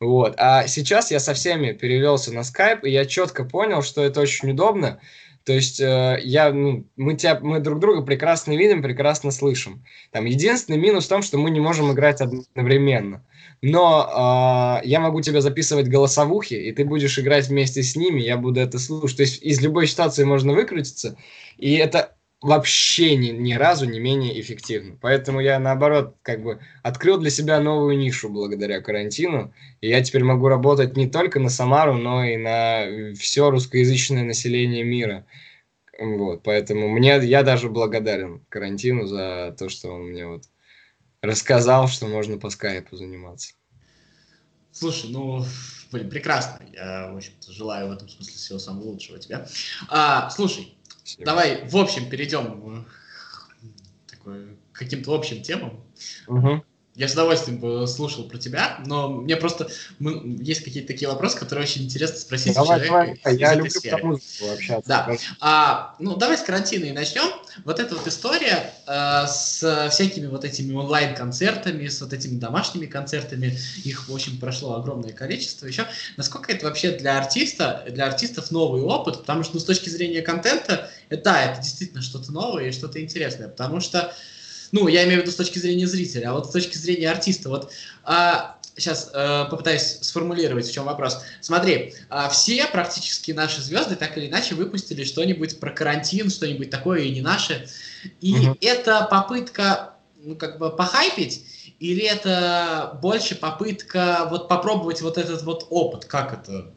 Вот. 0.00 0.34
А 0.38 0.66
сейчас 0.68 1.10
я 1.10 1.18
со 1.18 1.34
всеми 1.34 1.72
перевелся 1.72 2.32
на 2.32 2.40
Skype, 2.40 2.82
и 2.82 2.90
я 2.90 3.04
четко 3.04 3.44
понял, 3.44 3.82
что 3.82 4.02
это 4.02 4.20
очень 4.20 4.50
удобно. 4.50 5.00
То 5.44 5.54
есть 5.54 5.80
э, 5.80 6.20
я, 6.22 6.52
ну, 6.52 6.84
мы, 6.96 7.14
тебя, 7.14 7.40
мы 7.40 7.58
друг 7.60 7.78
друга 7.78 8.02
прекрасно 8.02 8.54
видим, 8.54 8.82
прекрасно 8.82 9.30
слышим. 9.30 9.82
Там 10.12 10.26
единственный 10.26 10.78
минус 10.78 11.06
в 11.06 11.08
том, 11.08 11.22
что 11.22 11.38
мы 11.38 11.50
не 11.50 11.58
можем 11.58 11.90
играть 11.90 12.20
одновременно. 12.20 13.24
Но 13.62 14.82
э, 14.84 14.86
я 14.86 15.00
могу 15.00 15.22
тебя 15.22 15.40
записывать 15.40 15.88
голосовухи, 15.88 16.52
и 16.52 16.70
ты 16.72 16.84
будешь 16.84 17.18
играть 17.18 17.48
вместе 17.48 17.82
с 17.82 17.96
ними, 17.96 18.20
я 18.20 18.36
буду 18.36 18.60
это 18.60 18.78
слушать. 18.78 19.16
То 19.16 19.22
есть 19.22 19.42
из 19.42 19.60
любой 19.62 19.86
ситуации 19.86 20.24
можно 20.24 20.52
выкрутиться, 20.52 21.16
и 21.56 21.76
это 21.76 22.17
вообще 22.40 23.16
ни, 23.16 23.28
ни 23.30 23.54
разу 23.54 23.86
не 23.86 23.98
менее 23.98 24.40
эффективно. 24.40 24.96
Поэтому 25.00 25.40
я, 25.40 25.58
наоборот, 25.58 26.16
как 26.22 26.42
бы 26.42 26.60
открыл 26.82 27.18
для 27.18 27.30
себя 27.30 27.60
новую 27.60 27.98
нишу 27.98 28.28
благодаря 28.28 28.80
карантину. 28.80 29.52
И 29.80 29.88
я 29.88 30.02
теперь 30.02 30.24
могу 30.24 30.48
работать 30.48 30.96
не 30.96 31.08
только 31.08 31.40
на 31.40 31.48
Самару, 31.48 31.94
но 31.94 32.24
и 32.24 32.36
на 32.36 33.14
все 33.14 33.50
русскоязычное 33.50 34.24
население 34.24 34.84
мира. 34.84 35.26
Вот, 35.98 36.44
поэтому 36.44 36.88
мне, 36.88 37.18
я 37.24 37.42
даже 37.42 37.68
благодарен 37.68 38.44
карантину 38.48 39.06
за 39.06 39.54
то, 39.58 39.68
что 39.68 39.90
он 39.90 40.10
мне 40.10 40.26
вот 40.26 40.44
рассказал, 41.22 41.88
что 41.88 42.06
можно 42.06 42.38
по 42.38 42.50
скайпу 42.50 42.96
заниматься. 42.96 43.54
Слушай, 44.70 45.10
ну, 45.10 45.44
блин, 45.90 46.08
прекрасно. 46.08 46.64
Я, 46.72 47.10
в 47.10 47.16
общем-то, 47.16 47.52
желаю 47.52 47.88
в 47.88 47.92
этом 47.92 48.08
смысле 48.08 48.34
всего 48.34 48.60
самого 48.60 48.84
лучшего 48.84 49.18
тебе. 49.18 49.44
А, 49.88 50.30
слушай, 50.30 50.77
Спасибо. 51.08 51.24
давай, 51.24 51.66
в 51.66 51.76
общем, 51.76 52.10
перейдем 52.10 52.86
к 54.22 54.28
каким-то 54.72 55.14
общим 55.14 55.42
темам. 55.42 55.82
Угу. 56.26 56.62
Я 56.98 57.06
с 57.06 57.12
удовольствием 57.12 57.86
слушал 57.86 58.24
про 58.24 58.38
тебя, 58.38 58.80
но 58.84 59.08
мне 59.08 59.36
просто 59.36 59.68
мы, 60.00 60.36
есть 60.40 60.64
какие-то 60.64 60.88
такие 60.88 61.08
вопросы, 61.08 61.38
которые 61.38 61.62
очень 61.62 61.84
интересно 61.84 62.18
спросить 62.18 62.54
давай, 62.54 62.84
человека. 62.84 63.20
Давай, 63.22 63.38
я 63.38 63.54
люблю 63.54 63.70
про 63.80 63.98
музыку 63.98 64.52
общаться. 64.52 64.88
Да. 64.88 65.16
А, 65.38 65.94
ну, 66.00 66.16
давай 66.16 66.36
с 66.36 66.40
карантина 66.40 66.86
и 66.86 66.92
начнем. 66.92 67.32
Вот 67.64 67.78
эта 67.78 67.94
вот 67.94 68.04
история 68.08 68.72
э, 68.88 69.26
с 69.28 69.88
всякими 69.92 70.26
вот 70.26 70.44
этими 70.44 70.74
онлайн-концертами, 70.74 71.86
с 71.86 72.00
вот 72.00 72.12
этими 72.12 72.36
домашними 72.36 72.86
концертами, 72.86 73.56
их, 73.84 74.08
в 74.08 74.12
общем, 74.12 74.36
прошло 74.38 74.74
огромное 74.74 75.12
количество 75.12 75.66
еще. 75.66 75.86
Насколько 76.16 76.50
это 76.50 76.66
вообще 76.66 76.90
для 76.90 77.16
артиста, 77.16 77.84
для 77.88 78.06
артистов 78.06 78.50
новый 78.50 78.82
опыт? 78.82 79.20
Потому 79.20 79.44
что, 79.44 79.54
ну, 79.54 79.60
с 79.60 79.64
точки 79.64 79.88
зрения 79.88 80.22
контента, 80.22 80.90
это, 81.10 81.22
да, 81.22 81.42
это 81.44 81.62
действительно 81.62 82.02
что-то 82.02 82.32
новое 82.32 82.70
и 82.70 82.72
что-то 82.72 83.00
интересное, 83.00 83.46
потому 83.46 83.78
что 83.78 84.12
ну, 84.72 84.88
я 84.88 85.04
имею 85.04 85.20
в 85.20 85.22
виду 85.22 85.32
с 85.32 85.36
точки 85.36 85.58
зрения 85.58 85.86
зрителя, 85.86 86.30
а 86.30 86.32
вот 86.34 86.46
с 86.46 86.50
точки 86.50 86.76
зрения 86.76 87.10
артиста. 87.10 87.48
Вот 87.48 87.70
а, 88.04 88.58
сейчас 88.78 89.10
э, 89.12 89.46
попытаюсь 89.50 89.98
сформулировать, 90.02 90.66
в 90.66 90.72
чем 90.72 90.84
вопрос. 90.84 91.22
Смотри, 91.40 91.94
э, 92.10 92.28
все 92.30 92.66
практически 92.66 93.32
наши 93.32 93.60
звезды 93.60 93.96
так 93.96 94.16
или 94.16 94.28
иначе 94.28 94.54
выпустили 94.54 95.04
что-нибудь 95.04 95.60
про 95.60 95.70
карантин, 95.70 96.30
что-нибудь 96.30 96.70
такое 96.70 97.00
и 97.00 97.10
не 97.10 97.20
наше. 97.20 97.66
И 98.20 98.34
угу. 98.34 98.56
это 98.60 99.06
попытка, 99.10 99.94
ну, 100.22 100.36
как 100.36 100.58
бы 100.58 100.74
похайпить, 100.74 101.44
или 101.80 102.04
это 102.04 102.98
больше 103.02 103.34
попытка 103.34 104.26
вот 104.30 104.48
попробовать 104.48 105.02
вот 105.02 105.18
этот 105.18 105.42
вот 105.42 105.66
опыт? 105.70 106.04
Как 106.04 106.32
это? 106.32 106.72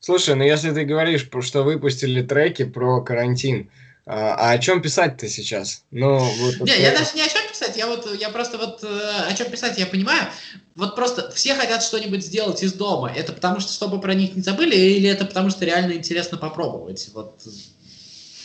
Слушай, 0.00 0.36
ну 0.36 0.44
если 0.44 0.70
ты 0.70 0.84
говоришь, 0.84 1.28
что 1.40 1.62
выпустили 1.62 2.22
треки 2.22 2.64
про 2.64 3.02
карантин, 3.02 3.70
а, 4.10 4.34
а 4.34 4.50
о 4.52 4.58
чем 4.58 4.80
писать-то 4.80 5.28
сейчас? 5.28 5.84
Ну, 5.90 6.18
вот 6.18 6.60
не, 6.60 6.72
это... 6.72 6.80
я 6.80 6.92
даже 6.92 7.10
не 7.14 7.20
о 7.20 7.28
чем 7.28 7.46
писать, 7.46 7.76
я 7.76 7.86
вот, 7.86 8.08
я 8.18 8.30
просто 8.30 8.56
вот 8.56 8.82
э, 8.82 9.10
о 9.28 9.34
чем 9.34 9.50
писать, 9.50 9.76
я 9.76 9.84
понимаю. 9.84 10.28
Вот 10.76 10.96
просто 10.96 11.30
все 11.32 11.54
хотят 11.54 11.82
что-нибудь 11.82 12.24
сделать 12.24 12.62
из 12.62 12.72
дома. 12.72 13.12
Это 13.14 13.34
потому 13.34 13.60
что, 13.60 13.70
чтобы 13.70 14.00
про 14.00 14.14
них 14.14 14.34
не 14.34 14.40
забыли, 14.40 14.74
или 14.74 15.10
это 15.10 15.26
потому 15.26 15.50
что 15.50 15.66
реально 15.66 15.92
интересно 15.92 16.38
попробовать? 16.38 17.10
Вот. 17.12 17.34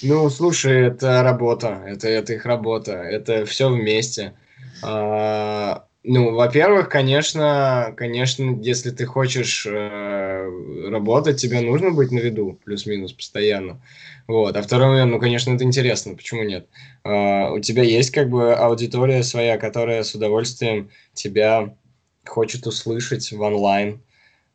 Ну, 0.01 0.30
слушай, 0.30 0.88
это 0.88 1.24
работа, 1.24 1.82
это, 1.88 2.09
это 2.09 2.34
их 2.34 2.45
работа, 2.45 2.91
это 2.91 3.45
все 3.45 3.70
вместе. 3.70 4.34
А, 4.82 5.86
ну, 6.06 6.34
во-первых, 6.34 6.89
конечно, 6.89 7.93
конечно, 7.95 8.60
если 8.62 8.91
ты 8.91 9.06
хочешь 9.06 9.66
э, 9.66 10.89
работать, 10.89 11.39
тебе 11.39 11.62
нужно 11.62 11.91
быть 11.91 12.12
на 12.12 12.20
виду, 12.20 12.60
плюс-минус 12.66 13.14
постоянно. 13.14 13.82
Вот. 14.28 14.58
А 14.58 14.62
второй 14.62 14.88
момент, 14.88 15.12
ну, 15.12 15.20
конечно, 15.20 15.54
это 15.54 15.64
интересно, 15.64 16.16
почему 16.16 16.43
нет? 16.43 16.68
Uh, 17.06 17.54
у 17.54 17.60
тебя 17.60 17.84
есть 17.84 18.12
как 18.12 18.30
бы 18.30 18.54
аудитория 18.54 19.24
своя, 19.24 19.58
которая 19.58 20.04
с 20.04 20.14
удовольствием 20.14 20.89
тебя 21.14 21.74
хочет 22.26 22.68
услышать 22.68 23.32
в 23.32 23.41
онлайн. 23.41 24.01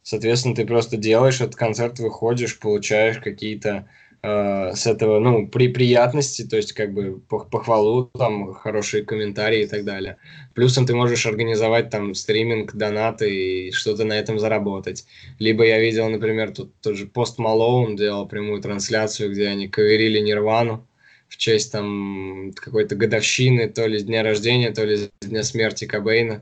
Соответственно, 0.03 0.55
ты 0.55 0.66
просто 0.66 0.96
делаешь 0.96 1.40
этот 1.40 1.57
концерт, 1.57 1.99
выходишь, 1.99 2.59
получаешь 2.59 3.18
какие-то 3.18 3.88
э, 4.22 4.72
с 4.74 4.86
этого, 4.86 5.18
ну, 5.20 5.48
при 5.48 5.68
приятности, 5.68 6.42
то 6.44 6.56
есть 6.56 6.72
как 6.72 6.92
бы 6.92 7.20
похвалу, 7.28 8.10
там, 8.18 8.54
хорошие 8.54 9.04
комментарии 9.04 9.62
и 9.62 9.66
так 9.66 9.84
далее. 9.84 10.16
Плюсом 10.54 10.86
ты 10.86 10.94
можешь 10.94 11.26
организовать 11.26 11.90
там 11.90 12.14
стриминг, 12.14 12.74
донаты 12.74 13.68
и 13.68 13.72
что-то 13.72 14.04
на 14.04 14.14
этом 14.14 14.38
заработать. 14.38 15.04
Либо 15.38 15.64
я 15.64 15.78
видел, 15.78 16.08
например, 16.08 16.52
тут 16.52 16.72
тот 16.80 16.96
же 16.96 17.06
Пост 17.06 17.38
Малоун 17.38 17.96
делал 17.96 18.26
прямую 18.26 18.60
трансляцию, 18.60 19.30
где 19.32 19.48
они 19.48 19.68
каверили 19.68 20.20
Нирвану 20.20 20.86
в 21.28 21.36
честь 21.36 21.72
там 21.72 22.52
какой-то 22.56 22.96
годовщины, 22.96 23.68
то 23.68 23.86
ли 23.86 24.02
дня 24.02 24.22
рождения, 24.22 24.70
то 24.72 24.84
ли 24.84 25.10
дня 25.20 25.42
смерти 25.42 25.84
Кобейна. 25.84 26.40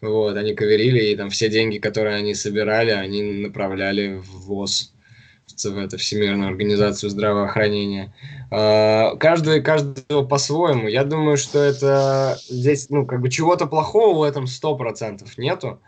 Вот, 0.00 0.36
они 0.36 0.54
каверили, 0.54 1.06
и 1.06 1.16
там 1.16 1.28
все 1.30 1.48
деньги, 1.48 1.78
которые 1.78 2.16
они 2.16 2.34
собирали, 2.34 2.92
они 2.92 3.22
направляли 3.22 4.14
в 4.14 4.46
ВОЗ 4.46 4.92
в 5.56 5.78
эту 5.78 5.98
Всемирную 5.98 6.48
организацию 6.48 7.10
здравоохранения. 7.10 8.14
А, 8.50 9.16
каждый, 9.16 9.62
каждого 9.62 10.24
по-своему. 10.24 10.88
Я 10.88 11.04
думаю, 11.04 11.36
что 11.36 11.58
это 11.58 12.38
здесь, 12.48 12.90
ну, 12.90 13.06
как 13.06 13.20
бы 13.20 13.30
чего-то 13.30 13.66
плохого 13.66 14.18
в 14.18 14.22
этом 14.22 14.46
сто 14.46 14.76
процентов 14.76 15.36
нету. 15.38 15.80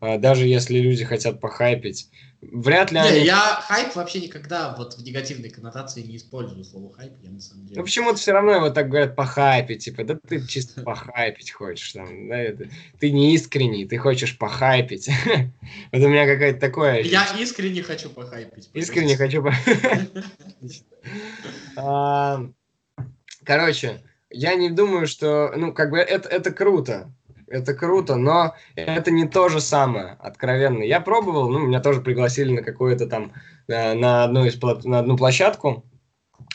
А, 0.00 0.18
даже 0.18 0.46
если 0.46 0.78
люди 0.78 1.04
хотят 1.04 1.40
похайпить. 1.40 2.08
Вряд 2.52 2.90
ли 2.90 3.00
не, 3.00 3.08
они... 3.08 3.24
Я 3.24 3.60
хайп 3.62 3.94
вообще 3.94 4.20
никогда 4.20 4.74
вот 4.76 4.94
в 4.94 5.02
негативной 5.02 5.50
коннотации 5.50 6.02
не 6.02 6.16
использую 6.16 6.64
слово 6.64 6.92
хайп, 6.92 7.12
я 7.22 7.30
на 7.30 7.40
самом 7.40 7.66
деле. 7.66 7.78
Ну 7.78 7.84
почему-то 7.84 8.16
все 8.16 8.32
равно 8.32 8.52
его 8.52 8.70
так 8.70 8.88
говорят 8.88 9.16
похайпить, 9.16 9.84
типа, 9.84 10.04
да 10.04 10.18
ты 10.26 10.46
чисто 10.46 10.82
похайпить 10.82 11.50
хочешь, 11.52 11.92
там, 11.92 12.28
да, 12.28 12.38
это, 12.38 12.68
ты 12.98 13.10
не 13.10 13.34
искренний, 13.34 13.86
ты 13.86 13.98
хочешь 13.98 14.36
похайпить. 14.38 15.08
Вот 15.92 16.02
у 16.02 16.08
меня 16.08 16.26
какая-то 16.26 16.60
такое... 16.60 17.00
Я 17.00 17.26
искренне 17.38 17.82
хочу 17.82 18.10
похайпить. 18.10 18.70
Искренне 18.74 19.16
хочу 19.16 19.42
похайпить. 19.42 20.84
Короче, 23.44 24.02
я 24.30 24.54
не 24.54 24.70
думаю, 24.70 25.06
что, 25.06 25.52
ну, 25.56 25.72
как 25.72 25.90
бы 25.90 25.98
это, 25.98 26.28
это 26.28 26.50
круто 26.50 27.12
это 27.54 27.72
круто, 27.74 28.16
но 28.16 28.54
это 28.74 29.10
не 29.10 29.26
то 29.26 29.48
же 29.48 29.60
самое, 29.60 30.16
откровенно. 30.20 30.82
Я 30.82 31.00
пробовал, 31.00 31.48
ну, 31.48 31.60
меня 31.60 31.80
тоже 31.80 32.00
пригласили 32.00 32.52
на 32.52 32.62
какое-то 32.62 33.06
там, 33.06 33.32
э, 33.68 33.94
на 33.94 34.24
одну, 34.24 34.44
из, 34.44 34.60
на 34.84 34.98
одну 34.98 35.16
площадку, 35.16 35.84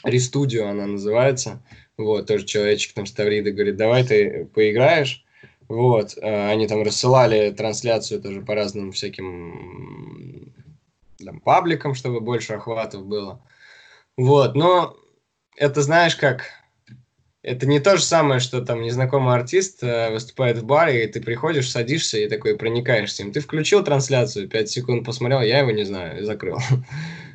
Рестудио 0.03 0.67
она 0.67 0.85
называется, 0.85 1.63
вот, 1.97 2.27
тоже 2.27 2.45
человечек 2.45 2.93
там 2.93 3.05
Ставрида 3.05 3.51
говорит, 3.51 3.77
давай 3.77 4.03
ты 4.03 4.45
поиграешь, 4.53 5.25
вот, 5.67 6.17
э, 6.17 6.49
они 6.49 6.67
там 6.67 6.83
рассылали 6.83 7.51
трансляцию 7.51 8.21
тоже 8.21 8.41
по 8.41 8.55
разным 8.55 8.91
всяким 8.91 10.53
там, 11.23 11.39
пабликам, 11.39 11.95
чтобы 11.95 12.19
больше 12.19 12.53
охватов 12.53 13.05
было, 13.05 13.41
вот, 14.17 14.55
но 14.55 14.97
это 15.55 15.81
знаешь 15.81 16.15
как, 16.15 16.45
это 17.49 17.65
не 17.65 17.79
то 17.79 17.97
же 17.97 18.03
самое, 18.03 18.39
что 18.39 18.61
там 18.61 18.83
незнакомый 18.83 19.33
артист 19.33 19.79
э, 19.81 20.11
выступает 20.11 20.59
в 20.59 20.65
баре, 20.65 21.03
и 21.03 21.07
ты 21.07 21.19
приходишь, 21.19 21.71
садишься 21.71 22.19
и 22.19 22.29
такой 22.29 22.55
проникаешь 22.55 23.11
с 23.11 23.19
ним. 23.19 23.31
Ты 23.31 23.39
включил 23.39 23.83
трансляцию, 23.83 24.47
5 24.47 24.69
секунд 24.69 25.03
посмотрел, 25.03 25.41
я 25.41 25.59
его 25.59 25.71
не 25.71 25.83
знаю, 25.83 26.19
и 26.19 26.23
закрыл. 26.23 26.59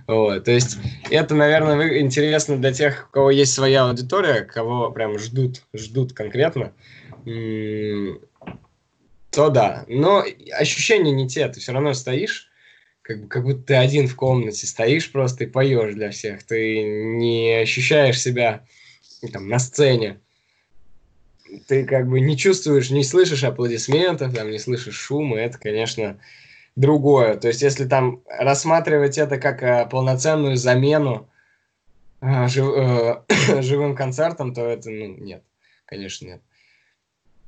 Вот, 0.07 0.45
то 0.45 0.51
есть 0.51 0.77
это, 1.11 1.35
наверное, 1.35 1.99
интересно 2.01 2.59
для 2.59 2.75
тех, 2.75 3.07
у 3.09 3.15
кого 3.15 3.31
есть 3.31 3.55
своя 3.55 3.85
аудитория, 3.87 4.43
кого 4.43 4.91
прям 4.91 5.19
ждут, 5.19 5.63
ждут 5.73 6.13
конкретно, 6.13 6.75
то 9.31 9.49
да. 9.49 9.87
Но 9.89 10.23
ощущения 10.53 11.11
не 11.11 11.27
те, 11.27 11.49
ты 11.49 11.59
все 11.59 11.73
равно 11.73 11.95
стоишь, 11.95 12.51
как, 13.01 13.29
как 13.29 13.45
будто 13.45 13.63
ты 13.63 13.75
один 13.77 14.07
в 14.07 14.15
комнате 14.15 14.67
стоишь 14.67 15.11
просто 15.11 15.45
и 15.45 15.47
поешь 15.47 15.95
для 15.95 16.11
всех. 16.11 16.43
Ты 16.43 16.83
не 16.83 17.63
ощущаешь 17.63 18.21
себя 18.21 18.67
там, 19.29 19.49
на 19.49 19.59
сцене, 19.59 20.21
ты 21.67 21.85
как 21.85 22.09
бы 22.09 22.21
не 22.21 22.37
чувствуешь, 22.37 22.91
не 22.91 23.05
слышишь 23.05 23.45
аплодисментов, 23.45 24.35
там, 24.35 24.51
не 24.51 24.59
слышишь 24.59 24.97
шума, 24.97 25.39
это, 25.39 25.59
конечно, 25.59 26.21
другое. 26.77 27.37
То 27.37 27.49
есть, 27.49 27.63
если 27.63 27.85
там 27.85 28.23
рассматривать 28.27 29.19
это 29.19 29.39
как 29.39 29.63
э, 29.63 29.87
полноценную 29.91 30.57
замену 30.57 31.29
э, 32.21 32.49
жив, 32.49 32.75
э, 32.77 33.23
живым 33.63 33.95
концертом, 33.95 34.55
то 34.55 34.63
это, 34.63 34.91
ну, 34.91 35.17
нет, 35.19 35.43
конечно, 35.87 36.27
нет. 36.27 36.43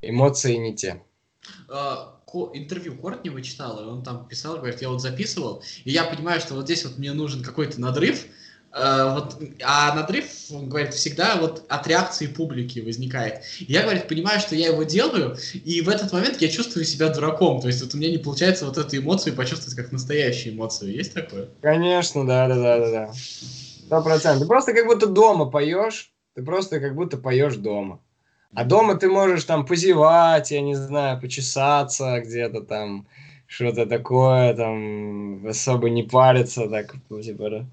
Эмоции 0.01 0.55
не 0.55 0.75
те. 0.75 1.01
Uh 1.67 2.17
интервью 2.53 2.95
Кортнева 2.97 3.41
читал, 3.41 3.79
и 3.81 3.85
он 3.85 4.03
там 4.03 4.27
писал, 4.27 4.57
говорит, 4.57 4.81
я 4.81 4.89
вот 4.89 5.01
записывал, 5.01 5.63
и 5.85 5.91
я 5.91 6.03
понимаю, 6.03 6.41
что 6.41 6.55
вот 6.55 6.65
здесь 6.65 6.85
вот 6.85 6.97
мне 6.97 7.13
нужен 7.13 7.43
какой-то 7.43 7.79
надрыв, 7.79 8.25
вот, 8.77 9.41
а 9.63 9.95
надрыв, 9.95 10.25
он 10.51 10.69
говорит, 10.69 10.93
всегда 10.93 11.37
вот 11.37 11.65
от 11.67 11.87
реакции 11.87 12.27
публики 12.27 12.79
возникает. 12.79 13.41
я, 13.59 13.81
говорит, 13.81 14.07
понимаю, 14.07 14.39
что 14.39 14.55
я 14.55 14.67
его 14.67 14.83
делаю, 14.83 15.35
и 15.53 15.81
в 15.81 15.89
этот 15.89 16.13
момент 16.13 16.41
я 16.41 16.47
чувствую 16.47 16.85
себя 16.85 17.09
дураком. 17.09 17.59
То 17.59 17.67
есть 17.67 17.81
вот 17.81 17.93
у 17.93 17.97
меня 17.97 18.11
не 18.11 18.17
получается 18.17 18.65
вот 18.65 18.77
эту 18.77 18.97
эмоцию 18.97 19.35
почувствовать 19.35 19.75
как 19.75 19.91
настоящую 19.91 20.53
эмоцию. 20.53 20.93
Есть 20.93 21.13
такое? 21.13 21.47
Конечно, 21.61 22.25
да, 22.25 22.47
да, 22.47 22.55
да, 22.55 22.79
да, 22.79 22.91
да. 22.91 23.13
Сто 23.13 24.01
процентов. 24.01 24.41
Ты 24.41 24.47
просто 24.47 24.73
как 24.73 24.85
будто 24.85 25.07
дома 25.07 25.45
поешь, 25.45 26.11
ты 26.35 26.43
просто 26.43 26.79
как 26.79 26.95
будто 26.95 27.17
поешь 27.17 27.55
дома. 27.55 27.99
А 28.53 28.63
дома 28.63 28.95
ты 28.95 29.09
можешь 29.09 29.43
там 29.43 29.65
позевать, 29.65 30.51
я 30.51 30.61
не 30.61 30.75
знаю, 30.75 31.19
почесаться 31.19 32.19
где-то 32.21 32.61
там, 32.61 33.07
что-то 33.45 33.85
такое, 33.85 34.53
там, 34.53 35.45
особо 35.47 35.89
не 35.89 36.03
париться, 36.03 36.67
так, 36.67 36.95
типа, 37.21 37.65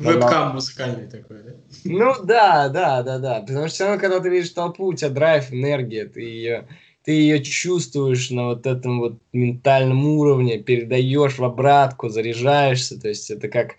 Вебкам 0.00 0.54
музыкальный 0.54 1.08
такой, 1.08 1.42
да? 1.42 1.52
Ну 1.84 2.14
да, 2.24 2.68
да, 2.68 3.02
да, 3.02 3.18
да. 3.18 3.40
Потому 3.40 3.66
что 3.66 3.74
все 3.74 3.84
равно, 3.84 4.00
когда 4.00 4.20
ты 4.20 4.30
видишь 4.30 4.50
толпу, 4.50 4.86
у 4.86 4.94
тебя 4.94 5.10
драйв, 5.10 5.52
энергия, 5.52 6.06
ты 6.06 6.22
ее, 6.22 6.68
ты 7.04 7.12
ее 7.12 7.42
чувствуешь 7.42 8.30
на 8.30 8.48
вот 8.48 8.66
этом 8.66 9.00
вот 9.00 9.18
ментальном 9.32 10.04
уровне, 10.06 10.58
передаешь 10.58 11.38
в 11.38 11.44
обратку, 11.44 12.08
заряжаешься. 12.08 13.00
То 13.00 13.08
есть 13.08 13.30
это 13.30 13.48
как, 13.48 13.76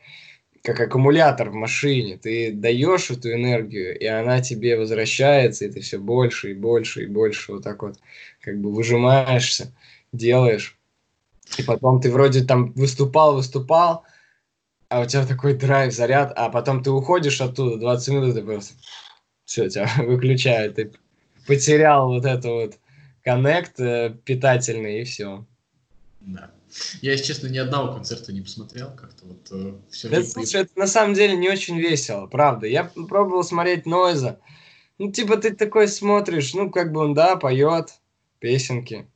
как 0.63 0.79
аккумулятор 0.79 1.49
в 1.49 1.55
машине. 1.55 2.17
Ты 2.17 2.51
даешь 2.51 3.09
эту 3.09 3.33
энергию, 3.33 3.97
и 3.97 4.05
она 4.05 4.41
тебе 4.41 4.77
возвращается, 4.77 5.65
и 5.65 5.71
ты 5.71 5.81
все 5.81 5.97
больше 5.97 6.51
и 6.51 6.53
больше 6.53 7.03
и 7.03 7.07
больше 7.07 7.53
вот 7.53 7.63
так 7.63 7.81
вот 7.81 7.97
как 8.41 8.59
бы 8.59 8.71
выжимаешься, 8.71 9.73
делаешь. 10.13 10.77
И 11.57 11.63
потом 11.63 11.99
ты 11.99 12.11
вроде 12.11 12.43
там 12.43 12.71
выступал, 12.73 13.35
выступал, 13.35 14.05
а 14.91 14.99
у 14.99 15.05
тебя 15.05 15.25
такой 15.25 15.53
драйв, 15.53 15.93
заряд, 15.93 16.33
а 16.35 16.49
потом 16.49 16.83
ты 16.83 16.91
уходишь 16.91 17.39
оттуда 17.39 17.77
20 17.77 18.13
минут, 18.13 18.35
и 18.35 18.41
просто 18.41 18.73
все, 19.45 19.69
тебя 19.69 19.89
выключают, 19.97 20.75
ты 20.75 20.91
потерял 21.47 22.09
вот 22.09 22.25
это 22.25 22.49
вот 22.49 22.77
коннект 23.23 23.79
э, 23.79 24.13
питательный, 24.25 25.01
и 25.01 25.03
все. 25.05 25.45
Да. 26.19 26.51
Я, 27.01 27.13
если 27.13 27.25
честно, 27.25 27.47
ни 27.47 27.57
одного 27.57 27.93
концерта 27.93 28.33
не 28.33 28.41
посмотрел, 28.41 28.91
как-то 28.91 29.27
вот 29.27 29.47
э, 29.51 29.75
все. 29.89 30.09
Да, 30.09 30.23
слушай, 30.23 30.61
это 30.61 30.77
на 30.77 30.87
самом 30.87 31.13
деле 31.13 31.37
не 31.37 31.49
очень 31.49 31.79
весело, 31.79 32.27
правда. 32.27 32.67
Я 32.67 32.83
пробовал 32.83 33.45
смотреть 33.45 33.85
Нойза. 33.85 34.39
Ну, 34.97 35.09
типа, 35.09 35.37
ты 35.37 35.55
такой 35.55 35.87
смотришь, 35.87 36.53
ну, 36.53 36.69
как 36.69 36.91
бы 36.91 36.99
он, 36.99 37.13
да, 37.13 37.37
поет 37.37 37.93
песенки. 38.39 39.09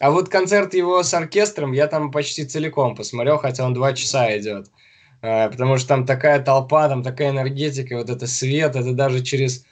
А 0.00 0.10
вот 0.10 0.28
концерт 0.28 0.74
его 0.74 1.02
с 1.02 1.12
оркестром 1.14 1.72
я 1.72 1.86
там 1.86 2.10
почти 2.10 2.44
целиком 2.44 2.94
посмотрел, 2.94 3.38
хотя 3.38 3.64
он 3.64 3.74
два 3.74 3.92
часа 3.92 4.36
идет. 4.36 4.70
А, 5.22 5.48
потому 5.48 5.78
что 5.78 5.88
там 5.88 6.06
такая 6.06 6.42
толпа, 6.42 6.88
там 6.88 7.02
такая 7.02 7.30
энергетика, 7.30 7.96
вот 7.96 8.10
это 8.10 8.26
свет, 8.26 8.74
это 8.74 8.92
даже 8.92 9.22
через, 9.22 9.64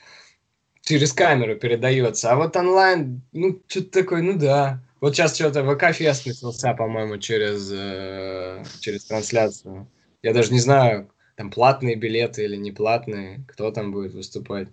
через 0.82 1.12
камеру 1.12 1.56
передается. 1.56 2.30
А 2.30 2.36
вот 2.36 2.56
онлайн, 2.56 3.22
ну, 3.32 3.60
что-то 3.66 4.02
такое, 4.02 4.22
ну 4.22 4.38
да. 4.38 4.82
Вот 5.00 5.16
сейчас 5.16 5.34
что-то 5.34 5.64
ВК-фест 5.64 6.26
начался, 6.26 6.74
по-моему, 6.74 7.18
через, 7.18 7.70
э, 7.72 8.62
через 8.80 9.06
трансляцию. 9.06 9.88
Я 10.22 10.34
даже 10.34 10.52
не 10.52 10.60
знаю, 10.60 11.10
там 11.36 11.50
платные 11.50 11.96
билеты 11.96 12.44
или 12.44 12.56
не 12.56 12.70
платные, 12.70 13.42
кто 13.48 13.70
там 13.70 13.92
будет 13.92 14.12
выступать. 14.12 14.68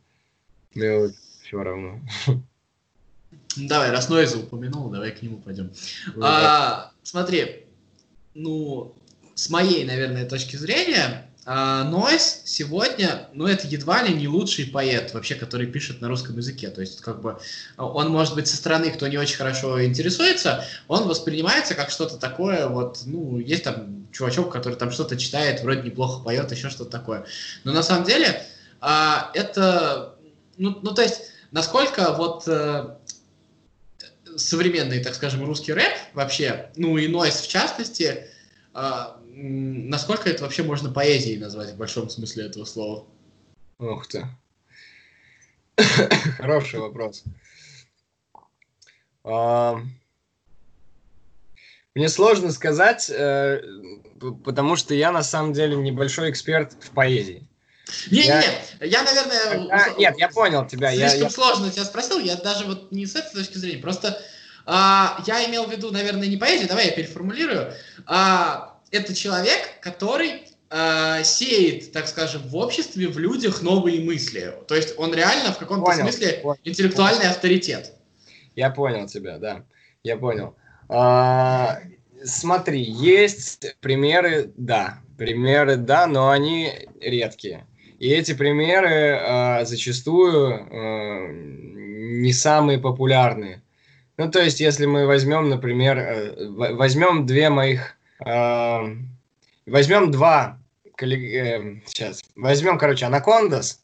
Мне 0.75 0.97
вот 0.97 1.11
все 1.41 1.63
равно. 1.63 2.01
Давай, 3.55 3.91
раз 3.91 4.09
Нойза 4.09 4.37
упомянул, 4.37 4.89
давай 4.89 5.11
к 5.11 5.21
нему 5.21 5.37
пойдем. 5.37 5.71
А, 6.21 6.91
смотри, 7.03 7.65
ну, 8.33 8.95
с 9.35 9.49
моей, 9.49 9.83
наверное, 9.85 10.27
точки 10.27 10.55
зрения, 10.57 11.27
Нойс 11.47 12.41
сегодня, 12.43 13.29
ну, 13.33 13.47
это 13.47 13.67
едва 13.67 14.03
ли 14.03 14.13
не 14.13 14.27
лучший 14.27 14.65
поэт 14.65 15.13
вообще, 15.13 15.35
который 15.35 15.65
пишет 15.65 16.01
на 16.01 16.09
русском 16.09 16.35
языке. 16.35 16.69
То 16.69 16.81
есть, 16.81 16.99
как 16.99 17.21
бы, 17.21 17.39
он, 17.77 18.09
может 18.09 18.35
быть, 18.35 18.47
со 18.47 18.57
стороны, 18.57 18.91
кто 18.91 19.07
не 19.07 19.17
очень 19.17 19.37
хорошо 19.37 19.81
интересуется, 19.83 20.65
он 20.89 21.07
воспринимается 21.07 21.73
как 21.73 21.89
что-то 21.89 22.17
такое, 22.17 22.67
вот, 22.67 22.99
ну, 23.05 23.39
есть 23.39 23.63
там 23.63 24.07
чувачок, 24.11 24.51
который 24.51 24.75
там 24.75 24.91
что-то 24.91 25.15
читает, 25.15 25.61
вроде 25.61 25.83
неплохо 25.83 26.21
поет, 26.21 26.51
еще 26.51 26.69
что-то 26.69 26.91
такое. 26.91 27.25
Но 27.63 27.71
на 27.71 27.81
самом 27.81 28.03
деле, 28.03 28.43
а, 28.81 29.31
это, 29.33 30.15
ну, 30.57 30.77
ну, 30.81 30.93
то 30.93 31.01
есть, 31.01 31.31
насколько 31.51 32.13
вот 32.13 32.43
э, 32.47 32.96
современный, 34.37 35.03
так 35.03 35.15
скажем, 35.15 35.45
русский 35.45 35.73
рэп 35.73 35.93
вообще, 36.13 36.71
ну 36.75 36.97
и 36.97 37.07
нойс 37.07 37.41
в 37.41 37.47
частности, 37.47 38.27
э, 38.73 39.03
насколько 39.25 40.29
это 40.29 40.43
вообще 40.43 40.63
можно 40.63 40.91
поэзией 40.91 41.37
назвать 41.37 41.71
в 41.71 41.77
большом 41.77 42.09
смысле 42.09 42.45
этого 42.45 42.65
слова? 42.65 43.05
Ух 43.79 44.07
ты. 44.07 44.27
Хороший 46.37 46.79
вопрос. 46.79 47.23
А, 49.23 49.81
мне 51.93 52.09
сложно 52.09 52.51
сказать, 52.51 53.09
э, 53.09 53.61
потому 54.43 54.75
что 54.75 54.93
я 54.93 55.11
на 55.11 55.23
самом 55.23 55.53
деле 55.53 55.75
небольшой 55.75 56.31
эксперт 56.31 56.73
в 56.83 56.91
поэзии. 56.91 57.47
Не, 58.11 58.21
я... 58.21 58.41
не, 58.41 58.87
я, 58.87 59.03
наверное... 59.03 59.67
А, 59.71 59.89
нет, 59.97 60.15
я 60.17 60.29
понял 60.29 60.65
тебя. 60.65 60.91
Слишком 60.91 61.21
я, 61.21 61.29
сложно 61.29 61.71
тебя 61.71 61.85
спросил, 61.85 62.19
я 62.19 62.35
даже 62.35 62.65
вот 62.65 62.91
не 62.91 63.05
с 63.05 63.15
этой 63.15 63.33
точки 63.33 63.57
зрения, 63.57 63.81
просто 63.81 64.21
а, 64.65 65.23
я 65.25 65.49
имел 65.49 65.65
в 65.65 65.71
виду, 65.71 65.91
наверное, 65.91 66.27
не 66.27 66.37
поэзию, 66.37 66.67
давай 66.67 66.87
я 66.87 66.91
переформулирую. 66.91 67.73
А, 68.05 68.77
это 68.91 69.15
человек, 69.15 69.79
который 69.79 70.43
а, 70.69 71.23
сеет, 71.23 71.93
так 71.93 72.07
скажем, 72.07 72.41
в 72.47 72.55
обществе, 72.57 73.07
в 73.07 73.17
людях 73.17 73.61
новые 73.61 74.01
мысли. 74.01 74.53
То 74.67 74.75
есть 74.75 74.95
он 74.97 75.13
реально 75.13 75.53
в 75.53 75.57
каком-то 75.57 75.85
понял, 75.85 76.03
смысле 76.03 76.39
понял. 76.43 76.59
интеллектуальный 76.65 77.19
понял. 77.19 77.31
авторитет. 77.31 77.93
Я 78.55 78.69
понял 78.69 79.07
тебя, 79.07 79.37
да, 79.37 79.63
я 80.03 80.17
понял. 80.17 80.55
А, 80.89 81.79
смотри, 82.25 82.81
есть 82.81 83.77
примеры, 83.79 84.51
да, 84.57 84.99
примеры, 85.17 85.77
да, 85.77 86.07
но 86.07 86.29
они 86.29 86.73
редкие. 86.99 87.65
И 87.99 88.09
эти 88.09 88.33
примеры 88.33 88.89
э, 88.89 89.65
зачастую 89.65 90.67
э, 90.69 91.31
не 91.31 92.31
самые 92.31 92.77
популярные. 92.77 93.63
Ну, 94.17 94.29
то 94.29 94.41
есть, 94.41 94.59
если 94.59 94.85
мы 94.85 95.07
возьмем, 95.07 95.49
например, 95.49 95.97
э, 95.97 96.47
возьмем 96.47 97.25
две 97.25 97.49
моих, 97.49 97.97
э, 98.23 98.79
возьмем 99.65 100.11
два, 100.11 100.59
сейчас, 100.99 102.23
возьмем, 102.35 102.77
короче, 102.77 103.05
Анакондас, 103.05 103.83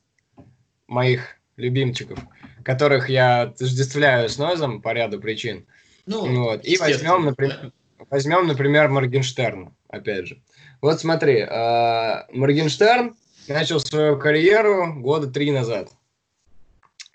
моих 0.88 1.38
любимчиков, 1.58 2.20
которых 2.64 3.10
я 3.10 3.44
отождествляю 3.44 4.30
с 4.30 4.38
Нойзом 4.38 4.82
по 4.82 4.94
ряду 4.94 5.20
причин. 5.20 5.66
Ну, 6.06 6.44
вот. 6.44 6.66
И 6.66 6.78
возьмем, 6.78 7.26
например, 7.26 7.72
возьмем, 8.10 8.48
например, 8.48 8.90
Моргенштерна, 8.90 9.72
опять 9.88 10.28
же. 10.28 10.42
Вот 10.82 11.00
смотри, 11.00 11.40
э, 11.40 12.26
Моргенштерн 12.32 13.16
начал 13.48 13.80
свою 13.80 14.18
карьеру 14.18 14.94
года 14.94 15.28
три 15.28 15.52
назад. 15.52 15.90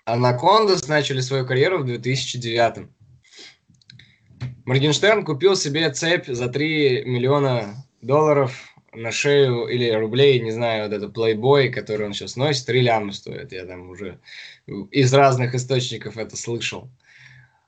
Анакондас 0.05 0.87
начали 0.87 1.21
свою 1.21 1.45
карьеру 1.45 1.79
в 1.79 1.85
2009. 1.85 2.87
Моргенштерн 4.65 5.25
купил 5.25 5.55
себе 5.55 5.89
цепь 5.91 6.27
за 6.27 6.47
3 6.47 7.03
миллиона 7.05 7.85
долларов 8.01 8.53
на 8.93 9.11
шею 9.11 9.67
или 9.67 9.91
рублей, 9.91 10.39
не 10.39 10.51
знаю, 10.51 10.83
вот 10.83 10.93
это 10.93 11.07
Playboy, 11.07 11.69
который 11.69 12.07
он 12.07 12.13
сейчас 12.13 12.35
носит, 12.35 12.65
3 12.65 12.81
ляма 12.81 13.11
стоит. 13.11 13.51
Я 13.51 13.65
там 13.65 13.89
уже 13.89 14.19
из 14.91 15.13
разных 15.13 15.53
источников 15.53 16.17
это 16.17 16.35
слышал. 16.35 16.89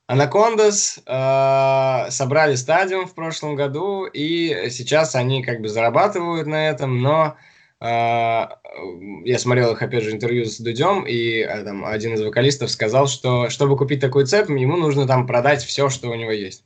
Анакондас 0.08 1.00
э, 1.06 2.06
собрали 2.10 2.56
стадиум 2.56 3.08
в 3.08 3.14
прошлом 3.14 3.56
году, 3.56 4.06
и 4.06 4.70
сейчас 4.70 5.16
они 5.16 5.44
как 5.44 5.62
бы 5.62 5.70
зарабатывают 5.70 6.48
на 6.48 6.70
этом, 6.70 7.02
но 7.02 7.22
а, 7.22 7.36
я 7.82 9.40
смотрел 9.40 9.72
их, 9.72 9.82
опять 9.82 10.04
же, 10.04 10.12
интервью 10.12 10.46
с 10.46 10.60
Дудем, 10.60 11.04
и 11.08 11.42
а, 11.42 11.64
там 11.64 11.84
один 11.84 12.14
из 12.14 12.22
вокалистов 12.22 12.70
сказал, 12.70 13.08
что 13.08 13.50
чтобы 13.50 13.76
купить 13.76 14.00
такой 14.00 14.26
цепь, 14.26 14.50
ему 14.50 14.78
нужно 14.78 15.08
там 15.08 15.26
продать 15.26 15.64
все, 15.64 15.90
что 15.90 16.10
у 16.10 16.16
него 16.16 16.32
есть. 16.32 16.64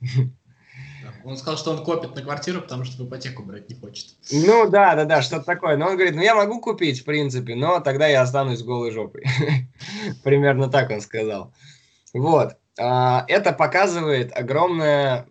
Он 1.24 1.36
сказал, 1.36 1.56
что 1.58 1.72
он 1.72 1.84
копит 1.84 2.14
на 2.14 2.22
квартиру, 2.22 2.60
потому 2.60 2.84
что 2.84 3.02
в 3.02 3.08
ипотеку 3.08 3.42
брать 3.42 3.68
не 3.68 3.74
хочет. 3.74 4.10
Ну 4.30 4.70
да, 4.70 4.94
да, 4.94 5.04
да, 5.04 5.22
что-то 5.22 5.44
такое. 5.44 5.76
Но 5.76 5.86
он 5.86 5.94
говорит, 5.94 6.14
ну 6.14 6.22
я 6.22 6.36
могу 6.36 6.60
купить, 6.60 7.00
в 7.00 7.04
принципе, 7.04 7.56
но 7.56 7.80
тогда 7.80 8.06
я 8.06 8.22
останусь 8.22 8.62
голой 8.62 8.92
жопой. 8.92 9.24
Примерно 10.22 10.68
так 10.68 10.90
он 10.90 11.00
сказал. 11.00 11.52
Вот. 12.14 12.56
А, 12.78 13.24
это 13.26 13.52
показывает 13.52 14.36
огромное, 14.36 15.26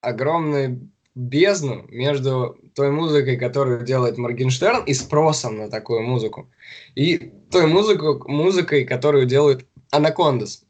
огромную 0.00 0.90
бездну 1.14 1.84
между 1.90 2.58
той 2.76 2.90
музыкой, 2.90 3.38
которую 3.38 3.84
делает 3.84 4.18
Моргенштерн, 4.18 4.84
и 4.84 4.92
спросом 4.92 5.56
на 5.56 5.70
такую 5.70 6.02
музыку, 6.02 6.50
и 6.94 7.32
той 7.50 7.66
музыку, 7.66 8.22
музыкой, 8.28 8.84
которую 8.84 9.24
делает 9.24 9.66
Анакондас. 9.90 10.62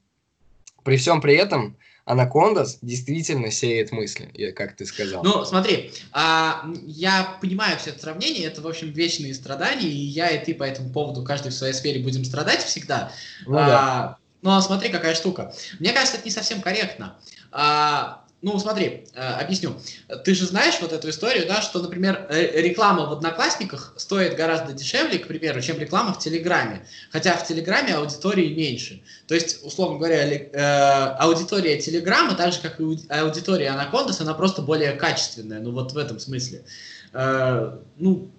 При 0.84 0.98
всем 0.98 1.20
при 1.20 1.34
этом 1.34 1.76
Анакондас 2.04 2.78
действительно 2.80 3.50
сеет 3.50 3.90
мысли, 3.90 4.52
как 4.52 4.76
ты 4.76 4.86
сказал. 4.86 5.24
Ну, 5.24 5.44
смотри, 5.44 5.90
а, 6.12 6.70
я 6.86 7.36
понимаю 7.40 7.76
все 7.76 7.90
это 7.90 8.00
сравнение, 8.00 8.46
это, 8.46 8.62
в 8.62 8.68
общем, 8.68 8.92
вечные 8.92 9.34
страдания, 9.34 9.88
и 9.88 9.96
я, 9.96 10.30
и 10.30 10.44
ты 10.44 10.54
по 10.54 10.62
этому 10.62 10.90
поводу, 10.92 11.24
каждый 11.24 11.48
в 11.48 11.54
своей 11.54 11.74
сфере 11.74 12.00
будем 12.00 12.24
страдать 12.24 12.62
всегда. 12.62 13.10
Ну, 13.46 13.58
а, 13.58 13.66
да. 13.66 14.16
Но 14.42 14.60
смотри, 14.60 14.90
какая 14.90 15.16
штука. 15.16 15.52
Мне 15.80 15.92
кажется, 15.92 16.18
это 16.18 16.24
не 16.24 16.30
совсем 16.30 16.60
корректно. 16.60 17.16
А, 17.50 18.25
ну 18.42 18.58
смотри, 18.58 19.06
э, 19.14 19.20
объясню. 19.20 19.76
Ты 20.24 20.34
же 20.34 20.46
знаешь 20.46 20.78
вот 20.82 20.92
эту 20.92 21.08
историю, 21.08 21.46
да, 21.48 21.62
что, 21.62 21.80
например, 21.80 22.26
э, 22.28 22.60
реклама 22.60 23.06
в 23.06 23.12
Одноклассниках 23.12 23.94
стоит 23.96 24.36
гораздо 24.36 24.74
дешевле, 24.74 25.18
к 25.18 25.26
примеру, 25.26 25.62
чем 25.62 25.78
реклама 25.78 26.12
в 26.12 26.18
Телеграме. 26.18 26.86
Хотя 27.10 27.34
в 27.34 27.46
Телеграме 27.46 27.94
аудитории 27.94 28.54
меньше. 28.54 29.02
То 29.26 29.34
есть, 29.34 29.64
условно 29.64 29.98
говоря, 29.98 30.28
э, 30.28 31.16
аудитория 31.18 31.80
Телеграма, 31.80 32.34
так 32.34 32.52
же, 32.52 32.60
как 32.60 32.78
и 32.78 32.84
аудитория 33.08 33.70
Анакондас, 33.70 34.20
она 34.20 34.34
просто 34.34 34.60
более 34.60 34.92
качественная. 34.92 35.60
Ну 35.60 35.72
вот 35.72 35.92
в 35.92 35.98
этом 35.98 36.18
смысле. 36.18 36.64
Ну, 37.12 38.30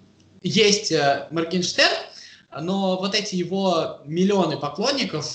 есть 0.42 0.92
Моргенштерн, 1.30 1.96
но 2.60 2.98
вот 2.98 3.16
эти 3.16 3.34
его 3.34 4.00
миллионы 4.04 4.56
поклонников, 4.56 5.26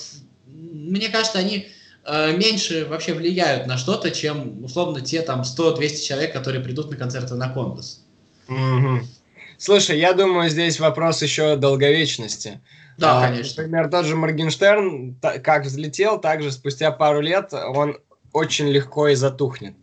мне 0.46 1.10
кажется, 1.10 1.38
они 1.38 1.68
меньше 2.06 2.86
вообще 2.86 3.14
влияют 3.14 3.66
на 3.66 3.78
что-то, 3.78 4.10
чем, 4.10 4.64
условно, 4.64 5.00
те 5.00 5.22
там 5.22 5.42
100-200 5.42 6.02
человек, 6.02 6.32
которые 6.32 6.62
придут 6.62 6.90
на 6.90 6.96
концерты 6.96 7.34
на 7.34 7.48
Конгресс. 7.48 8.04
Угу. 8.48 9.00
Слушай, 9.58 9.98
я 9.98 10.12
думаю, 10.12 10.50
здесь 10.50 10.80
вопрос 10.80 11.22
еще 11.22 11.56
долговечности. 11.56 12.60
Да, 12.98 13.18
а, 13.18 13.28
конечно. 13.28 13.62
Например, 13.62 13.90
тот 13.90 14.06
же 14.06 14.16
Моргенштерн, 14.16 15.16
как 15.42 15.64
взлетел, 15.64 16.20
так 16.20 16.42
же 16.42 16.52
спустя 16.52 16.90
пару 16.90 17.20
лет 17.20 17.52
он 17.52 17.98
очень 18.32 18.68
легко 18.68 19.08
и 19.08 19.14
затухнет. 19.14 19.74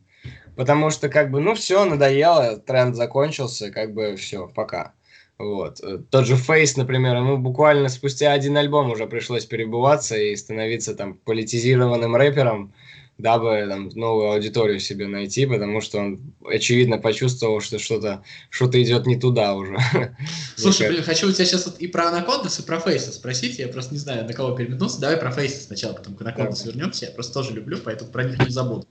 Потому 0.56 0.92
что, 0.92 1.10
как 1.10 1.32
бы, 1.32 1.40
ну 1.40 1.56
все, 1.56 1.86
надоело, 1.86 2.58
тренд 2.58 2.96
закончился, 2.96 3.72
как 3.72 3.94
бы 3.94 4.16
все, 4.16 4.48
пока. 4.48 4.94
Вот. 5.42 5.80
Э, 5.82 5.98
тот 6.10 6.28
же 6.28 6.36
Фейс, 6.36 6.78
например, 6.78 7.16
ему 7.18 7.38
буквально 7.38 7.90
спустя 7.90 8.32
один 8.32 8.58
альбом 8.58 8.92
уже 8.92 9.08
пришлось 9.08 9.46
перебываться 9.46 10.16
и 10.16 10.36
становиться 10.36 10.94
там 10.94 11.16
политизированным 11.16 12.16
рэпером, 12.16 12.74
дабы 13.18 13.66
там, 13.68 13.90
новую 13.90 14.32
аудиторию 14.32 14.80
себе 14.80 15.08
найти, 15.08 15.46
потому 15.46 15.82
что 15.82 16.00
он, 16.00 16.34
очевидно, 16.46 16.98
почувствовал, 16.98 17.60
что 17.60 17.80
что-то 17.80 18.24
что 18.50 18.70
идет 18.82 19.08
не 19.08 19.20
туда 19.20 19.56
уже. 19.56 19.78
Слушай, 20.56 20.90
блин, 20.90 21.04
хочу 21.04 21.28
у 21.28 21.32
тебя 21.32 21.46
сейчас 21.46 21.66
вот 21.66 21.80
и 21.80 21.88
про 21.88 22.10
Анакондас, 22.10 22.60
и 22.60 22.64
про 22.64 22.80
Фейса 22.80 23.12
спросить, 23.12 23.58
я 23.58 23.68
просто 23.68 23.94
не 23.94 24.00
знаю, 24.00 24.26
на 24.26 24.34
кого 24.34 24.56
переметнуться. 24.56 25.02
Давай 25.02 25.18
про 25.18 25.32
Фейса 25.32 25.64
сначала, 25.64 25.94
потом 25.94 26.16
к 26.16 26.22
Анакондас 26.22 26.66
вернемся, 26.66 27.06
я 27.06 27.12
просто 27.12 27.34
тоже 27.34 27.54
люблю, 27.54 27.80
поэтому 27.84 28.12
про 28.12 28.24
них 28.26 28.40
не 28.40 28.52
забуду. 28.52 28.88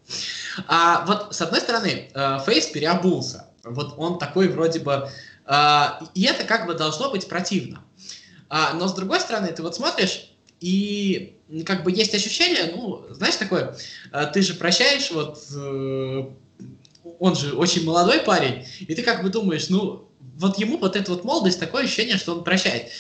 А 0.67 1.05
вот, 1.07 1.35
с 1.35 1.41
одной 1.41 1.61
стороны, 1.61 2.09
э, 2.13 2.39
Фейс 2.45 2.67
переобулся. 2.67 3.47
Вот 3.63 3.95
он 3.99 4.19
такой 4.19 4.49
вроде 4.49 4.81
бы 4.81 5.09
и 6.15 6.23
это 6.25 6.45
как 6.45 6.67
бы 6.67 6.75
должно 6.75 7.11
быть 7.11 7.29
противно. 7.29 7.83
А, 8.49 8.75
но 8.75 8.89
с 8.89 8.95
другой 8.95 9.21
стороны, 9.21 9.49
ты 9.49 9.63
вот 9.63 9.77
смотришь, 9.77 10.33
и 10.61 11.37
как 11.65 11.85
бы 11.85 11.93
есть 11.93 12.15
ощущение, 12.15 12.73
ну, 12.75 13.05
знаешь, 13.11 13.37
такое, 13.37 13.77
а, 14.13 14.27
ты 14.27 14.43
же 14.43 14.55
прощаешь, 14.55 15.11
вот, 15.11 15.43
э, 15.55 16.31
он 17.19 17.37
же 17.37 17.55
очень 17.55 17.85
молодой 17.85 18.21
парень, 18.21 18.67
и 18.81 18.95
ты 18.95 19.03
как 19.03 19.23
бы 19.23 19.31
думаешь, 19.31 19.69
ну, 19.69 20.09
вот 20.37 20.59
ему 20.59 20.79
вот 20.79 20.97
эта 20.97 21.11
вот 21.13 21.25
молодость, 21.25 21.61
такое 21.61 21.85
ощущение, 21.85 22.17
что 22.17 22.35
он 22.35 22.45
прощает. 22.45 22.91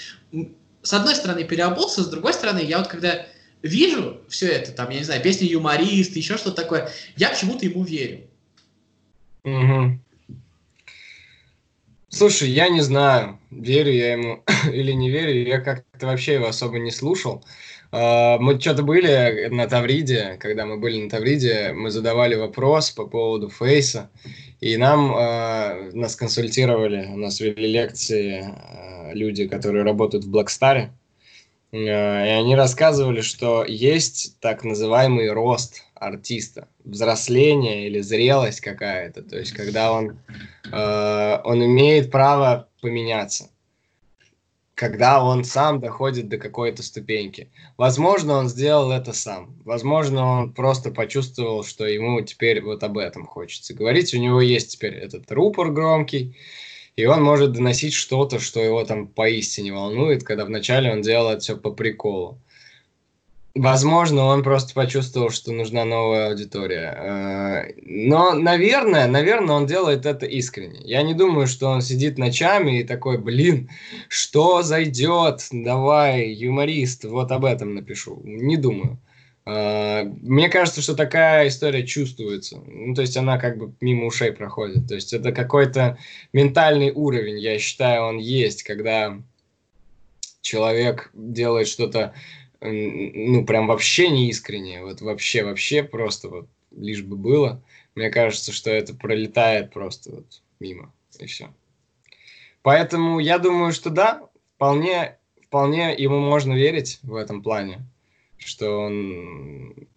С 0.83 0.93
одной 0.93 1.15
стороны, 1.15 1.45
переобулся, 1.45 2.03
с 2.03 2.09
другой 2.09 2.33
стороны, 2.33 2.61
я 2.61 2.79
вот 2.79 2.87
когда 2.87 3.27
вижу 3.63 4.21
все 4.29 4.49
это, 4.49 4.73
там, 4.73 4.91
я 4.91 4.99
не 4.99 5.05
знаю, 5.05 5.23
песни 5.23 5.47
юморист, 5.47 6.17
еще 6.17 6.37
что-то 6.37 6.63
такое, 6.63 6.91
я 7.17 7.29
почему-то 7.31 7.67
ему 7.67 7.85
верю. 7.85 8.23
Угу. 9.45 9.99
Слушай, 12.13 12.51
я 12.51 12.69
не 12.69 12.81
знаю, 12.81 13.39
верю 13.53 13.93
я 13.93 14.13
ему 14.13 14.43
или 14.73 14.91
не 14.91 15.11
верю, 15.11 15.47
я 15.47 15.61
как-то 15.61 16.09
вообще 16.09 16.35
его 16.35 16.49
особо 16.49 16.81
не 16.81 16.91
слушал. 16.91 17.45
А, 17.93 18.37
мы 18.39 18.61
что-то 18.61 18.83
были 18.83 19.47
на 19.49 19.69
Тавриде, 19.69 20.37
когда 20.41 20.67
мы 20.67 20.77
были 20.79 21.01
на 21.01 21.09
Тавриде, 21.09 21.73
мы 21.73 21.91
задавали 21.91 22.35
вопрос 22.35 22.91
по 22.91 23.07
поводу 23.07 23.49
Фейса, 23.49 24.11
и 24.61 24.77
нам 24.77 25.15
э, 25.15 25.91
нас 25.93 26.17
консультировали, 26.17 27.07
у 27.07 27.17
нас 27.17 27.39
вели 27.39 27.69
лекции 27.69 28.45
э, 28.45 29.15
люди, 29.15 29.47
которые 29.47 29.85
работают 29.85 30.25
в 30.25 30.31
Блэкстаре, 30.31 30.93
и 31.71 31.89
они 31.89 32.57
рассказывали, 32.57 33.21
что 33.21 33.65
есть 33.65 34.39
так 34.41 34.65
называемый 34.65 35.31
рост 35.31 35.85
артиста, 36.01 36.69
взросление 36.85 37.87
или 37.87 38.01
зрелость 38.01 38.61
какая-то, 38.61 39.23
то 39.23 39.39
есть 39.39 39.53
когда 39.53 39.93
он, 39.93 40.19
э, 40.73 41.39
он 41.45 41.65
имеет 41.65 42.11
право 42.11 42.69
поменяться, 42.81 43.51
когда 44.75 45.23
он 45.23 45.45
сам 45.45 45.79
доходит 45.79 46.31
до 46.31 46.39
какой-то 46.39 46.83
ступеньки. 46.83 47.51
Возможно, 47.77 48.39
он 48.39 48.49
сделал 48.49 48.91
это 48.91 49.13
сам. 49.13 49.55
Возможно, 49.67 50.25
он 50.25 50.55
просто 50.55 50.91
почувствовал, 50.91 51.65
что 51.65 51.87
ему 51.87 52.23
теперь 52.23 52.63
вот 52.63 52.83
об 52.83 52.97
этом 52.97 53.27
хочется 53.27 53.75
говорить. 53.75 54.15
У 54.15 54.19
него 54.19 54.41
есть 54.41 54.73
теперь 54.73 54.95
этот 54.95 55.31
рупор 55.31 55.71
громкий, 55.71 56.35
и 56.97 57.05
он 57.05 57.23
может 57.23 57.53
доносить 57.53 57.93
что-то, 57.93 58.39
что 58.39 58.59
его 58.59 58.83
там 58.85 59.07
поистине 59.07 59.75
волнует, 59.75 60.25
когда 60.25 60.47
вначале 60.47 60.91
он 60.91 61.03
делал 61.03 61.29
это 61.29 61.41
все 61.41 61.59
по 61.59 61.71
приколу. 61.73 62.39
Возможно, 63.57 64.27
он 64.27 64.45
просто 64.45 64.75
почувствовал, 64.75 65.31
что 65.31 65.51
нужна 65.53 65.85
новая 65.85 66.29
аудитория. 66.29 66.95
Э, 66.97 67.73
но, 67.83 68.33
наверное, 68.35 69.09
наверное, 69.09 69.57
он 69.57 69.67
делает 69.67 70.07
это 70.07 70.25
искренне. 70.25 70.81
Я 70.85 71.03
не 71.03 71.15
думаю, 71.15 71.49
что 71.49 71.69
он 71.69 71.83
сидит 71.83 72.17
ночами 72.17 72.79
и 72.79 72.85
такой, 72.85 73.19
блин, 73.19 73.69
что 74.09 74.63
зайдет? 74.63 75.49
Давай, 75.51 76.31
юморист, 76.31 77.05
вот 77.05 77.33
об 77.33 77.45
этом 77.45 77.75
напишу. 77.75 78.21
Не 78.25 78.57
думаю. 78.57 79.01
Э, 79.47 80.05
мне 80.05 80.49
кажется, 80.49 80.81
что 80.81 80.95
такая 80.95 81.49
история 81.49 81.85
чувствуется. 81.85 82.61
Ну, 82.65 82.95
то 82.95 83.03
есть 83.03 83.17
она 83.17 83.37
как 83.37 83.59
бы 83.59 83.75
мимо 83.81 84.07
ушей 84.07 84.31
проходит. 84.31 84.87
То 84.87 84.95
есть 84.95 85.13
это 85.13 85.33
какой-то 85.33 85.99
ментальный 86.33 86.93
уровень, 86.93 87.41
я 87.41 87.59
считаю, 87.59 88.05
он 88.05 88.19
есть, 88.19 88.63
когда 88.63 89.19
человек 90.41 91.11
делает 91.15 91.69
что-то 91.69 92.15
ну, 92.61 93.45
прям 93.45 93.67
вообще 93.67 94.11
не 94.11 94.29
искренне, 94.29 94.83
вот 94.83 95.01
вообще, 95.01 95.45
вообще 95.45 95.83
просто 95.83 96.29
вот 96.29 96.49
лишь 96.71 97.03
бы 97.03 97.17
было. 97.17 97.63
Мне 97.95 98.11
кажется, 98.11 98.53
что 98.53 98.71
это 98.71 98.95
пролетает 98.95 99.73
просто 99.73 100.11
вот 100.11 100.43
мимо, 100.61 100.93
и 101.19 101.27
все. 101.27 101.49
Поэтому 102.63 103.19
я 103.19 103.39
думаю, 103.39 103.73
что 103.73 103.91
да, 103.91 104.29
вполне, 104.55 105.19
вполне 105.47 105.95
ему 105.97 106.21
можно 106.21 106.53
верить 106.53 107.01
в 107.03 107.17
этом 107.17 107.43
плане, 107.43 107.81
что 108.37 108.81
он 108.81 109.89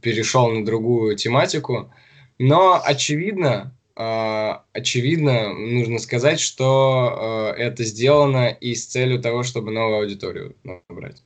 перешел 0.00 0.50
на 0.50 0.64
другую 0.64 1.16
тематику. 1.16 1.92
Но 2.38 2.80
очевидно, 2.82 3.76
э, 3.96 4.52
очевидно, 4.72 5.52
нужно 5.52 5.98
сказать, 5.98 6.38
что 6.38 7.54
э, 7.56 7.60
это 7.60 7.82
сделано 7.84 8.48
и 8.48 8.74
с 8.74 8.86
целью 8.86 9.20
того, 9.20 9.42
чтобы 9.42 9.72
новую 9.72 10.00
аудиторию 10.00 10.54
набрать. 10.62 11.22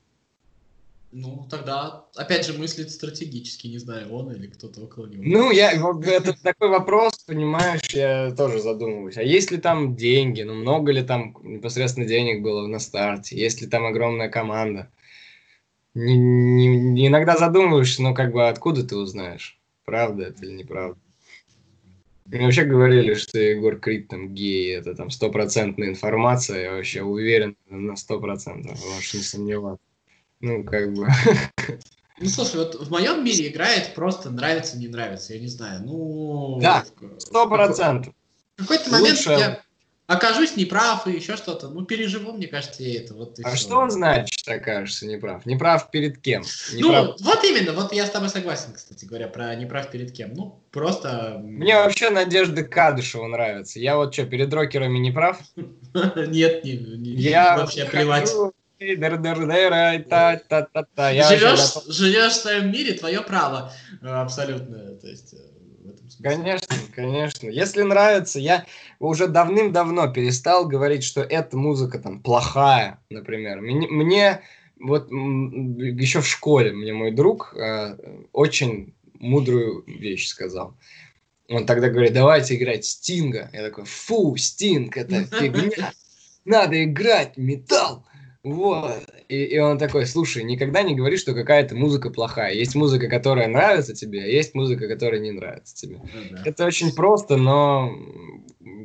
Ну, 1.12 1.48
тогда, 1.50 2.06
опять 2.14 2.46
же, 2.46 2.52
мыслит 2.52 2.90
стратегически, 2.90 3.66
не 3.66 3.78
знаю, 3.78 4.12
он 4.12 4.32
или 4.32 4.46
кто-то 4.46 4.80
около 4.80 5.06
него. 5.06 5.24
Ну, 5.26 5.50
я, 5.50 5.72
это 5.72 6.34
такой 6.40 6.68
вопрос, 6.68 7.18
понимаешь, 7.26 7.82
я 7.92 8.30
тоже 8.36 8.60
задумываюсь. 8.60 9.16
А 9.16 9.22
есть 9.22 9.50
ли 9.50 9.58
там 9.58 9.96
деньги? 9.96 10.42
Ну, 10.42 10.54
много 10.54 10.92
ли 10.92 11.02
там 11.02 11.36
непосредственно 11.42 12.06
денег 12.06 12.42
было 12.42 12.66
на 12.68 12.78
старте? 12.78 13.36
Есть 13.36 13.60
ли 13.60 13.66
там 13.66 13.86
огромная 13.86 14.28
команда? 14.28 14.88
Не, 15.94 16.16
не, 16.16 17.08
иногда 17.08 17.36
задумываешься, 17.36 18.02
но 18.02 18.14
как 18.14 18.32
бы 18.32 18.48
откуда 18.48 18.86
ты 18.86 18.96
узнаешь, 18.96 19.58
правда 19.84 20.26
это 20.26 20.46
или 20.46 20.52
неправда? 20.52 21.00
Мне 22.26 22.44
вообще 22.44 22.62
говорили, 22.62 23.14
что 23.14 23.40
Егор 23.40 23.76
Крид 23.80 24.06
там 24.06 24.32
гей, 24.32 24.76
это 24.76 24.94
там 24.94 25.10
стопроцентная 25.10 25.88
информация, 25.88 26.62
я 26.62 26.72
вообще 26.74 27.02
уверен 27.02 27.56
на 27.68 27.96
сто 27.96 28.20
процентов, 28.20 28.78
можешь 28.86 29.14
не 29.14 29.22
сомневаться. 29.22 29.89
Ну, 30.40 30.64
как 30.64 30.92
бы. 30.92 31.08
Ну, 32.18 32.28
слушай, 32.28 32.56
вот 32.56 32.74
в 32.74 32.90
моем 32.90 33.24
мире 33.24 33.48
играет 33.48 33.94
просто 33.94 34.28
нравится, 34.28 34.76
не 34.76 34.88
нравится, 34.88 35.32
я 35.32 35.40
не 35.40 35.48
знаю. 35.48 35.80
Ну. 35.84 36.58
Да, 36.60 36.84
сто 37.18 37.48
процентов. 37.48 38.12
В 38.58 38.62
какой-то 38.62 38.90
момент 38.90 39.16
Лучше... 39.16 39.30
я 39.30 39.62
окажусь 40.06 40.56
неправ 40.56 41.06
и 41.06 41.12
еще 41.12 41.36
что-то. 41.36 41.68
Ну, 41.68 41.84
переживу, 41.84 42.32
мне 42.32 42.46
кажется, 42.46 42.82
я 42.82 43.00
это. 43.00 43.14
Вот 43.14 43.38
а 43.42 43.48
все. 43.48 43.56
что 43.56 43.88
значит, 43.88 44.46
окажешься 44.46 45.06
неправ? 45.06 45.46
Неправ 45.46 45.90
перед 45.90 46.18
кем? 46.20 46.42
Неправ... 46.74 47.16
Ну, 47.18 47.24
вот 47.24 47.44
именно, 47.44 47.72
вот 47.72 47.92
я 47.92 48.04
с 48.06 48.10
тобой 48.10 48.28
согласен, 48.28 48.72
кстати 48.74 49.04
говоря, 49.04 49.28
про 49.28 49.54
неправ 49.54 49.90
перед 49.90 50.12
кем. 50.12 50.34
Ну, 50.34 50.60
просто... 50.72 51.40
Мне 51.42 51.76
вообще 51.76 52.10
Надежда 52.10 52.64
Кадышева 52.64 53.26
нравится. 53.28 53.78
Я 53.78 53.96
вот 53.96 54.12
что, 54.12 54.26
перед 54.26 54.52
рокерами 54.52 54.98
не 54.98 55.12
прав? 55.12 55.40
Нет, 55.56 56.64
не, 56.64 56.72
я 56.72 57.56
вообще 57.56 57.84
плевать. 57.84 58.30
Живешь, 61.28 61.84
живешь 61.86 62.32
в 62.32 62.36
своем 62.36 62.72
мире, 62.72 62.94
твое 62.94 63.20
право 63.20 63.72
абсолютно. 64.02 64.96
То 64.96 65.06
есть, 65.06 65.34
Конечно, 66.22 66.76
конечно. 66.94 67.48
Если 67.48 67.82
нравится, 67.82 68.38
я 68.38 68.66
уже 68.98 69.26
давным-давно 69.26 70.12
перестал 70.12 70.66
говорить, 70.68 71.02
что 71.04 71.22
эта 71.22 71.56
музыка 71.56 71.98
там 71.98 72.22
плохая, 72.22 72.98
например. 73.10 73.60
Мне, 73.60 73.86
мне 73.88 74.42
вот 74.78 75.10
еще 75.10 76.20
в 76.20 76.26
школе 76.26 76.72
мне 76.72 76.92
мой 76.92 77.10
друг 77.10 77.54
э, 77.54 77.96
очень 78.32 78.94
мудрую 79.14 79.84
вещь 79.86 80.28
сказал. 80.28 80.76
Он 81.48 81.66
тогда 81.66 81.88
говорит, 81.88 82.12
давайте 82.12 82.56
играть 82.56 82.84
Стинга. 82.84 83.50
Я 83.52 83.62
такой, 83.62 83.84
фу, 83.84 84.36
Стинг, 84.36 84.96
это 84.96 85.24
фигня. 85.24 85.92
Надо 86.44 86.84
играть 86.84 87.36
металл. 87.36 88.06
Вот. 88.42 89.04
И, 89.28 89.44
и 89.44 89.58
он 89.58 89.78
такой, 89.78 90.06
слушай, 90.06 90.42
никогда 90.42 90.82
не 90.82 90.94
говори, 90.94 91.16
что 91.16 91.34
какая-то 91.34 91.74
музыка 91.74 92.10
плохая. 92.10 92.54
Есть 92.54 92.74
музыка, 92.74 93.08
которая 93.08 93.48
нравится 93.48 93.94
тебе, 93.94 94.22
а 94.22 94.26
есть 94.26 94.54
музыка, 94.54 94.88
которая 94.88 95.20
не 95.20 95.30
нравится 95.30 95.74
тебе. 95.76 95.96
Ну, 95.96 96.36
да. 96.36 96.42
Это 96.46 96.64
очень 96.64 96.94
просто, 96.94 97.36
но 97.36 97.94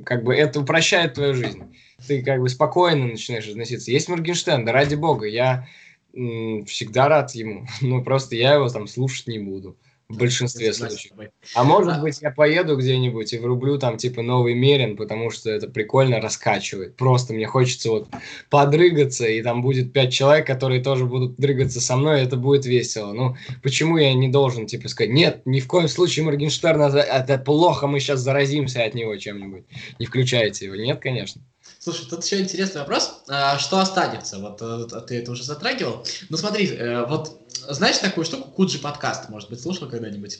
как 0.05 0.23
бы 0.23 0.35
это 0.35 0.59
упрощает 0.59 1.13
твою 1.13 1.33
жизнь. 1.35 1.63
Ты 2.05 2.21
как 2.21 2.41
бы 2.41 2.49
спокойно 2.49 3.07
начинаешь 3.07 3.47
относиться. 3.47 3.91
Есть 3.91 4.09
Моргенштерн, 4.09 4.65
да 4.65 4.73
ради 4.73 4.95
бога, 4.95 5.25
я 5.25 5.67
всегда 6.13 7.07
рад 7.07 7.31
ему, 7.31 7.65
но 7.81 8.03
просто 8.03 8.35
я 8.35 8.55
его 8.55 8.67
там 8.67 8.87
слушать 8.87 9.27
не 9.27 9.39
буду 9.39 9.77
в 10.07 10.17
большинстве 10.17 10.71
случаев. 10.73 11.13
А 11.55 11.63
может 11.63 11.99
быть, 11.99 12.21
я 12.21 12.31
поеду 12.31 12.77
где-нибудь 12.77 13.33
и 13.33 13.39
врублю 13.39 13.79
там 13.79 13.97
типа 13.97 14.21
новый 14.21 14.53
Мерин, 14.53 14.97
потому 14.97 15.31
что 15.31 15.49
это 15.49 15.67
прикольно 15.67 16.21
раскачивает. 16.21 16.95
Просто 16.95 17.33
мне 17.33 17.47
хочется 17.47 17.89
вот 17.89 18.07
подрыгаться, 18.49 19.25
и 19.25 19.41
там 19.41 19.61
будет 19.61 19.93
пять 19.93 20.13
человек, 20.13 20.45
которые 20.45 20.83
тоже 20.83 21.05
будут 21.05 21.37
дрыгаться 21.37 21.81
со 21.81 21.95
мной, 21.95 22.21
и 22.21 22.23
это 22.23 22.37
будет 22.37 22.65
весело. 22.65 23.13
Ну, 23.13 23.35
почему 23.63 23.97
я 23.97 24.13
не 24.13 24.29
должен 24.29 24.67
типа 24.67 24.89
сказать, 24.89 25.11
нет, 25.11 25.41
ни 25.45 25.59
в 25.59 25.67
коем 25.67 25.87
случае 25.87 26.25
Моргенштерн, 26.25 26.81
это 26.81 27.37
плохо, 27.39 27.87
мы 27.87 27.99
сейчас 27.99 28.19
заразимся 28.19 28.83
от 28.83 28.93
него 28.93 29.15
чем-нибудь. 29.17 29.63
Не 29.99 30.05
включайте 30.05 30.65
его. 30.65 30.75
Нет, 30.75 30.99
конечно. 30.99 31.41
Слушай, 31.79 32.07
тут 32.09 32.23
еще 32.23 32.39
интересный 32.39 32.81
вопрос. 32.81 33.23
А, 33.27 33.59
что 33.59 33.79
останется? 33.79 34.39
Вот 34.39 34.59
э, 34.61 35.01
ты 35.01 35.17
это 35.19 35.31
уже 35.31 35.43
затрагивал. 35.43 36.05
Ну 36.29 36.37
смотри, 36.37 36.67
э, 36.67 37.05
вот 37.05 37.44
знаешь 37.69 37.97
такую 37.97 38.25
штуку, 38.25 38.49
Куджи 38.51 38.79
подкаст, 38.79 39.29
может 39.29 39.49
быть, 39.49 39.61
слушал 39.61 39.87
когда-нибудь? 39.89 40.39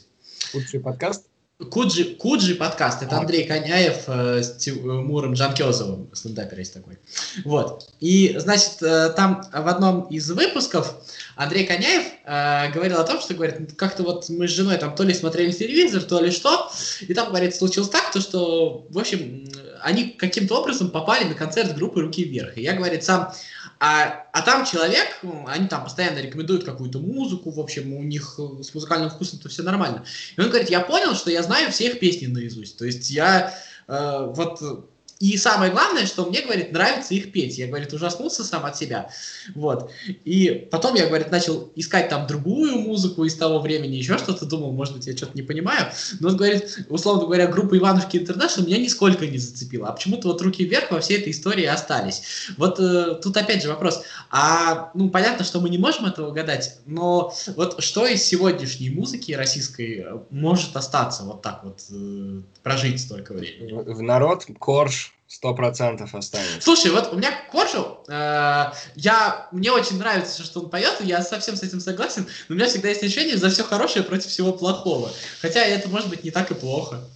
Куджи 0.51 0.79
подкаст? 0.79 1.25
Куджи, 1.71 2.15
Куджи 2.15 2.53
подкаст, 2.53 3.01
это 3.01 3.15
а. 3.15 3.21
Андрей 3.21 3.45
Коняев 3.45 4.03
э, 4.07 4.43
с 4.43 4.57
Тимуром 4.57 5.33
Джанкезовым, 5.35 6.09
стендапер 6.13 6.59
есть 6.59 6.73
такой. 6.73 6.99
Вот. 7.45 7.93
И, 8.01 8.35
значит, 8.37 8.81
э, 8.81 9.09
там 9.15 9.41
в 9.53 9.67
одном 9.67 10.01
из 10.07 10.29
выпусков 10.29 10.93
Андрей 11.37 11.65
Коняев 11.65 12.03
э, 12.25 12.73
говорил 12.73 12.99
о 12.99 13.05
том, 13.05 13.21
что, 13.21 13.35
говорит, 13.35 13.73
как-то 13.77 14.03
вот 14.03 14.27
мы 14.27 14.49
с 14.49 14.51
женой 14.51 14.77
там 14.77 14.95
то 14.95 15.03
ли 15.03 15.13
смотрели 15.13 15.53
телевизор, 15.53 16.03
то 16.03 16.19
ли 16.19 16.29
что, 16.29 16.69
и 16.99 17.13
там, 17.13 17.29
говорит, 17.29 17.55
случилось 17.55 17.89
так, 17.89 18.11
то, 18.11 18.19
что, 18.19 18.85
в 18.89 18.99
общем, 18.99 19.47
они 19.85 20.09
каким-то 20.09 20.59
образом 20.59 20.89
попали 20.89 21.25
на 21.25 21.35
концерт 21.35 21.75
группы 21.75 22.01
«Руки 22.01 22.23
вверх». 22.23 22.57
И 22.57 22.61
я, 22.63 22.73
говорит, 22.73 23.03
сам 23.03 23.31
а, 23.79 24.25
а 24.31 24.41
там 24.41 24.65
человек, 24.65 25.19
они 25.47 25.67
там 25.67 25.83
постоянно 25.83 26.19
рекомендуют 26.19 26.63
какую-то 26.63 26.99
музыку, 26.99 27.51
в 27.51 27.59
общем, 27.59 27.93
у 27.93 28.01
них 28.01 28.39
э, 28.39 28.63
с 28.63 28.73
музыкальным 28.73 29.11
вкусом-то 29.11 29.47
все 29.49 29.61
нормально. 29.61 30.05
И 30.35 30.41
он 30.41 30.49
говорит, 30.49 30.69
я 30.69 30.79
понял, 30.79 31.13
что 31.13 31.29
я 31.29 31.43
знаю 31.43 31.71
все 31.71 31.89
их 31.89 31.99
песни 31.99 32.25
наизусть. 32.25 32.77
То 32.77 32.85
есть 32.85 33.09
я 33.11 33.53
э, 33.87 34.25
вот 34.33 34.89
и 35.19 35.37
самое 35.37 35.71
главное, 35.71 36.05
что 36.05 36.25
мне, 36.25 36.41
говорит, 36.41 36.73
нравится 36.73 37.13
их 37.13 37.31
петь. 37.31 37.57
Я, 37.57 37.67
говорит, 37.67 37.93
ужаснулся 37.93 38.43
сам 38.43 38.65
от 38.65 38.75
себя. 38.75 39.09
Вот. 39.53 39.89
И 40.25 40.67
потом 40.69 40.95
я, 40.95 41.07
говорит, 41.07 41.31
начал 41.31 41.71
искать 41.75 42.09
там 42.09 42.27
другую 42.27 42.79
музыку 42.79 43.23
из 43.23 43.35
того 43.35 43.59
времени, 43.59 43.95
еще 43.95 44.17
что-то 44.17 44.45
думал, 44.45 44.73
может 44.73 44.95
быть, 44.95 45.07
я 45.07 45.15
что-то 45.15 45.31
не 45.35 45.41
понимаю. 45.41 45.91
Но 46.19 46.29
он 46.29 46.37
говорит, 46.37 46.85
условно 46.89 47.25
говоря, 47.25 47.47
группа 47.47 47.77
Иванушки 47.77 48.17
Интернешнл 48.17 48.65
меня 48.65 48.77
нисколько 48.77 49.25
не 49.25 49.37
зацепила. 49.37 49.87
А 49.87 49.93
почему-то 49.93 50.27
вот 50.27 50.41
руки 50.41 50.65
вверх 50.65 50.91
во 50.91 50.99
всей 50.99 51.19
этой 51.19 51.31
истории 51.31 51.65
остались. 51.65 52.49
Вот 52.57 52.79
э, 52.79 53.15
тут 53.23 53.37
опять 53.37 53.63
же 53.63 53.69
вопрос. 53.69 54.03
А, 54.29 54.91
ну, 54.95 55.09
понятно, 55.09 55.45
что 55.45 55.61
мы 55.61 55.69
не 55.69 55.77
можем 55.77 56.05
этого 56.05 56.29
угадать, 56.29 56.79
но 56.85 57.33
вот 57.55 57.81
что 57.81 58.05
из 58.05 58.21
сегодняшней 58.23 58.89
музыки 58.89 59.31
российской 59.31 59.99
э, 59.99 60.19
может 60.29 60.75
остаться 60.75 61.23
вот 61.23 61.41
так 61.41 61.63
вот, 61.63 61.81
э, 61.89 62.41
прожить 62.63 62.99
столько 62.99 63.33
времени? 63.33 63.71
В 63.71 64.01
народ 64.01 64.45
корж 64.59 65.04
Сто 65.27 65.55
процентов 65.55 66.13
останется. 66.13 66.61
Слушай, 66.61 66.91
вот 66.91 67.11
у 67.11 67.17
меня 67.17 67.31
Коржу, 67.51 67.97
э, 68.07 68.71
я, 68.95 69.47
мне 69.51 69.71
очень 69.71 69.97
нравится, 69.97 70.43
что 70.43 70.59
он 70.61 70.69
поет, 70.69 70.97
я 70.99 71.23
совсем 71.23 71.55
с 71.55 71.63
этим 71.63 71.79
согласен, 71.79 72.27
но 72.47 72.53
у 72.53 72.57
меня 72.57 72.67
всегда 72.67 72.89
есть 72.89 73.01
ощущение 73.01 73.35
за 73.35 73.49
все 73.49 73.63
хорошее 73.63 74.05
против 74.05 74.29
всего 74.29 74.53
плохого. 74.53 75.11
Хотя 75.41 75.65
это 75.65 75.89
может 75.89 76.09
быть 76.09 76.23
не 76.23 76.29
так 76.29 76.51
и 76.51 76.53
плохо. 76.53 77.09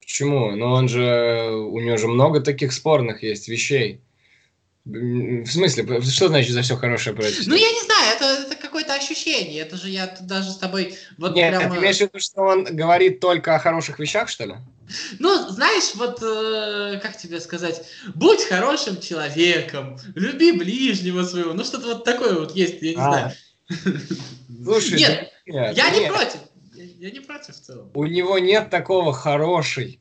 Почему? 0.00 0.54
Ну 0.54 0.66
он 0.66 0.88
же, 0.88 1.50
у 1.50 1.80
него 1.80 1.96
же 1.96 2.08
много 2.08 2.40
таких 2.40 2.74
спорных 2.74 3.22
есть 3.22 3.48
вещей. 3.48 4.00
В 4.84 5.46
смысле, 5.46 6.00
что 6.02 6.28
значит 6.28 6.52
за 6.52 6.62
все 6.62 6.76
хорошее 6.76 7.14
против? 7.14 7.46
Ну, 7.46 7.54
я 7.54 7.70
не 7.70 7.82
знаю, 7.82 8.16
это, 8.16 8.24
это 8.42 8.56
какое-то 8.68 8.94
ощущение. 8.94 9.62
Это 9.62 9.76
же 9.76 9.88
я 9.88 10.14
даже 10.20 10.50
с 10.50 10.56
тобой 10.56 10.94
вот 11.16 11.34
Нет, 11.34 11.56
прямо... 11.56 11.74
ты 11.74 11.80
имеешь 11.80 11.96
в 11.96 12.00
виду, 12.02 12.20
что 12.20 12.42
он 12.42 12.64
говорит 12.64 13.20
только 13.20 13.56
о 13.56 13.58
хороших 13.58 13.98
вещах, 13.98 14.28
что 14.28 14.44
ли? 14.44 14.54
Ну, 15.18 15.48
знаешь, 15.48 15.94
вот, 15.94 16.22
э, 16.22 16.98
как 17.02 17.16
тебе 17.16 17.40
сказать, 17.40 17.84
будь 18.14 18.44
хорошим 18.44 19.00
человеком, 19.00 19.98
люби 20.14 20.52
ближнего 20.52 21.24
своего, 21.24 21.52
ну, 21.52 21.64
что-то 21.64 21.88
вот 21.88 22.04
такое 22.04 22.38
вот 22.38 22.54
есть, 22.54 22.80
я 22.80 22.90
не 22.90 22.96
а. 22.96 23.10
знаю. 23.10 23.32
Слушай, 24.64 24.98
нет, 24.98 25.32
нет, 25.46 25.76
я 25.76 25.90
нет. 25.90 26.02
не 26.02 26.08
против, 26.08 26.40
я, 26.74 26.84
я 26.84 27.10
не 27.10 27.20
против 27.20 27.54
в 27.54 27.60
целом. 27.60 27.90
У 27.94 28.06
него 28.06 28.38
нет 28.38 28.70
такого 28.70 29.12
хороший. 29.12 30.00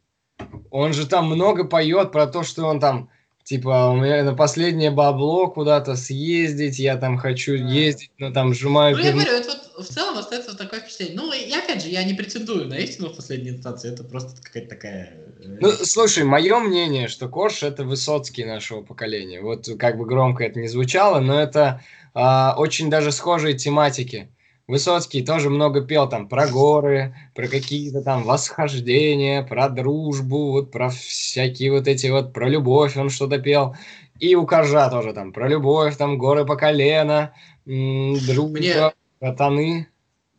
Он 0.71 0.93
же 0.93 1.07
там 1.07 1.25
много 1.25 1.65
поет 1.65 2.11
про 2.11 2.27
то, 2.27 2.43
что 2.43 2.65
он 2.65 2.79
там 2.79 3.09
типа, 3.47 3.91
у 3.91 3.95
меня 3.95 4.25
на 4.25 4.33
последнее 4.33 4.91
бабло 4.91 5.47
куда-то 5.47 5.95
съездить, 5.95 6.79
я 6.79 6.97
там 6.97 7.17
хочу 7.17 7.53
ездить, 7.53 8.11
но 8.17 8.29
там 8.29 8.53
сжимаю... 8.53 8.97
Ну, 8.97 9.01
я 9.01 9.13
говорю, 9.13 9.31
это 9.31 9.47
вот 9.75 9.85
в 9.85 9.89
целом 9.89 10.17
остается 10.17 10.57
такое 10.57 10.81
впечатление. 10.81 11.15
Ну, 11.15 11.31
и 11.31 11.49
опять 11.53 11.81
же, 11.81 11.87
я 11.87 12.03
не 12.03 12.13
претендую 12.13 12.67
на 12.67 12.73
истину 12.73 13.07
в 13.07 13.15
последней 13.15 13.51
инстанции, 13.51 13.89
это 13.89 14.03
просто 14.03 14.41
какая-то 14.41 14.69
такая... 14.69 15.13
Э, 15.39 15.57
ну, 15.61 15.71
слушай, 15.71 16.25
мое 16.25 16.59
мнение, 16.59 17.07
что 17.07 17.29
Корж 17.29 17.63
это 17.63 17.85
Высоцкий 17.85 18.43
нашего 18.43 18.81
поколения. 18.81 19.39
Вот 19.39 19.69
как 19.79 19.97
бы 19.97 20.05
громко 20.05 20.43
это 20.43 20.59
не 20.59 20.67
звучало, 20.67 21.21
но 21.21 21.39
это 21.41 21.81
а, 22.13 22.53
очень 22.57 22.89
даже 22.89 23.13
схожие 23.13 23.53
тематики. 23.53 24.29
Высоцкий 24.67 25.23
тоже 25.23 25.49
много 25.49 25.79
пел 25.79 26.09
там 26.09 26.27
про 26.27 26.45
горы, 26.47 27.15
про 27.33 27.47
какие-то 27.47 28.01
там 28.01 28.23
восхождения, 28.23 29.41
про 29.43 29.69
дружбу, 29.69 30.51
вот 30.51 30.71
про 30.71 30.89
всякие 30.89 31.71
вот 31.71 31.87
эти 31.87 32.07
вот, 32.07 32.33
про 32.33 32.49
любовь 32.49 32.97
он 32.97 33.09
что-то 33.09 33.37
пел. 33.37 33.77
И 34.19 34.35
у 34.35 34.45
Коржа 34.45 34.89
тоже 34.89 35.13
там 35.13 35.31
про 35.31 35.47
любовь, 35.47 35.95
там 35.95 36.17
горы 36.17 36.45
по 36.45 36.57
колено, 36.57 37.33
дружба, 37.65 38.57
Мне... 38.57 38.91
братаны. 39.21 39.87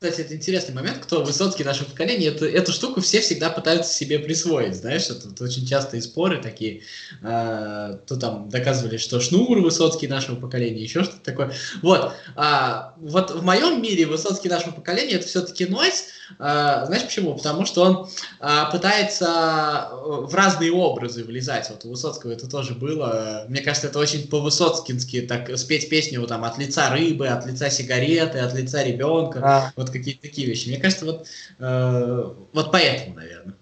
Кстати, 0.01 0.21
это 0.21 0.37
интересный 0.37 0.77
момент, 0.77 0.99
кто 0.99 1.25
Высоцкий 1.25 1.65
нашего 1.65 1.89
поколения, 1.89 2.29
эту, 2.29 2.45
эту 2.45 2.71
штуку 2.71 3.01
все 3.01 3.21
всегда 3.21 3.51
пытаются 3.51 3.93
себе 3.93 4.21
присвоить, 4.21 4.77
знаешь, 4.77 5.11
это, 5.11 5.29
это 5.29 5.43
очень 5.43 5.67
частые 5.67 6.03
споры 6.03 6.41
такие, 6.41 6.83
э, 7.21 7.99
то 8.07 8.17
там 8.17 8.49
доказывали, 8.49 8.97
что 8.97 9.19
Шнур 9.19 9.59
Высоцкий 9.59 10.07
нашего 10.07 10.37
поколения, 10.37 10.85
еще 10.85 11.03
что-то 11.03 11.25
такое. 11.25 11.53
Вот, 11.83 12.13
э, 12.37 12.75
вот 12.99 13.33
в 13.33 13.43
моем 13.43 13.83
мире 13.83 14.07
Высоцкий 14.07 14.49
нашего 14.49 14.71
поколения 14.71 15.15
это 15.15 15.27
все-таки 15.27 15.67
нойс, 15.67 16.05
э, 16.31 16.35
знаешь 16.39 17.03
почему? 17.03 17.35
Потому 17.35 17.67
что 17.67 17.83
он 17.83 18.09
э, 18.39 18.65
пытается 18.71 19.91
в 19.93 20.33
разные 20.33 20.71
образы 20.71 21.25
влезать, 21.25 21.71
вот 21.71 21.85
у 21.85 21.89
Высоцкого 21.89 22.31
это 22.31 22.49
тоже 22.49 22.75
было, 22.75 23.47
мне 23.49 23.63
кажется, 23.63 23.89
это 23.89 23.99
очень 23.99 24.29
по-высоцкински, 24.29 25.23
так, 25.23 25.59
спеть 25.59 25.89
песню 25.89 26.25
там 26.29 26.45
от 26.45 26.57
лица 26.57 26.89
рыбы, 26.91 27.27
от 27.27 27.47
лица 27.47 27.69
сигареты, 27.69 28.39
от 28.39 28.55
лица 28.55 28.85
ребенка, 28.85 29.41
а. 29.43 29.73
вот 29.75 29.88
вот 29.89 29.97
какие-то 29.97 30.23
такие 30.23 30.47
вещи. 30.47 30.69
Мне 30.69 30.79
кажется, 30.79 31.05
вот, 31.05 31.27
э, 31.59 32.33
вот 32.53 32.73
поэтому, 32.73 33.17
наверное. 33.17 33.55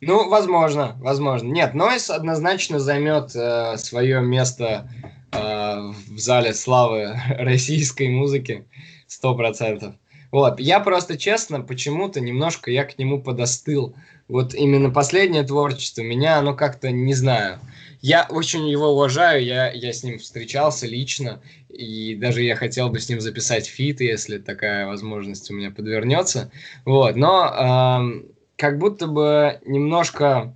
Ну, 0.00 0.28
возможно, 0.28 0.96
возможно. 1.00 1.48
Нет, 1.48 1.74
Noize 1.74 2.10
однозначно 2.10 2.78
займет 2.78 3.34
э, 3.34 3.76
свое 3.78 4.20
место 4.20 4.90
э, 5.32 5.36
в 5.38 6.18
зале 6.18 6.52
славы 6.54 7.18
российской 7.38 8.08
музыки, 8.08 8.66
сто 9.06 9.34
процентов. 9.34 9.94
Вот, 10.32 10.60
я 10.60 10.80
просто 10.80 11.16
честно, 11.16 11.60
почему-то 11.60 12.20
немножко 12.20 12.70
я 12.70 12.84
к 12.84 12.98
нему 12.98 13.22
подостыл. 13.22 13.94
Вот 14.28 14.54
именно 14.54 14.90
последнее 14.90 15.44
творчество 15.44 16.02
меня, 16.02 16.38
оно 16.38 16.54
как-то, 16.54 16.90
не 16.90 17.14
знаю, 17.14 17.60
я 18.06 18.24
очень 18.28 18.68
его 18.68 18.92
уважаю, 18.92 19.44
я, 19.44 19.72
я 19.72 19.92
с 19.92 20.04
ним 20.04 20.20
встречался 20.20 20.86
лично, 20.86 21.42
и 21.68 22.14
даже 22.14 22.40
я 22.44 22.54
хотел 22.54 22.88
бы 22.88 23.00
с 23.00 23.08
ним 23.08 23.20
записать 23.20 23.66
фит, 23.66 24.00
если 24.00 24.38
такая 24.38 24.86
возможность 24.86 25.50
у 25.50 25.54
меня 25.54 25.72
подвернется. 25.72 26.52
Вот, 26.84 27.16
но 27.16 27.48
э, 27.48 28.28
как 28.54 28.78
будто 28.78 29.08
бы 29.08 29.60
немножко 29.66 30.54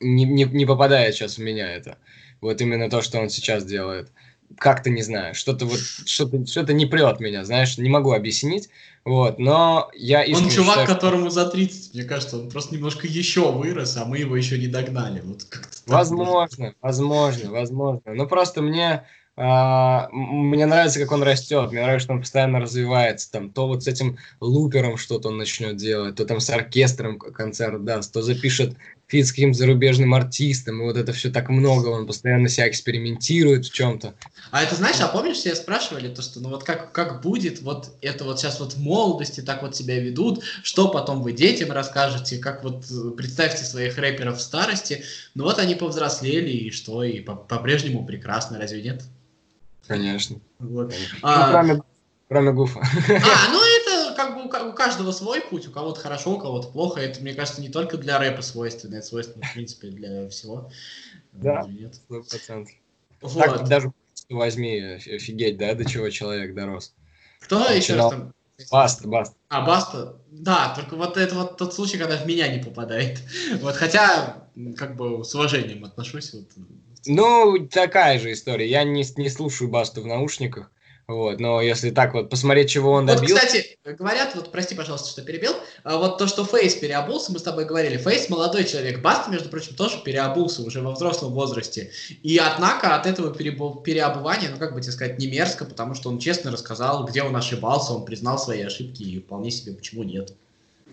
не, 0.00 0.24
не, 0.24 0.46
не 0.46 0.66
попадает 0.66 1.14
сейчас 1.14 1.38
в 1.38 1.42
меня 1.42 1.70
это. 1.70 1.98
Вот 2.40 2.60
именно 2.60 2.90
то, 2.90 3.02
что 3.02 3.20
он 3.20 3.28
сейчас 3.28 3.64
делает 3.64 4.10
как-то 4.56 4.90
не 4.90 5.02
знаю, 5.02 5.36
что-то 5.36 5.64
вот, 5.64 5.78
что-то, 5.78 6.44
что-то 6.44 6.72
не 6.72 6.86
прет 6.86 7.20
меня, 7.20 7.44
знаешь, 7.44 7.78
не 7.78 7.88
могу 7.88 8.12
объяснить, 8.12 8.68
вот, 9.08 9.38
но 9.38 9.90
я 9.94 10.20
Он 10.20 10.50
чувак, 10.50 10.80
считаю, 10.80 10.86
которому 10.86 11.30
за 11.30 11.48
30, 11.48 11.94
мне 11.94 12.04
кажется, 12.04 12.36
он 12.36 12.50
просто 12.50 12.74
немножко 12.74 13.06
еще 13.06 13.50
вырос, 13.50 13.96
а 13.96 14.04
мы 14.04 14.18
его 14.18 14.36
еще 14.36 14.58
не 14.58 14.66
догнали, 14.66 15.22
вот 15.24 15.44
как-то 15.44 15.78
Возможно, 15.86 16.74
возможно, 16.82 17.50
возможно, 17.50 18.14
но 18.14 18.26
просто 18.26 18.60
мне 18.60 19.06
а, 19.34 20.08
мне 20.10 20.66
нравится, 20.66 21.00
как 21.00 21.12
он 21.12 21.22
растет, 21.22 21.70
мне 21.70 21.80
нравится, 21.80 22.04
что 22.04 22.12
он 22.12 22.20
постоянно 22.20 22.60
развивается, 22.60 23.30
там, 23.32 23.50
то 23.50 23.66
вот 23.66 23.84
с 23.84 23.86
этим 23.86 24.18
лупером 24.40 24.98
что-то 24.98 25.28
он 25.28 25.38
начнет 25.38 25.76
делать, 25.76 26.16
то 26.16 26.26
там 26.26 26.40
с 26.40 26.50
оркестром 26.50 27.18
концерт 27.18 27.82
даст, 27.84 28.12
то 28.12 28.20
запишет 28.20 28.76
фит 29.08 29.26
с 29.26 29.30
каким-то 29.30 29.58
зарубежным 29.58 30.12
артистом, 30.12 30.80
и 30.80 30.84
вот 30.84 30.96
это 30.96 31.12
все 31.12 31.30
так 31.30 31.48
много, 31.48 31.88
он 31.88 32.06
постоянно 32.06 32.48
себя 32.48 32.68
экспериментирует 32.68 33.64
в 33.64 33.72
чем-то. 33.72 34.14
А 34.50 34.62
это 34.62 34.74
знаешь, 34.74 35.00
а 35.00 35.08
помнишь, 35.08 35.38
все 35.38 35.54
спрашивали 35.54 36.08
то, 36.08 36.20
что 36.20 36.40
ну 36.40 36.50
вот 36.50 36.62
как, 36.62 36.92
как 36.92 37.22
будет 37.22 37.62
вот 37.62 37.96
это 38.02 38.24
вот 38.24 38.38
сейчас 38.38 38.60
вот 38.60 38.74
в 38.74 38.80
молодости 38.80 39.40
так 39.40 39.62
вот 39.62 39.74
себя 39.74 39.98
ведут, 39.98 40.44
что 40.62 40.88
потом 40.88 41.22
вы 41.22 41.32
детям 41.32 41.72
расскажете, 41.72 42.36
как 42.38 42.62
вот 42.62 42.84
э, 42.90 43.10
представьте 43.16 43.64
своих 43.64 43.96
рэперов 43.96 44.38
в 44.38 44.42
старости, 44.42 45.02
ну 45.34 45.44
вот 45.44 45.58
они 45.58 45.74
повзрослели, 45.74 46.50
и 46.50 46.70
что, 46.70 47.02
и 47.02 47.20
по-прежнему 47.20 48.04
прекрасно, 48.04 48.58
разве 48.58 48.82
нет? 48.82 49.02
Конечно. 49.86 50.38
Вот. 50.58 50.94
А, 51.22 51.46
ну, 51.46 51.52
кроме, 51.52 51.82
кроме 52.28 52.52
Гуфа. 52.52 52.80
А, 52.80 53.52
ну 53.52 53.67
как 54.18 54.34
бы 54.34 54.42
у 54.42 54.72
каждого 54.72 55.12
свой 55.12 55.40
путь, 55.40 55.68
у 55.68 55.70
кого-то 55.70 56.00
хорошо, 56.00 56.32
у 56.32 56.38
кого-то 56.38 56.66
плохо. 56.68 57.00
Это, 57.00 57.20
мне 57.20 57.34
кажется, 57.34 57.60
не 57.60 57.68
только 57.68 57.96
для 57.96 58.18
рэпа 58.18 58.42
свойственно, 58.42 58.96
это 58.96 59.06
свойственно, 59.06 59.46
в 59.46 59.52
принципе, 59.54 59.88
для 59.90 60.28
всего. 60.28 60.70
Да, 61.32 61.64
сто 61.92 62.22
процентов. 62.22 62.74
Вот. 63.20 63.44
Так 63.44 63.68
даже 63.68 63.92
возьми, 64.28 64.80
офигеть, 64.80 65.56
да, 65.56 65.74
до 65.74 65.84
чего 65.84 66.10
человек 66.10 66.52
дорос. 66.52 66.94
Кто 67.38 67.58
Он 67.58 67.72
еще 67.72 67.94
раз 67.94 68.10
там? 68.10 68.34
Баста, 68.72 69.06
Баста. 69.06 69.36
А, 69.50 69.64
Баста, 69.64 70.16
да, 70.32 70.74
только 70.74 70.96
вот 70.96 71.16
это 71.16 71.36
вот 71.36 71.56
тот 71.56 71.72
случай, 71.72 71.96
когда 71.96 72.16
в 72.16 72.26
меня 72.26 72.48
не 72.48 72.60
попадает. 72.60 73.20
Вот, 73.62 73.76
хотя, 73.76 74.48
как 74.76 74.96
бы, 74.96 75.24
с 75.24 75.32
уважением 75.32 75.84
отношусь. 75.84 76.34
Вот, 76.34 76.48
ну, 77.06 77.68
такая 77.68 78.18
же 78.18 78.32
история. 78.32 78.68
Я 78.68 78.82
не, 78.82 79.04
не 79.16 79.30
слушаю 79.30 79.70
Басту 79.70 80.02
в 80.02 80.06
наушниках. 80.06 80.72
Вот, 81.08 81.40
но 81.40 81.62
если 81.62 81.90
так 81.90 82.12
вот 82.12 82.28
посмотреть, 82.28 82.68
чего 82.68 82.92
он 82.92 83.06
добился... 83.06 83.32
Вот, 83.32 83.42
кстати, 83.42 83.78
говорят, 83.98 84.34
вот 84.34 84.52
прости, 84.52 84.74
пожалуйста, 84.74 85.08
что 85.08 85.22
перебил, 85.22 85.52
а 85.82 85.96
вот 85.96 86.18
то, 86.18 86.26
что 86.26 86.44
Фейс 86.44 86.74
переобулся, 86.74 87.32
мы 87.32 87.38
с 87.38 87.42
тобой 87.42 87.64
говорили, 87.64 87.96
Фейс 87.96 88.28
молодой 88.28 88.64
человек, 88.64 89.00
Баста, 89.00 89.30
между 89.30 89.48
прочим, 89.48 89.74
тоже 89.74 90.02
переобулся 90.04 90.60
уже 90.60 90.82
во 90.82 90.92
взрослом 90.92 91.32
возрасте. 91.32 91.90
И 92.22 92.36
однако 92.36 92.94
от 92.94 93.06
этого 93.06 93.34
переобувания, 93.34 94.50
ну 94.50 94.58
как 94.58 94.74
бы 94.74 94.82
тебе 94.82 94.92
сказать, 94.92 95.18
не 95.18 95.28
мерзко, 95.28 95.64
потому 95.64 95.94
что 95.94 96.10
он 96.10 96.18
честно 96.18 96.50
рассказал, 96.50 97.06
где 97.06 97.22
он 97.22 97.34
ошибался, 97.34 97.94
он 97.94 98.04
признал 98.04 98.38
свои 98.38 98.60
ошибки, 98.60 99.02
и 99.02 99.18
вполне 99.20 99.50
себе 99.50 99.72
почему 99.72 100.02
нет. 100.02 100.34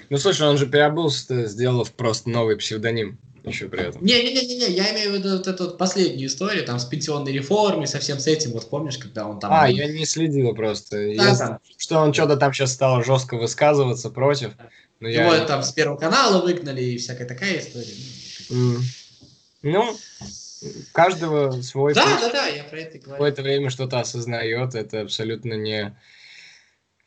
Ну 0.10 0.18
слушай, 0.18 0.48
он 0.48 0.58
же 0.58 0.66
переобулся, 0.66 1.46
сделав 1.46 1.92
просто 1.92 2.30
новый 2.30 2.56
псевдоним 2.56 3.18
еще 3.46 3.68
при 3.68 3.88
этом. 3.88 4.04
Не-не-не, 4.04 4.70
я 4.72 4.92
имею 4.94 5.12
в 5.12 5.16
виду 5.16 5.38
вот 5.38 5.48
эту 5.48 5.72
последнюю 5.72 6.28
историю, 6.28 6.66
там, 6.66 6.80
с 6.80 6.86
пенсионной 6.86 7.32
реформой, 7.32 7.88
со 7.88 8.00
всем 8.00 8.20
с 8.20 8.28
этим, 8.28 8.52
вот 8.52 8.70
помнишь, 8.70 8.98
когда 8.98 9.28
он 9.28 9.40
там... 9.40 9.52
А, 9.54 9.70
я 9.70 9.88
не 9.88 10.06
следил 10.06 10.54
просто. 10.56 10.98
Да, 10.98 11.30
я, 11.30 11.36
там. 11.36 11.60
Что 11.78 12.00
он 12.00 12.14
что-то 12.14 12.38
там 12.38 12.54
сейчас 12.54 12.74
стал 12.74 13.04
жестко 13.04 13.38
высказываться 13.38 14.10
против. 14.10 14.54
Но 15.00 15.10
Его 15.10 15.34
я... 15.34 15.46
там 15.46 15.64
с 15.64 15.72
Первого 15.72 15.98
канала 15.98 16.42
выгнали 16.42 16.82
и 16.82 16.98
всякая 16.98 17.28
такая 17.28 17.60
история. 17.60 17.94
Mm. 18.50 18.82
Ну, 19.64 19.98
каждого 20.92 21.62
свой 21.62 21.94
Да, 21.94 22.04
путь. 22.04 22.22
да, 22.22 22.30
да, 22.32 22.48
я 22.48 22.64
про 22.64 22.80
это 22.80 22.98
говорю. 23.00 23.12
Какое-то 23.12 23.42
время 23.42 23.70
что-то 23.70 24.00
осознает, 24.00 24.76
это 24.76 25.02
абсолютно 25.02 25.54
не 25.54 25.96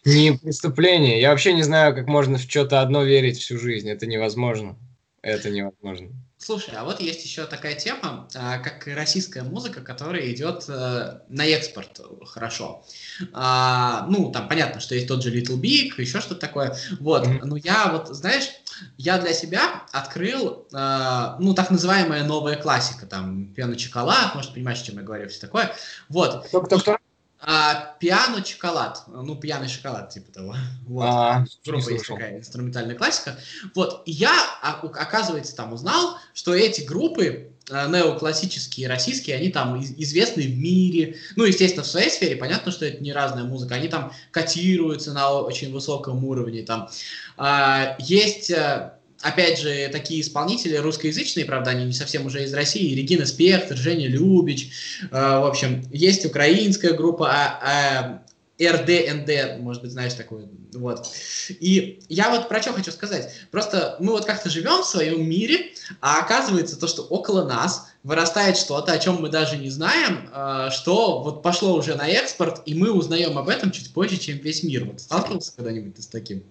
не 0.05 0.33
преступление. 0.33 1.21
Я 1.21 1.31
вообще 1.31 1.53
не 1.53 1.63
знаю, 1.63 1.95
как 1.95 2.07
можно 2.07 2.39
в 2.39 2.43
что-то 2.43 2.81
одно 2.81 3.05
верить 3.05 3.39
всю 3.39 3.59
жизнь. 3.59 3.91
Это 3.91 4.07
невозможно. 4.07 4.77
Это 5.23 5.51
невозможно. 5.51 6.11
Слушай, 6.39 6.75
а 6.77 6.85
вот 6.85 7.01
есть 7.01 7.25
еще 7.25 7.47
такая 7.47 7.75
тема, 7.75 8.29
а, 8.35 8.59
как 8.59 8.87
российская 8.87 9.43
музыка, 9.43 9.81
которая 9.81 10.33
идет 10.33 10.67
э, 10.69 11.19
на 11.29 11.47
экспорт 11.47 12.01
хорошо. 12.27 12.85
А, 13.33 14.07
ну, 14.09 14.31
там 14.31 14.49
понятно, 14.49 14.81
что 14.81 14.95
есть 14.95 15.09
тот 15.09 15.23
же 15.23 15.37
Little 15.37 15.61
Big, 15.61 16.01
еще 16.01 16.21
что-то 16.21 16.41
такое. 16.41 16.77
Вот, 17.01 17.27
mm-hmm. 17.27 17.41
но 17.43 17.57
я 17.57 17.89
вот, 17.91 18.15
знаешь, 18.15 18.51
я 18.97 19.19
для 19.19 19.33
себя 19.33 19.83
открыл, 19.91 20.69
э, 20.73 21.37
ну, 21.41 21.55
так 21.55 21.73
называемая 21.73 22.23
новая 22.23 22.55
классика, 22.55 23.07
там, 23.07 23.53
пиано 23.53 23.77
шоколад, 23.77 24.37
может, 24.37 24.55
понимаешь, 24.55 24.81
о 24.81 24.85
чем 24.85 24.97
я 24.99 25.03
говорю, 25.03 25.29
все 25.29 25.41
такое. 25.41 25.75
Вот. 26.09 26.47
Кто, 26.47 26.63
кто, 26.63 26.79
кто? 26.79 26.99
А, 27.41 27.95
пиано 28.01 28.45
шоколад, 28.45 29.05
ну 29.07 29.37
пьяный 29.37 29.69
шоколад 29.69 30.11
типа 30.11 30.33
того. 30.33 30.57
Вот. 30.87 31.05
А, 31.05 31.45
Группа 31.65 31.91
есть 31.91 32.07
такая 32.07 32.39
инструментальная 32.39 32.97
классика. 32.97 33.39
Вот 33.77 34.03
и 34.07 34.11
я 34.11 34.35
а, 34.61 34.81
оказывается 34.81 35.55
там 35.55 35.73
узнал, 35.73 36.19
что 36.35 36.53
эти 36.53 36.81
группы 36.81 37.53
а, 37.71 37.87
неоклассические 37.87 38.89
российские, 38.89 39.37
они 39.37 39.51
там 39.51 39.81
известны 39.81 40.43
в 40.43 40.59
мире. 40.59 41.17
Ну, 41.37 41.45
естественно, 41.45 41.85
в 41.85 41.87
своей 41.87 42.11
сфере, 42.11 42.35
понятно, 42.35 42.73
что 42.73 42.85
это 42.85 43.03
не 43.03 43.13
разная 43.13 43.45
музыка. 43.45 43.77
Они 43.77 43.87
там 43.87 44.13
котируются 44.33 45.13
на 45.13 45.31
очень 45.33 45.73
высоком 45.73 46.25
уровне. 46.25 46.63
Там 46.63 46.91
а, 47.37 47.97
есть 48.01 48.51
э, 48.51 48.95
опять 49.23 49.59
же, 49.59 49.89
такие 49.91 50.21
исполнители 50.21 50.77
русскоязычные, 50.77 51.45
правда, 51.45 51.71
они 51.71 51.85
не 51.85 51.93
совсем 51.93 52.27
уже 52.27 52.45
из 52.45 52.55
России, 52.55 52.95
Регина 52.95 53.27
Спектр, 53.27 53.77
Женя 53.77 54.09
Любич, 54.09 54.71
э, 55.03 55.07
в 55.11 55.47
общем, 55.47 55.85
есть 55.93 56.25
украинская 56.25 56.95
группа 56.95 57.31
а, 57.31 57.61
а, 57.63 58.23
РДНД, 58.61 59.61
может 59.61 59.83
быть, 59.83 59.93
знаешь 59.93 60.15
такую, 60.15 60.49
вот. 60.73 61.07
И 61.49 62.01
я 62.09 62.31
вот 62.31 62.49
про 62.49 62.61
что 62.61 62.73
хочу 62.73 62.91
сказать. 62.91 63.33
Просто 63.53 63.97
мы 64.01 64.13
вот 64.13 64.25
как-то 64.25 64.51
живем 64.51 64.83
в 64.83 64.87
своем 64.87 65.29
мире, 65.29 65.73
а 66.01 66.21
оказывается 66.21 66.79
то, 66.79 66.89
что 66.89 67.03
около 67.03 67.45
нас 67.45 67.87
вырастает 68.03 68.57
что-то, 68.57 68.93
о 68.93 68.99
чем 68.99 69.23
мы 69.23 69.29
даже 69.29 69.57
не 69.57 69.71
знаем, 69.71 70.29
э, 70.33 70.71
что 70.73 71.23
вот 71.23 71.43
пошло 71.43 71.75
уже 71.75 71.95
на 71.95 72.09
экспорт, 72.09 72.63
и 72.67 72.75
мы 72.75 72.91
узнаем 72.91 73.39
об 73.39 73.49
этом 73.49 73.71
чуть 73.71 73.93
позже, 73.93 74.17
чем 74.17 74.39
весь 74.39 74.63
мир. 74.63 74.85
Вот 74.85 75.01
сталкивался 75.01 75.53
когда-нибудь 75.57 76.03
с 76.03 76.07
таким? 76.07 76.43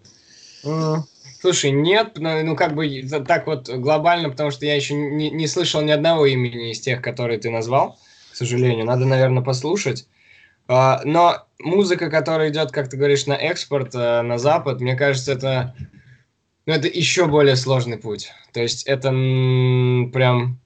Слушай, 1.40 1.72
нет, 1.72 2.14
ну, 2.16 2.44
ну 2.44 2.56
как 2.56 2.74
бы 2.74 3.04
так 3.28 3.46
вот 3.46 3.70
глобально, 3.70 4.30
потому 4.30 4.50
что 4.50 4.66
я 4.66 4.76
еще 4.76 4.96
не, 4.96 5.30
не 5.30 5.48
слышал 5.48 5.82
ни 5.82 5.92
одного 5.92 6.26
имени 6.26 6.72
из 6.72 6.80
тех, 6.80 7.02
которые 7.02 7.40
ты 7.40 7.50
назвал, 7.52 8.00
к 8.32 8.36
сожалению. 8.36 8.86
Надо, 8.86 9.06
наверное, 9.06 9.44
послушать. 9.44 10.08
Uh, 10.68 11.00
но 11.06 11.48
музыка, 11.60 12.10
которая 12.10 12.50
идет, 12.50 12.72
как 12.72 12.90
ты 12.90 12.98
говоришь, 12.98 13.26
на 13.26 13.34
экспорт, 13.34 13.96
uh, 13.96 14.22
на 14.22 14.38
Запад, 14.38 14.82
мне 14.82 14.96
кажется, 14.96 15.32
это, 15.32 15.76
ну, 16.66 16.74
это 16.74 16.90
еще 16.90 17.28
более 17.28 17.56
сложный 17.56 17.98
путь. 17.98 18.32
То 18.52 18.62
есть 18.62 18.86
это 18.86 19.10
прям, 19.10 20.60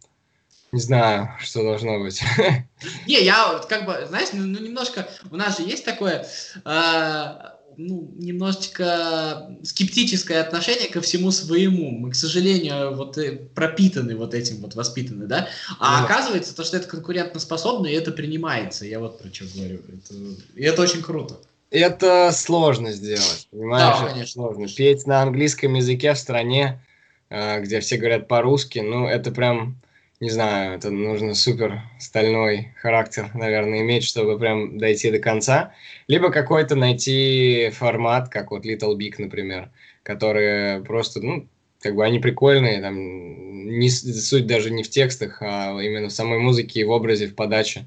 не 0.72 0.80
знаю, 0.80 1.30
что 1.40 1.62
должно 1.62 2.00
быть. 2.00 2.24
Не, 3.06 3.24
я 3.24 3.62
как 3.70 3.86
бы, 3.86 4.06
знаешь, 4.08 4.30
ну, 4.34 4.44
ну 4.44 4.60
немножко, 4.60 5.08
у 5.30 5.36
нас 5.36 5.60
же 5.60 5.66
есть 5.66 5.86
такое... 5.86 6.26
Uh 6.64 7.51
ну, 7.78 8.12
немножечко 8.18 9.56
скептическое 9.64 10.42
отношение 10.42 10.90
ко 10.90 11.02
всему 11.02 11.32
своему. 11.32 11.92
Мы, 11.92 12.12
к 12.12 12.16
сожалению, 12.16 12.96
вот 12.96 13.18
э, 13.18 13.40
пропитаны 13.54 14.16
вот 14.16 14.34
этим 14.34 14.58
вот, 14.58 14.76
воспитаны, 14.76 15.26
да? 15.26 15.48
А 15.80 16.00
да. 16.00 16.06
оказывается, 16.06 16.56
то, 16.56 16.64
что 16.64 16.78
это 16.78 16.88
конкурентоспособно, 16.88 17.88
и 17.88 17.94
это 17.94 18.12
принимается. 18.12 18.86
Я 18.86 19.00
вот 19.00 19.22
про 19.22 19.34
что 19.34 19.46
говорю. 19.56 19.82
Это, 19.88 20.14
и 20.56 20.64
это 20.64 20.82
очень 20.82 21.02
круто. 21.02 21.38
Это 21.70 22.32
сложно 22.34 22.92
сделать, 22.92 23.48
понимаешь? 23.50 24.00
Да, 24.00 24.10
конечно. 24.10 24.34
Сложно. 24.34 24.68
Петь 24.68 25.08
на 25.08 25.22
английском 25.22 25.74
языке 25.74 26.14
в 26.14 26.18
стране, 26.18 26.82
э, 27.30 27.62
где 27.62 27.80
все 27.80 27.98
говорят 27.98 28.28
по-русски, 28.28 28.80
ну, 28.80 29.08
это 29.08 29.32
прям 29.32 29.78
не 30.22 30.30
знаю, 30.30 30.76
это 30.76 30.92
нужно 30.92 31.34
супер 31.34 31.82
стальной 32.00 32.74
характер, 32.80 33.32
наверное, 33.34 33.80
иметь, 33.80 34.04
чтобы 34.04 34.38
прям 34.38 34.78
дойти 34.78 35.10
до 35.10 35.18
конца. 35.18 35.74
Либо 36.08 36.32
какой-то 36.32 36.76
найти 36.76 37.72
формат, 37.74 38.30
как 38.30 38.52
вот 38.52 38.64
Little 38.64 38.96
Big, 38.96 39.16
например, 39.18 39.72
которые 40.04 40.84
просто, 40.84 41.22
ну, 41.22 41.48
как 41.82 41.96
бы 41.96 42.06
они 42.06 42.20
прикольные, 42.20 42.82
там, 42.82 42.96
не, 43.80 43.90
суть 43.90 44.46
даже 44.46 44.70
не 44.70 44.84
в 44.84 44.92
текстах, 44.92 45.42
а 45.42 45.76
именно 45.82 46.10
в 46.10 46.14
самой 46.14 46.38
музыке 46.38 46.82
и 46.82 46.84
в 46.84 46.92
образе, 46.92 47.26
в 47.26 47.34
подаче. 47.34 47.86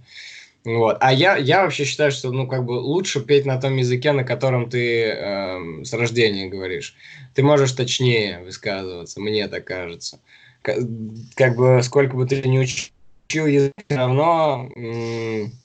Вот. 0.64 0.96
А 1.00 1.12
я, 1.12 1.36
я 1.36 1.62
вообще 1.62 1.84
считаю, 1.84 2.10
что 2.10 2.32
ну, 2.32 2.48
как 2.48 2.64
бы 2.64 2.72
лучше 2.72 3.20
петь 3.20 3.46
на 3.46 3.60
том 3.60 3.76
языке, 3.76 4.10
на 4.10 4.24
котором 4.24 4.68
ты 4.68 5.04
э, 5.04 5.84
с 5.84 5.92
рождения 5.92 6.48
говоришь. 6.48 6.96
Ты 7.34 7.44
можешь 7.44 7.72
точнее 7.72 8.40
высказываться, 8.40 9.20
мне 9.20 9.46
так 9.46 9.64
кажется 9.64 10.18
как 10.64 11.56
бы 11.56 11.80
сколько 11.82 12.16
бы 12.16 12.26
ты 12.26 12.42
ни 12.48 12.58
учил 12.58 13.46
язык, 13.46 13.72
все 13.86 13.96
равно 13.96 14.68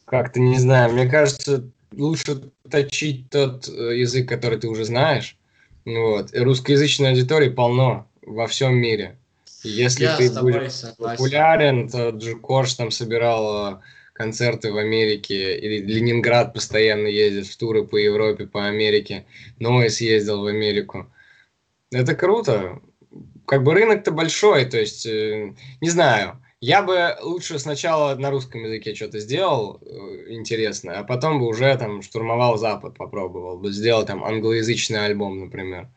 как-то, 0.05 0.39
не 0.39 0.59
знаю, 0.59 0.93
мне 0.93 1.07
кажется, 1.07 1.69
лучше 1.95 2.51
точить 2.69 3.29
тот 3.29 3.67
э, 3.67 3.97
язык, 3.97 4.27
который 4.27 4.59
ты 4.59 4.67
уже 4.67 4.85
знаешь. 4.85 5.37
Вот. 5.85 6.33
И 6.33 6.39
русскоязычной 6.39 7.09
аудитории 7.09 7.49
полно 7.49 8.07
во 8.21 8.47
всем 8.47 8.75
мире. 8.75 9.17
Если 9.63 10.03
Я 10.03 10.17
ты 10.17 10.31
будешь 10.39 10.71
согласен. 10.71 11.17
популярен, 11.17 11.89
то 11.89 12.09
Джо 12.09 12.35
Корж 12.35 12.73
там 12.73 12.91
собирал 12.91 13.73
э, 13.73 13.79
концерты 14.13 14.71
в 14.71 14.77
Америке, 14.77 15.57
или 15.57 15.81
Ленинград 15.81 16.53
постоянно 16.53 17.07
ездит 17.07 17.47
в 17.47 17.57
туры 17.57 17.85
по 17.85 17.97
Европе, 17.97 18.47
по 18.47 18.67
Америке, 18.67 19.25
Нойс 19.59 20.01
ездил 20.01 20.41
в 20.41 20.45
Америку. 20.45 21.07
Это 21.91 22.15
круто 22.15 22.81
как 23.49 23.63
бы 23.63 23.73
рынок-то 23.73 24.11
большой, 24.11 24.65
то 24.65 24.77
есть, 24.77 25.07
э, 25.07 25.55
не 25.81 25.89
знаю, 25.89 26.39
Я 26.61 26.83
бы 26.83 27.15
лучше 27.21 27.57
сначала 27.57 28.15
на 28.15 28.31
русском 28.31 28.63
языке 28.63 28.93
что-то 28.93 29.19
сделал 29.19 29.79
э, 29.81 30.33
интересное, 30.33 30.99
а 30.99 31.03
потом 31.03 31.39
бы 31.39 31.47
уже 31.47 31.75
там 31.77 32.01
штурмовал 32.01 32.57
Запад, 32.57 32.97
попробовал 32.97 33.57
бы 33.57 33.71
сделать 33.71 34.07
там 34.07 34.23
англоязычный 34.23 35.05
альбом, 35.05 35.39
например, 35.39 35.89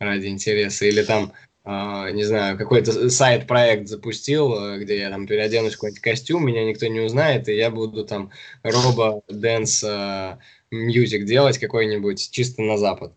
ради 0.00 0.28
интереса, 0.28 0.86
или 0.86 1.02
там 1.02 1.32
Uh, 1.66 2.12
не 2.12 2.24
знаю, 2.24 2.58
какой-то 2.58 3.08
сайт-проект 3.08 3.88
запустил, 3.88 4.52
э, 4.52 4.78
где 4.80 4.98
я 4.98 5.08
там 5.10 5.26
переоденусь 5.26 5.72
в 5.72 5.76
какой-нибудь 5.76 6.02
костюм, 6.02 6.44
меня 6.46 6.62
никто 6.62 6.86
не 6.88 7.00
узнает, 7.00 7.48
и 7.48 7.56
я 7.56 7.70
буду 7.70 8.04
там 8.04 8.30
робо-дэнс 8.62 9.82
uh, 9.82 10.36
мьюзик 10.70 11.24
делать 11.24 11.56
какой-нибудь 11.58 12.30
чисто 12.32 12.60
на 12.60 12.76
Запад 12.76 13.14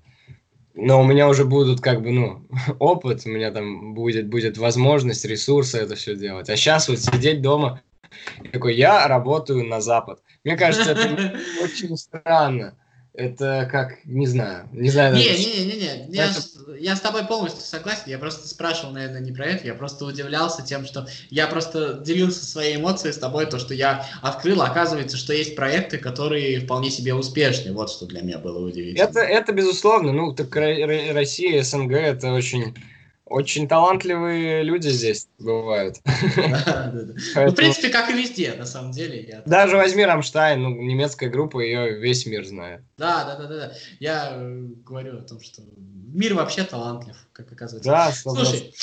но 0.78 1.02
у 1.02 1.04
меня 1.04 1.28
уже 1.28 1.44
будут 1.44 1.82
как 1.82 2.02
бы, 2.02 2.12
ну, 2.12 2.48
опыт, 2.80 3.24
у 3.26 3.30
меня 3.30 3.52
там 3.52 3.94
будет, 3.94 4.30
будет 4.30 4.58
возможность, 4.58 5.26
ресурсы 5.26 5.80
это 5.80 5.96
все 5.96 6.16
делать. 6.16 6.50
А 6.50 6.56
сейчас 6.56 6.88
вот 6.88 7.00
сидеть 7.00 7.42
дома, 7.42 7.82
такой, 8.54 8.76
я 8.76 9.08
работаю 9.08 9.66
на 9.66 9.82
Запад. 9.82 10.22
Мне 10.44 10.56
кажется, 10.56 10.92
это 10.92 11.38
очень 11.64 11.98
странно 11.98 12.78
это 13.18 13.68
как, 13.72 14.06
не 14.06 14.28
знаю, 14.28 14.70
не 14.72 14.92
знаю. 14.92 15.16
Не, 15.16 15.24
не, 15.24 15.66
не, 15.66 15.66
не, 15.66 16.08
не. 16.08 16.16
Я, 16.16 16.26
это... 16.26 16.40
я 16.80 16.96
с 16.96 17.02
тобой 17.02 17.26
полностью 17.26 17.62
согласен. 17.62 18.04
Я 18.08 18.18
просто 18.18 18.48
спрашивал, 18.48 18.94
наверное, 18.94 19.22
не 19.22 19.32
про 19.32 19.46
это. 19.46 19.66
Я 19.68 19.74
просто 19.74 20.06
удивлялся 20.06 20.64
тем, 20.64 20.86
что 20.86 21.08
я 21.30 21.48
просто 21.48 21.94
делился 21.94 22.46
своей 22.46 22.78
эмоцией 22.78 23.14
с 23.14 23.18
тобой, 23.18 23.46
то, 23.46 23.60
что 23.60 23.74
я 23.74 24.06
открыл, 24.22 24.62
оказывается, 24.62 25.18
что 25.18 25.34
есть 25.34 25.56
проекты, 25.56 25.98
которые 25.98 26.60
вполне 26.60 26.90
себе 26.90 27.14
успешны. 27.14 27.74
Вот 27.74 27.90
что 27.90 28.06
для 28.06 28.22
меня 28.22 28.38
было 28.38 28.66
удивительно. 28.66 29.04
Это, 29.04 29.20
это 29.20 29.52
безусловно. 29.52 30.12
Ну, 30.12 30.34
так 30.34 30.56
Россия, 30.56 31.64
СНГ, 31.64 31.94
это 31.94 32.32
очень 32.34 32.76
очень 33.30 33.68
талантливые 33.68 34.64
люди 34.64 34.90
здесь 34.90 35.28
бывают. 35.40 35.98
Ну, 37.36 37.52
в 37.52 37.56
принципе, 37.56 37.90
как 37.90 38.10
и 38.10 38.14
везде, 38.14 38.54
на 38.54 38.66
самом 38.66 38.92
деле. 38.92 39.42
Даже 39.46 39.78
возьми 39.78 40.04
Рамштайн, 40.04 40.62
ну, 40.62 40.70
немецкая 40.70 41.30
группа, 41.30 41.60
ее 41.60 42.00
весь 42.00 42.26
мир 42.26 42.46
знает. 42.46 42.82
Да, 42.98 43.24
да, 43.24 43.36
да, 43.36 43.48
да. 43.48 43.74
Я 44.00 44.34
э, 44.36 44.68
говорю 44.86 45.20
о 45.20 45.22
том, 45.22 45.40
что 45.42 45.62
мир 45.78 46.34
вообще 46.34 46.64
талантлив, 46.64 47.16
как 47.34 47.52
оказывается. 47.52 47.90
Да, 47.90 48.12
Слушай, 48.12 48.74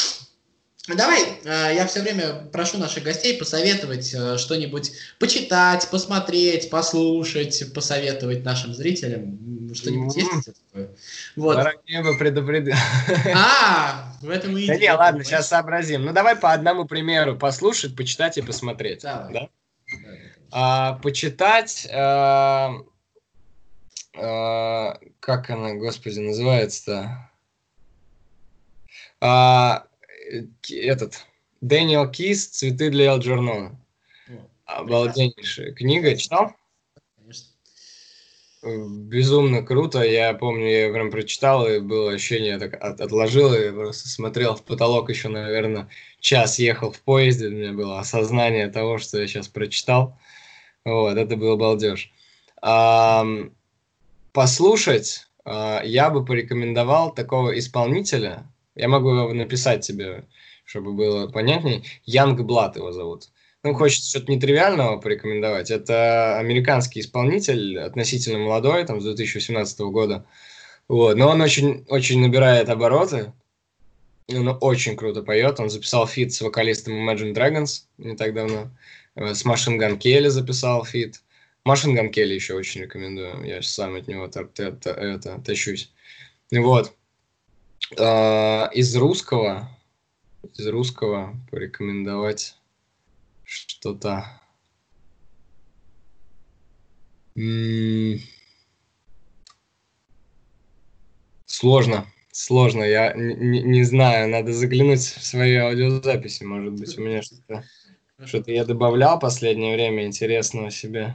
Давай, 0.87 1.23
э, 1.45 1.75
я 1.75 1.87
все 1.87 2.03
время 2.03 2.47
прошу 2.53 2.77
наших 2.77 3.05
гостей 3.05 3.39
посоветовать 3.39 4.13
э, 4.13 4.37
что-нибудь 4.37 4.93
почитать, 5.19 5.89
посмотреть, 5.91 6.69
послушать, 6.69 7.73
посоветовать 7.73 8.45
нашим 8.45 8.75
зрителям. 8.75 9.39
Что-нибудь 9.75 10.17
есть 10.17 10.31
такое? 10.71 10.91
Вот. 11.37 11.57
Бы 11.57 12.19
предупредил. 12.19 12.75
А, 13.35 14.13
в 14.21 14.31
этом 14.31 14.57
и 14.57 14.67
Да 14.67 14.77
не, 14.77 14.91
ладно, 14.93 15.25
сейчас 15.25 15.49
сообразим. 15.49 16.05
Ну, 16.05 16.13
давай 16.13 16.37
по 16.37 16.53
одному 16.53 16.85
примеру 16.85 17.37
послушать, 17.37 17.97
почитать 17.97 18.39
и 18.39 18.43
посмотреть. 18.43 19.03
Да? 19.03 19.49
А, 20.51 20.95
почитать... 20.95 21.89
А, 21.93 22.75
а, 24.17 24.99
как 25.21 25.51
она, 25.51 25.75
господи, 25.75 26.21
называется-то? 26.21 27.31
А, 29.21 29.87
этот 30.71 31.27
Дэниел 31.61 32.11
Кис 32.11 32.49
«Цветы 32.49 32.91
для 32.91 33.07
Элджернона». 33.07 33.81
Обалденнейшая 34.67 35.73
книга. 35.73 36.17
Читал? 36.17 36.55
Безумно 38.65 39.63
круто. 39.63 40.03
Я 40.03 40.33
помню, 40.35 40.69
я 40.69 40.93
прям 40.93 41.11
прочитал, 41.11 41.69
и 41.69 41.81
было 41.81 42.13
ощущение, 42.13 42.59
так 42.59 42.75
от, 42.83 43.01
отложил, 43.01 43.53
и 43.53 43.71
просто 43.71 44.09
смотрел 44.09 44.55
в 44.55 44.63
потолок 44.63 45.11
еще, 45.11 45.29
наверное, 45.29 45.89
час 46.21 46.59
ехал 46.59 46.91
в 46.91 47.01
поезде. 47.01 47.49
У 47.49 47.51
меня 47.51 47.73
было 47.73 47.99
осознание 48.01 48.69
того, 48.69 48.99
что 48.99 49.21
я 49.21 49.27
сейчас 49.27 49.49
прочитал. 49.49 50.19
Вот, 50.85 51.17
это 51.17 51.37
был 51.37 51.57
балдеж. 51.57 52.11
А, 52.63 53.27
послушать 54.33 55.27
а, 55.45 55.83
я 55.85 56.11
бы 56.11 56.25
порекомендовал 56.25 57.15
такого 57.15 57.59
исполнителя, 57.59 58.47
я 58.75 58.89
могу 58.89 59.11
его 59.11 59.33
написать 59.35 59.87
тебе, 59.87 60.25
чтобы 60.65 60.93
было 60.95 61.29
понятней. 61.29 61.85
Янг 62.05 62.41
Блад 62.41 62.77
его 62.77 62.93
зовут. 62.93 63.29
Ну, 63.65 63.73
хочется 63.73 64.11
что-то 64.11 64.31
нетривиального 64.31 64.99
порекомендовать. 64.99 65.71
Это 65.71 66.39
американский 66.39 67.01
исполнитель, 67.01 67.79
относительно 67.81 68.39
молодой, 68.39 68.85
там, 68.85 69.01
с 69.01 69.05
2018 69.05 69.81
года. 69.81 70.27
Вот. 70.87 71.17
Но 71.17 71.31
он 71.31 71.41
очень, 71.41 71.87
очень 71.89 72.21
набирает 72.21 72.69
обороты. 72.69 73.33
Он 74.29 74.59
очень 74.61 74.97
круто 74.97 75.23
поет. 75.23 75.61
Он 75.61 75.71
записал 75.71 76.07
фит 76.07 76.35
с 76.35 76.43
вокалистом 76.43 77.09
Imagine 77.09 77.33
Dragons 77.33 77.85
не 77.97 78.17
так 78.17 78.35
давно. 78.35 78.71
Э, 79.15 79.35
с 79.35 79.47
Machine 79.47 79.79
Gun 79.79 79.99
Kelly 79.99 80.29
записал 80.29 80.85
фит. 80.85 81.23
Machine 81.65 81.95
Gun 81.95 82.11
Kelly 82.11 82.35
еще 82.35 82.53
очень 82.53 82.83
рекомендую. 82.83 83.45
Я 83.45 83.63
сам 83.63 83.95
от 83.95 84.07
него 84.07 84.27
это, 84.27 85.43
тащусь. 85.43 85.91
Вот. 86.53 86.93
А, 87.99 88.69
из 88.75 88.95
русского, 88.95 89.71
из 90.55 90.67
русского 90.67 91.35
порекомендовать 91.51 92.57
что-то. 93.45 94.41
Сложно, 101.47 102.07
сложно. 102.33 102.83
Я 102.83 103.13
не, 103.15 103.63
не 103.63 103.85
знаю, 103.85 104.29
надо 104.29 104.53
заглянуть 104.53 105.01
в 105.01 105.25
свои 105.25 105.57
аудиозаписи, 105.57 106.45
может 106.45 106.73
быть, 106.75 106.97
у 106.99 107.03
меня 107.03 107.23
что-то 107.23 107.65
что-то 108.25 108.53
я 108.53 108.65
добавлял 108.65 109.19
последнее 109.19 109.75
время 109.75 110.07
интересного 110.07 110.71
себе. 110.71 111.15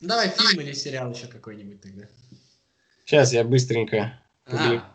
Давай 0.00 0.28
фильм 0.28 0.60
или 0.60 0.72
сериал 0.72 1.12
еще 1.12 1.26
какой-нибудь 1.26 1.80
тогда. 1.80 2.04
Сейчас 3.04 3.32
я 3.32 3.44
быстренько. 3.44 4.20
А, 4.46 4.94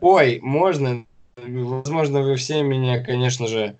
Ой, 0.00 0.40
можно. 0.40 1.06
Возможно, 1.36 2.22
вы 2.22 2.36
все 2.36 2.62
меня, 2.62 3.02
конечно 3.02 3.46
же, 3.46 3.76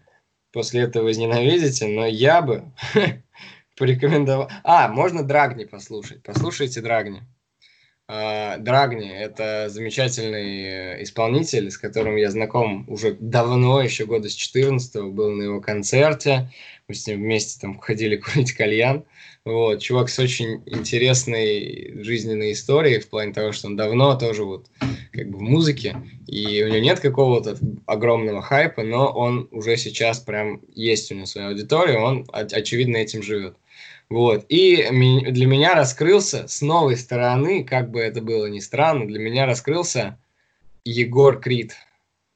после 0.53 0.83
этого 0.83 1.05
возненавидите, 1.05 1.87
но 1.87 2.07
я 2.07 2.43
бы 2.43 2.65
порекомендовал... 3.77 4.51
А, 4.65 4.89
можно 4.89 5.23
Драгни 5.23 5.65
послушать. 5.65 6.23
Послушайте 6.23 6.81
Драгни. 6.81 7.23
А, 8.09 8.59
Драгни– 8.59 9.11
это 9.17 9.69
замечательный 9.69 10.63
э, 10.65 11.03
исполнитель, 11.03 11.71
с 11.71 11.79
которым 11.79 12.17
я 12.17 12.31
знаком 12.31 12.85
уже 12.89 13.17
давно, 13.19 13.81
еще 13.81 14.07
года 14.07 14.29
с 14.29 14.35
14 14.35 15.03
был 15.13 15.31
на 15.31 15.43
его 15.43 15.61
концерте. 15.61 16.51
Мы 16.89 16.95
с 16.95 17.07
ним 17.07 17.21
вместе 17.21 17.61
там 17.61 17.79
ходили 17.79 18.17
курить 18.19 18.53
кальян. 18.53 19.05
Вот, 19.45 19.81
чувак 19.81 20.09
с 20.09 20.19
очень 20.21 20.63
интересной 20.67 22.01
жизненной 22.03 22.53
историей 22.53 23.01
в 23.01 23.09
плане 23.09 23.33
того, 23.33 23.51
что 23.53 23.69
он 23.69 23.77
давно 23.77 24.17
тоже 24.17 24.45
вот 24.45 24.69
как 25.13 25.31
бы 25.31 25.39
в 25.39 25.43
музыке, 25.43 25.97
и 26.29 26.63
у 26.63 26.69
него 26.69 26.79
нет 26.79 27.01
какого-то 27.01 27.57
огромного 27.87 28.41
хайпа, 28.41 28.85
но 28.85 29.11
он 29.11 29.49
уже 29.51 29.77
сейчас 29.77 30.21
прям 30.21 30.61
есть 30.75 31.11
у 31.11 31.17
него 31.17 31.27
своя 31.27 31.49
аудитория, 31.49 31.99
он 31.99 32.25
очевидно 32.33 32.99
этим 32.99 33.23
живет. 33.23 33.57
Вот. 34.13 34.45
И 34.51 34.77
для 35.31 35.47
меня 35.47 35.75
раскрылся 35.75 36.47
с 36.47 36.61
новой 36.61 36.99
стороны, 36.99 37.65
как 37.65 37.91
бы 37.91 38.01
это 38.01 38.21
было 38.21 38.45
ни 38.45 38.59
странно, 38.59 39.07
для 39.07 39.19
меня 39.19 39.47
раскрылся 39.47 40.19
Егор 40.85 41.41
Крид. 41.41 41.73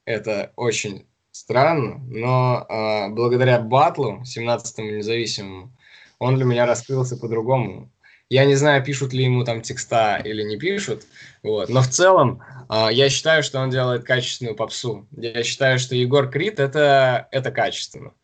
Это 0.06 0.52
очень 0.56 1.04
странно, 1.32 1.98
но 2.08 2.64
э, 2.66 3.08
благодаря 3.10 3.60
батлу, 3.60 4.22
17-му 4.22 4.90
независимому, 4.90 5.70
он 6.18 6.36
для 6.36 6.46
меня 6.46 6.64
раскрылся 6.64 7.18
по-другому. 7.18 7.92
Я 8.30 8.46
не 8.46 8.54
знаю, 8.54 8.82
пишут 8.82 9.12
ли 9.12 9.24
ему 9.24 9.44
там 9.44 9.60
текста 9.60 10.16
или 10.24 10.44
не 10.44 10.56
пишут, 10.56 11.02
вот. 11.42 11.68
но 11.68 11.82
в 11.82 11.88
целом 11.88 12.40
э, 12.70 12.88
я 12.92 13.10
считаю, 13.10 13.42
что 13.42 13.60
он 13.60 13.68
делает 13.68 14.04
качественную 14.04 14.56
попсу. 14.56 15.06
Я 15.14 15.42
считаю, 15.42 15.78
что 15.78 15.94
Егор 15.94 16.30
Крид 16.30 16.58
это, 16.58 17.28
это 17.32 17.50
качественно. 17.50 18.14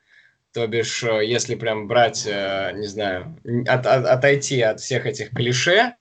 То 0.53 0.67
бишь, 0.67 1.03
э, 1.03 1.25
если 1.25 1.55
прям 1.55 1.89
брать, 1.89 2.27
э, 2.27 2.73
не 2.75 2.87
знаю, 2.87 3.37
от, 3.67 3.87
от, 3.87 4.07
отойти 4.07 4.61
от 4.61 4.81
всех 4.81 5.07
этих 5.07 5.31
клише, 5.31 5.95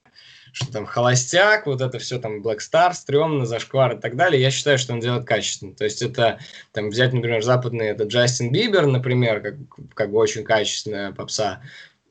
что 0.52 0.72
там 0.72 0.86
холостяк, 0.86 1.66
вот 1.66 1.82
это 1.82 1.98
все 2.00 2.20
там 2.20 2.42
Black 2.42 2.58
Star, 2.58 2.94
стрёмно, 2.94 3.46
зашквар 3.46 3.96
и 3.96 4.02
так 4.02 4.18
далее, 4.18 4.42
я 4.42 4.52
считаю, 4.52 4.78
что 4.78 4.94
он 4.94 5.00
делает 5.00 5.26
качественно. 5.26 5.74
То 5.74 5.86
есть 5.86 6.02
это, 6.02 6.40
там, 6.74 6.90
взять, 6.90 7.14
например, 7.14 7.42
западный, 7.42 7.88
это 7.88 8.04
Джастин 8.04 8.52
Бибер, 8.52 8.86
например, 8.88 9.42
как, 9.42 9.56
как 9.94 10.12
бы 10.12 10.18
очень 10.18 10.44
качественная 10.44 11.14
попса. 11.14 11.62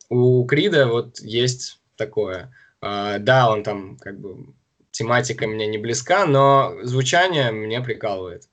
У 0.08 0.44
Крида 0.46 0.86
вот 0.86 1.20
есть 1.20 1.80
такое. 1.96 2.52
Uh, 2.82 3.18
да, 3.18 3.50
он 3.50 3.62
там 3.62 3.98
как 3.98 4.18
бы 4.18 4.54
тематика 4.90 5.46
мне 5.46 5.66
не 5.66 5.76
близка, 5.76 6.24
но 6.24 6.76
звучание 6.82 7.52
мне 7.52 7.82
прикалывает. 7.82 8.49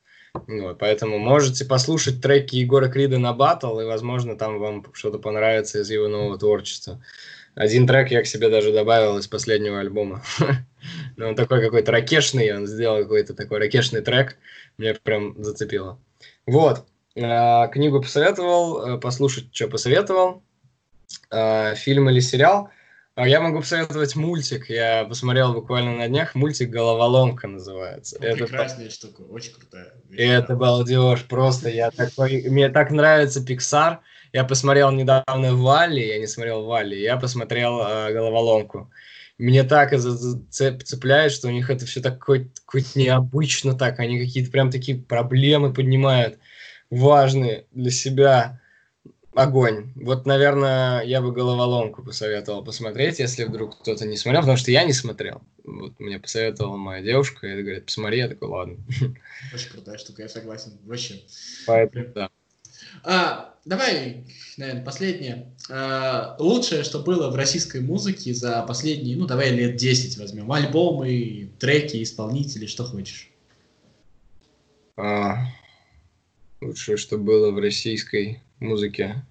Вот, 0.47 0.77
поэтому 0.79 1.17
можете 1.17 1.65
послушать 1.65 2.21
треки 2.21 2.55
Егора 2.55 2.89
Крида 2.89 3.17
на 3.17 3.33
батл, 3.33 3.79
и, 3.79 3.85
возможно, 3.85 4.37
там 4.37 4.59
вам 4.59 4.85
что-то 4.93 5.19
понравится 5.19 5.79
из 5.79 5.89
его 5.89 6.07
нового 6.07 6.37
творчества. 6.37 7.01
Один 7.55 7.87
трек 7.87 8.11
я 8.11 8.21
к 8.21 8.27
себе 8.27 8.49
даже 8.49 8.71
добавил 8.71 9.17
из 9.17 9.27
последнего 9.27 9.79
альбома. 9.79 10.21
Но 11.15 11.27
он 11.29 11.35
такой 11.35 11.59
какой-то 11.59 11.91
ракешный, 11.91 12.55
он 12.55 12.67
сделал 12.67 13.01
какой-то 13.01 13.33
такой 13.33 13.57
ракешный 13.57 14.01
трек, 14.01 14.37
меня 14.77 14.93
прям 15.01 15.33
зацепило. 15.43 15.99
Вот. 16.45 16.85
Э, 17.15 17.67
книгу 17.69 17.99
посоветовал, 17.99 18.85
э, 18.85 18.97
послушать, 18.99 19.47
что 19.51 19.67
посоветовал. 19.67 20.43
Э, 21.31 21.73
фильм 21.75 22.09
или 22.09 22.19
сериал. 22.19 22.69
А 23.17 23.27
я 23.27 23.41
могу 23.41 23.61
посоветовать 23.61 24.15
мультик. 24.15 24.69
Я 24.69 25.03
посмотрел 25.05 25.51
буквально 25.51 25.95
на 25.95 26.07
днях. 26.07 26.35
Мультик 26.35 26.69
«Головоломка» 26.69 27.47
называется. 27.47 28.15
Ну, 28.19 28.27
это 28.27 28.45
прекрасная 28.45 28.91
штука, 28.91 29.21
очень 29.21 29.53
крутая. 29.53 29.91
Вещь, 30.07 30.29
это 30.29 30.55
балдеж, 30.55 31.23
просто 31.23 31.69
я 31.69 31.89
такой... 31.89 32.47
Мне 32.47 32.69
так 32.69 32.91
нравится 32.91 33.43
Pixar. 33.43 33.97
Я 34.33 34.43
посмотрел 34.43 34.91
недавно 34.91 35.55
Валли, 35.55 36.01
я 36.01 36.19
не 36.19 36.27
смотрел 36.27 36.65
Валли, 36.65 36.93
я 36.93 37.17
посмотрел 37.17 37.81
э, 37.81 38.13
«Головоломку». 38.13 38.91
Мне 39.39 39.63
так 39.63 39.95
цепляет, 39.97 41.31
что 41.31 41.47
у 41.47 41.51
них 41.51 41.71
это 41.71 41.87
все 41.87 42.01
такое 42.01 42.49
необычно 42.93 43.73
так. 43.73 43.99
Они 43.99 44.19
какие-то 44.19 44.51
прям 44.51 44.69
такие 44.69 44.95
проблемы 44.95 45.73
поднимают 45.73 46.37
важные 46.91 47.65
для 47.71 47.89
себя 47.89 48.61
огонь. 49.37 49.91
Вот, 49.95 50.25
наверное, 50.25 51.01
я 51.03 51.21
бы 51.21 51.31
головоломку 51.31 52.03
посоветовал 52.03 52.63
посмотреть, 52.63 53.19
если 53.19 53.43
вдруг 53.43 53.79
кто-то 53.79 54.05
не 54.05 54.17
смотрел, 54.17 54.41
потому 54.41 54.57
что 54.57 54.71
я 54.71 54.83
не 54.83 54.93
смотрел. 54.93 55.41
Вот 55.63 55.99
мне 55.99 56.19
посоветовала 56.19 56.75
моя 56.77 57.03
девушка, 57.03 57.47
и 57.47 57.61
говорит, 57.61 57.85
посмотри, 57.85 58.17
я 58.17 58.27
такой, 58.27 58.47
ладно. 58.47 58.77
Очень 59.53 59.69
крутая 59.69 59.97
штука, 59.99 60.23
я 60.23 60.29
согласен, 60.29 60.71
вообще. 60.85 61.21
Поэтому, 61.67 62.07
да. 62.15 62.29
А, 63.03 63.53
давай, 63.63 64.25
наверное, 64.57 64.83
последнее. 64.83 65.53
А, 65.69 66.35
лучшее, 66.39 66.83
что 66.83 66.99
было 66.99 67.29
в 67.29 67.35
российской 67.35 67.81
музыке 67.81 68.33
за 68.33 68.63
последние, 68.63 69.17
ну, 69.17 69.27
давай 69.27 69.51
лет 69.51 69.75
10 69.75 70.17
возьмем. 70.17 70.51
Альбомы, 70.51 71.51
треки, 71.59 72.01
исполнители, 72.01 72.65
что 72.65 72.85
хочешь. 72.85 73.29
А, 74.95 75.45
лучшее, 76.59 76.97
что 76.97 77.19
было 77.19 77.51
в 77.51 77.59
российской 77.59 78.41
музыке 78.59 79.23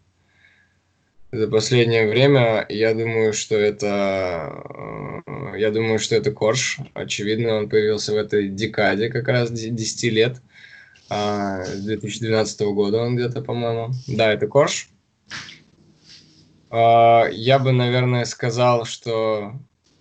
за 1.32 1.48
последнее 1.48 2.08
время, 2.08 2.66
я 2.68 2.94
думаю, 2.94 3.32
что 3.32 3.56
это, 3.56 5.22
э, 5.26 5.58
я 5.58 5.70
думаю, 5.70 5.98
что 5.98 6.14
это 6.14 6.30
Корж. 6.32 6.78
Очевидно, 6.94 7.56
он 7.56 7.68
появился 7.68 8.12
в 8.12 8.16
этой 8.16 8.48
декаде 8.48 9.08
как 9.08 9.28
раз 9.28 9.50
10 9.50 10.10
лет. 10.10 10.40
А, 11.08 11.64
с 11.64 11.82
2012 11.82 12.60
года 12.72 12.98
он 12.98 13.16
где-то, 13.16 13.42
по-моему. 13.42 13.92
Да, 14.06 14.32
это 14.32 14.46
Корж. 14.46 14.88
А, 16.70 17.26
я 17.30 17.58
бы, 17.58 17.72
наверное, 17.72 18.24
сказал, 18.24 18.84
что 18.84 19.52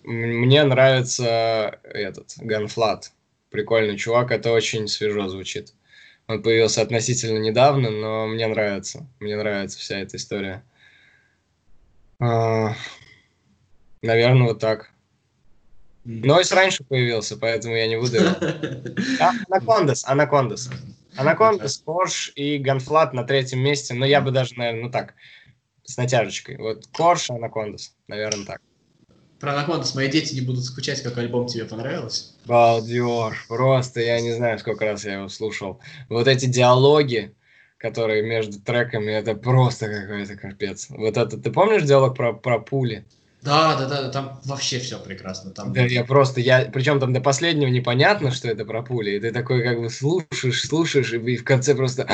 мне 0.03 0.63
нравится 0.63 1.79
этот 1.83 2.33
Ганфлат. 2.37 3.11
Прикольный 3.49 3.97
чувак, 3.97 4.31
это 4.31 4.51
очень 4.51 4.87
свежо 4.87 5.27
звучит. 5.27 5.73
Он 6.27 6.41
появился 6.41 6.81
относительно 6.81 7.37
недавно, 7.37 7.91
но 7.91 8.27
мне 8.27 8.47
нравится. 8.47 9.07
Мне 9.19 9.37
нравится 9.37 9.77
вся 9.77 9.99
эта 9.99 10.17
история. 10.17 10.63
А, 12.19 12.73
наверное, 14.01 14.47
вот 14.47 14.59
так. 14.59 14.89
Нойс 16.03 16.51
раньше 16.51 16.83
появился, 16.83 17.37
поэтому 17.37 17.75
я 17.75 17.87
не 17.87 17.97
буду 17.97 18.17
его. 18.17 18.29
А, 19.19 19.31
Анакондас, 19.49 20.05
Анакондас. 20.05 20.69
Анакондас, 21.15 21.77
Корж 21.77 22.31
и 22.35 22.57
Ганфлат 22.57 23.13
на 23.13 23.23
третьем 23.23 23.59
месте. 23.59 23.93
Но 23.93 24.05
я 24.05 24.21
бы 24.21 24.31
даже, 24.31 24.55
наверное, 24.55 24.83
ну 24.83 24.91
так, 24.91 25.13
с 25.83 25.97
натяжечкой. 25.97 26.57
Вот 26.57 26.87
Корж, 26.87 27.29
Анакондас. 27.29 27.95
Наверное, 28.07 28.45
так. 28.45 28.61
Про 29.39 29.53
Анакондас 29.53 29.95
мои 29.95 30.09
дети 30.09 30.33
не 30.33 30.41
будут 30.41 30.63
скучать, 30.63 31.01
как 31.03 31.17
альбом 31.17 31.47
тебе 31.47 31.65
понравился. 31.65 32.33
Балдеж. 32.45 33.45
Просто 33.47 33.99
я 33.99 34.21
не 34.21 34.33
знаю, 34.33 34.57
сколько 34.59 34.85
раз 34.85 35.03
я 35.03 35.15
его 35.15 35.29
слушал. 35.29 35.79
Вот 36.09 36.27
эти 36.27 36.45
диалоги, 36.45 37.35
которые 37.77 38.23
между 38.23 38.61
треками, 38.61 39.11
это 39.11 39.35
просто 39.35 39.87
какой-то 39.89 40.35
капец. 40.37 40.87
Вот 40.89 41.17
это, 41.17 41.37
ты 41.37 41.51
помнишь 41.51 41.83
диалог 41.83 42.15
про, 42.15 42.33
про 42.33 42.59
пули? 42.59 43.05
Да, 43.41 43.75
да, 43.77 43.87
да, 43.87 44.09
там 44.09 44.41
вообще 44.45 44.79
все 44.79 44.97
прекрасно. 44.97 45.51
Там... 45.51 45.71
Да, 45.71 45.81
я 45.81 46.03
просто, 46.03 46.41
я, 46.41 46.67
причем 46.73 46.99
там 46.99 47.13
до 47.13 47.21
последнего 47.21 47.69
непонятно, 47.69 48.31
что 48.31 48.47
это 48.47 48.65
про 48.65 48.81
пули, 48.81 49.11
и 49.11 49.19
ты 49.19 49.31
такой 49.31 49.61
как 49.61 49.79
бы 49.79 49.89
слушаешь, 49.91 50.67
слушаешь, 50.67 51.13
и 51.13 51.37
в 51.37 51.43
конце 51.43 51.75
просто... 51.75 52.09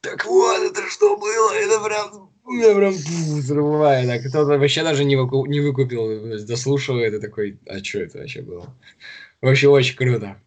Так 0.00 0.24
вот, 0.24 0.72
это 0.72 0.88
что 0.90 1.16
было? 1.16 1.52
Это 1.52 1.80
прям 1.84 2.30
меня 2.50 2.74
прям 2.74 2.92
взрывает. 2.92 4.08
А 4.08 4.18
кто-то 4.18 4.58
вообще 4.58 4.82
даже 4.82 5.04
не, 5.04 5.16
выку, 5.16 5.46
не 5.46 5.60
выкупил, 5.60 6.38
дослушивает 6.46 7.14
и 7.14 7.20
такой, 7.20 7.58
а 7.66 7.82
что 7.82 8.00
это 8.00 8.18
вообще 8.18 8.42
было? 8.42 8.74
Вообще 9.40 9.68
очень 9.68 9.96
круто. 9.96 10.40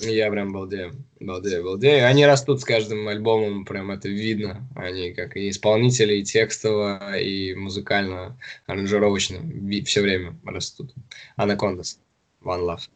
Я 0.00 0.30
прям 0.30 0.52
балдею, 0.52 0.92
балдею, 1.20 1.64
балдею. 1.64 2.06
Они 2.06 2.26
растут 2.26 2.60
с 2.60 2.64
каждым 2.64 3.06
альбомом, 3.08 3.64
прям 3.64 3.90
это 3.90 4.08
видно. 4.08 4.68
Они 4.74 5.12
как 5.12 5.36
и 5.36 5.50
исполнители, 5.50 6.16
и 6.16 6.24
текстово, 6.24 7.18
и 7.18 7.54
музыкально, 7.54 8.38
аранжировочно 8.66 9.38
все 9.84 10.02
время 10.02 10.36
растут. 10.44 10.92
Анакондас, 11.36 12.00
One 12.42 12.62
Love. 12.62 12.88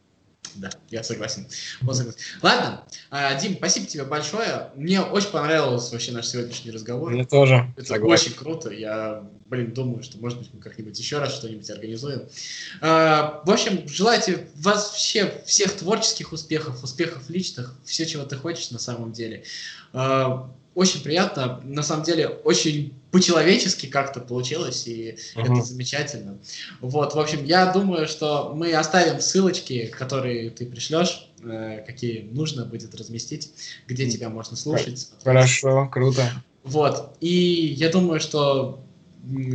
Да, 0.55 0.69
я 0.89 1.03
согласен. 1.03 1.47
Вот 1.81 1.95
согласен. 1.95 2.19
Ладно, 2.41 2.83
а, 3.09 3.35
Дим, 3.35 3.55
спасибо 3.55 3.85
тебе 3.85 4.03
большое. 4.03 4.71
Мне 4.75 5.01
очень 5.01 5.29
понравился 5.29 5.91
вообще 5.91 6.11
наш 6.11 6.27
сегодняшний 6.27 6.71
разговор. 6.71 7.11
Мне 7.11 7.25
тоже. 7.25 7.71
Это 7.77 7.87
согласен. 7.87 8.27
очень 8.27 8.37
круто. 8.37 8.69
Я, 8.69 9.23
блин, 9.45 9.73
думаю, 9.73 10.03
что, 10.03 10.17
может 10.17 10.39
быть, 10.39 10.49
мы 10.53 10.59
как-нибудь 10.59 10.97
еще 10.97 11.19
раз 11.19 11.35
что-нибудь 11.35 11.69
организуем. 11.69 12.23
А, 12.81 13.41
в 13.45 13.51
общем, 13.51 13.87
желайте 13.87 14.47
вообще 14.55 15.41
всех 15.45 15.73
творческих 15.73 16.31
успехов, 16.31 16.83
успехов 16.83 17.29
личных, 17.29 17.75
все, 17.83 18.05
чего 18.05 18.23
ты 18.23 18.35
хочешь 18.35 18.71
на 18.71 18.79
самом 18.79 19.11
деле. 19.11 19.43
Очень 20.75 21.01
приятно, 21.01 21.61
на 21.63 21.83
самом 21.83 22.03
деле, 22.03 22.27
очень 22.27 22.93
по-человечески 23.11 23.87
как-то 23.87 24.19
получилось, 24.19 24.87
и 24.87 25.17
uh-huh. 25.35 25.41
это 25.41 25.61
замечательно. 25.61 26.37
Вот, 26.79 27.15
в 27.15 27.19
общем, 27.19 27.43
я 27.43 27.71
думаю, 27.71 28.07
что 28.07 28.53
мы 28.55 28.73
оставим 28.73 29.19
ссылочки, 29.19 29.87
которые 29.87 30.51
ты 30.51 30.65
пришлешь, 30.65 31.29
э, 31.43 31.83
какие 31.85 32.21
нужно 32.31 32.65
будет 32.65 32.93
разместить, 32.95 33.51
где 33.87 34.09
тебя 34.09 34.29
можно 34.29 34.55
слушать. 34.55 35.09
Хорошо, 35.23 35.89
круто. 35.91 36.31
Вот, 36.63 37.15
и 37.19 37.73
я 37.77 37.89
думаю, 37.89 38.19
что 38.19 38.83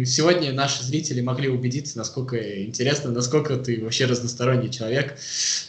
сегодня 0.05 0.53
наши 0.53 0.83
зрители 0.85 1.21
могли 1.21 1.49
убедиться, 1.49 1.99
насколько 1.99 2.65
интересно, 2.65 3.11
насколько 3.11 3.57
ты 3.57 3.83
вообще 3.83 4.05
разносторонний 4.07 4.71
человек. 4.71 5.19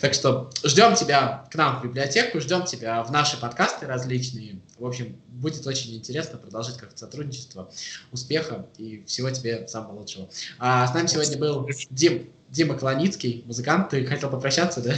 Так 0.01 0.13
что 0.13 0.49
ждем 0.63 0.95
тебя 0.95 1.47
к 1.51 1.55
нам 1.55 1.79
в 1.79 1.83
библиотеку, 1.83 2.39
ждем 2.39 2.65
тебя 2.65 3.03
в 3.03 3.11
наши 3.11 3.39
подкасты 3.39 3.87
различные. 3.87 4.59
В 4.77 4.85
общем, 4.85 5.15
будет 5.27 5.65
очень 5.65 5.95
интересно 5.95 6.37
продолжить 6.37 6.77
как 6.77 6.91
сотрудничество, 6.95 7.71
успеха 8.11 8.65
и 8.77 9.03
всего 9.07 9.29
тебе 9.29 9.67
самого 9.67 9.99
лучшего. 9.99 10.29
А 10.59 10.87
с 10.87 10.93
нами 10.93 11.07
сегодня 11.07 11.37
был 11.37 11.67
Дим, 11.89 12.29
Дима 12.49 12.77
Клоницкий, 12.77 13.43
музыкант. 13.45 13.89
Ты 13.89 14.05
хотел 14.05 14.29
попрощаться, 14.29 14.81
да? 14.81 14.93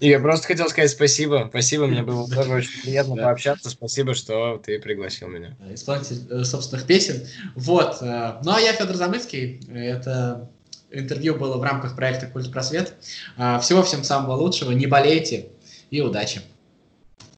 Я 0.00 0.20
просто 0.20 0.46
хотел 0.46 0.68
сказать 0.68 0.90
спасибо. 0.90 1.46
Спасибо, 1.48 1.86
мне 1.86 2.02
было 2.02 2.28
тоже 2.28 2.52
очень 2.52 2.82
приятно 2.82 3.16
пообщаться. 3.16 3.70
Спасибо, 3.70 4.14
что 4.14 4.60
ты 4.64 4.78
пригласил 4.78 5.28
меня. 5.28 5.56
Исполнитель 5.72 6.26
э, 6.30 6.44
собственных 6.44 6.86
песен. 6.86 7.26
Вот. 7.54 7.98
Э, 8.00 8.40
ну, 8.44 8.52
а 8.52 8.60
я 8.60 8.72
Федор 8.72 8.96
Замыцкий. 8.96 9.60
Это 9.72 10.50
интервью 10.90 11.36
было 11.36 11.56
в 11.56 11.62
рамках 11.62 11.96
проекта 11.96 12.26
«Культ 12.26 12.50
Просвет». 12.50 12.94
Всего 13.36 13.82
всем 13.82 14.02
самого 14.02 14.34
лучшего. 14.36 14.72
Не 14.72 14.86
болейте 14.86 15.50
и 15.90 16.00
удачи. 16.00 16.40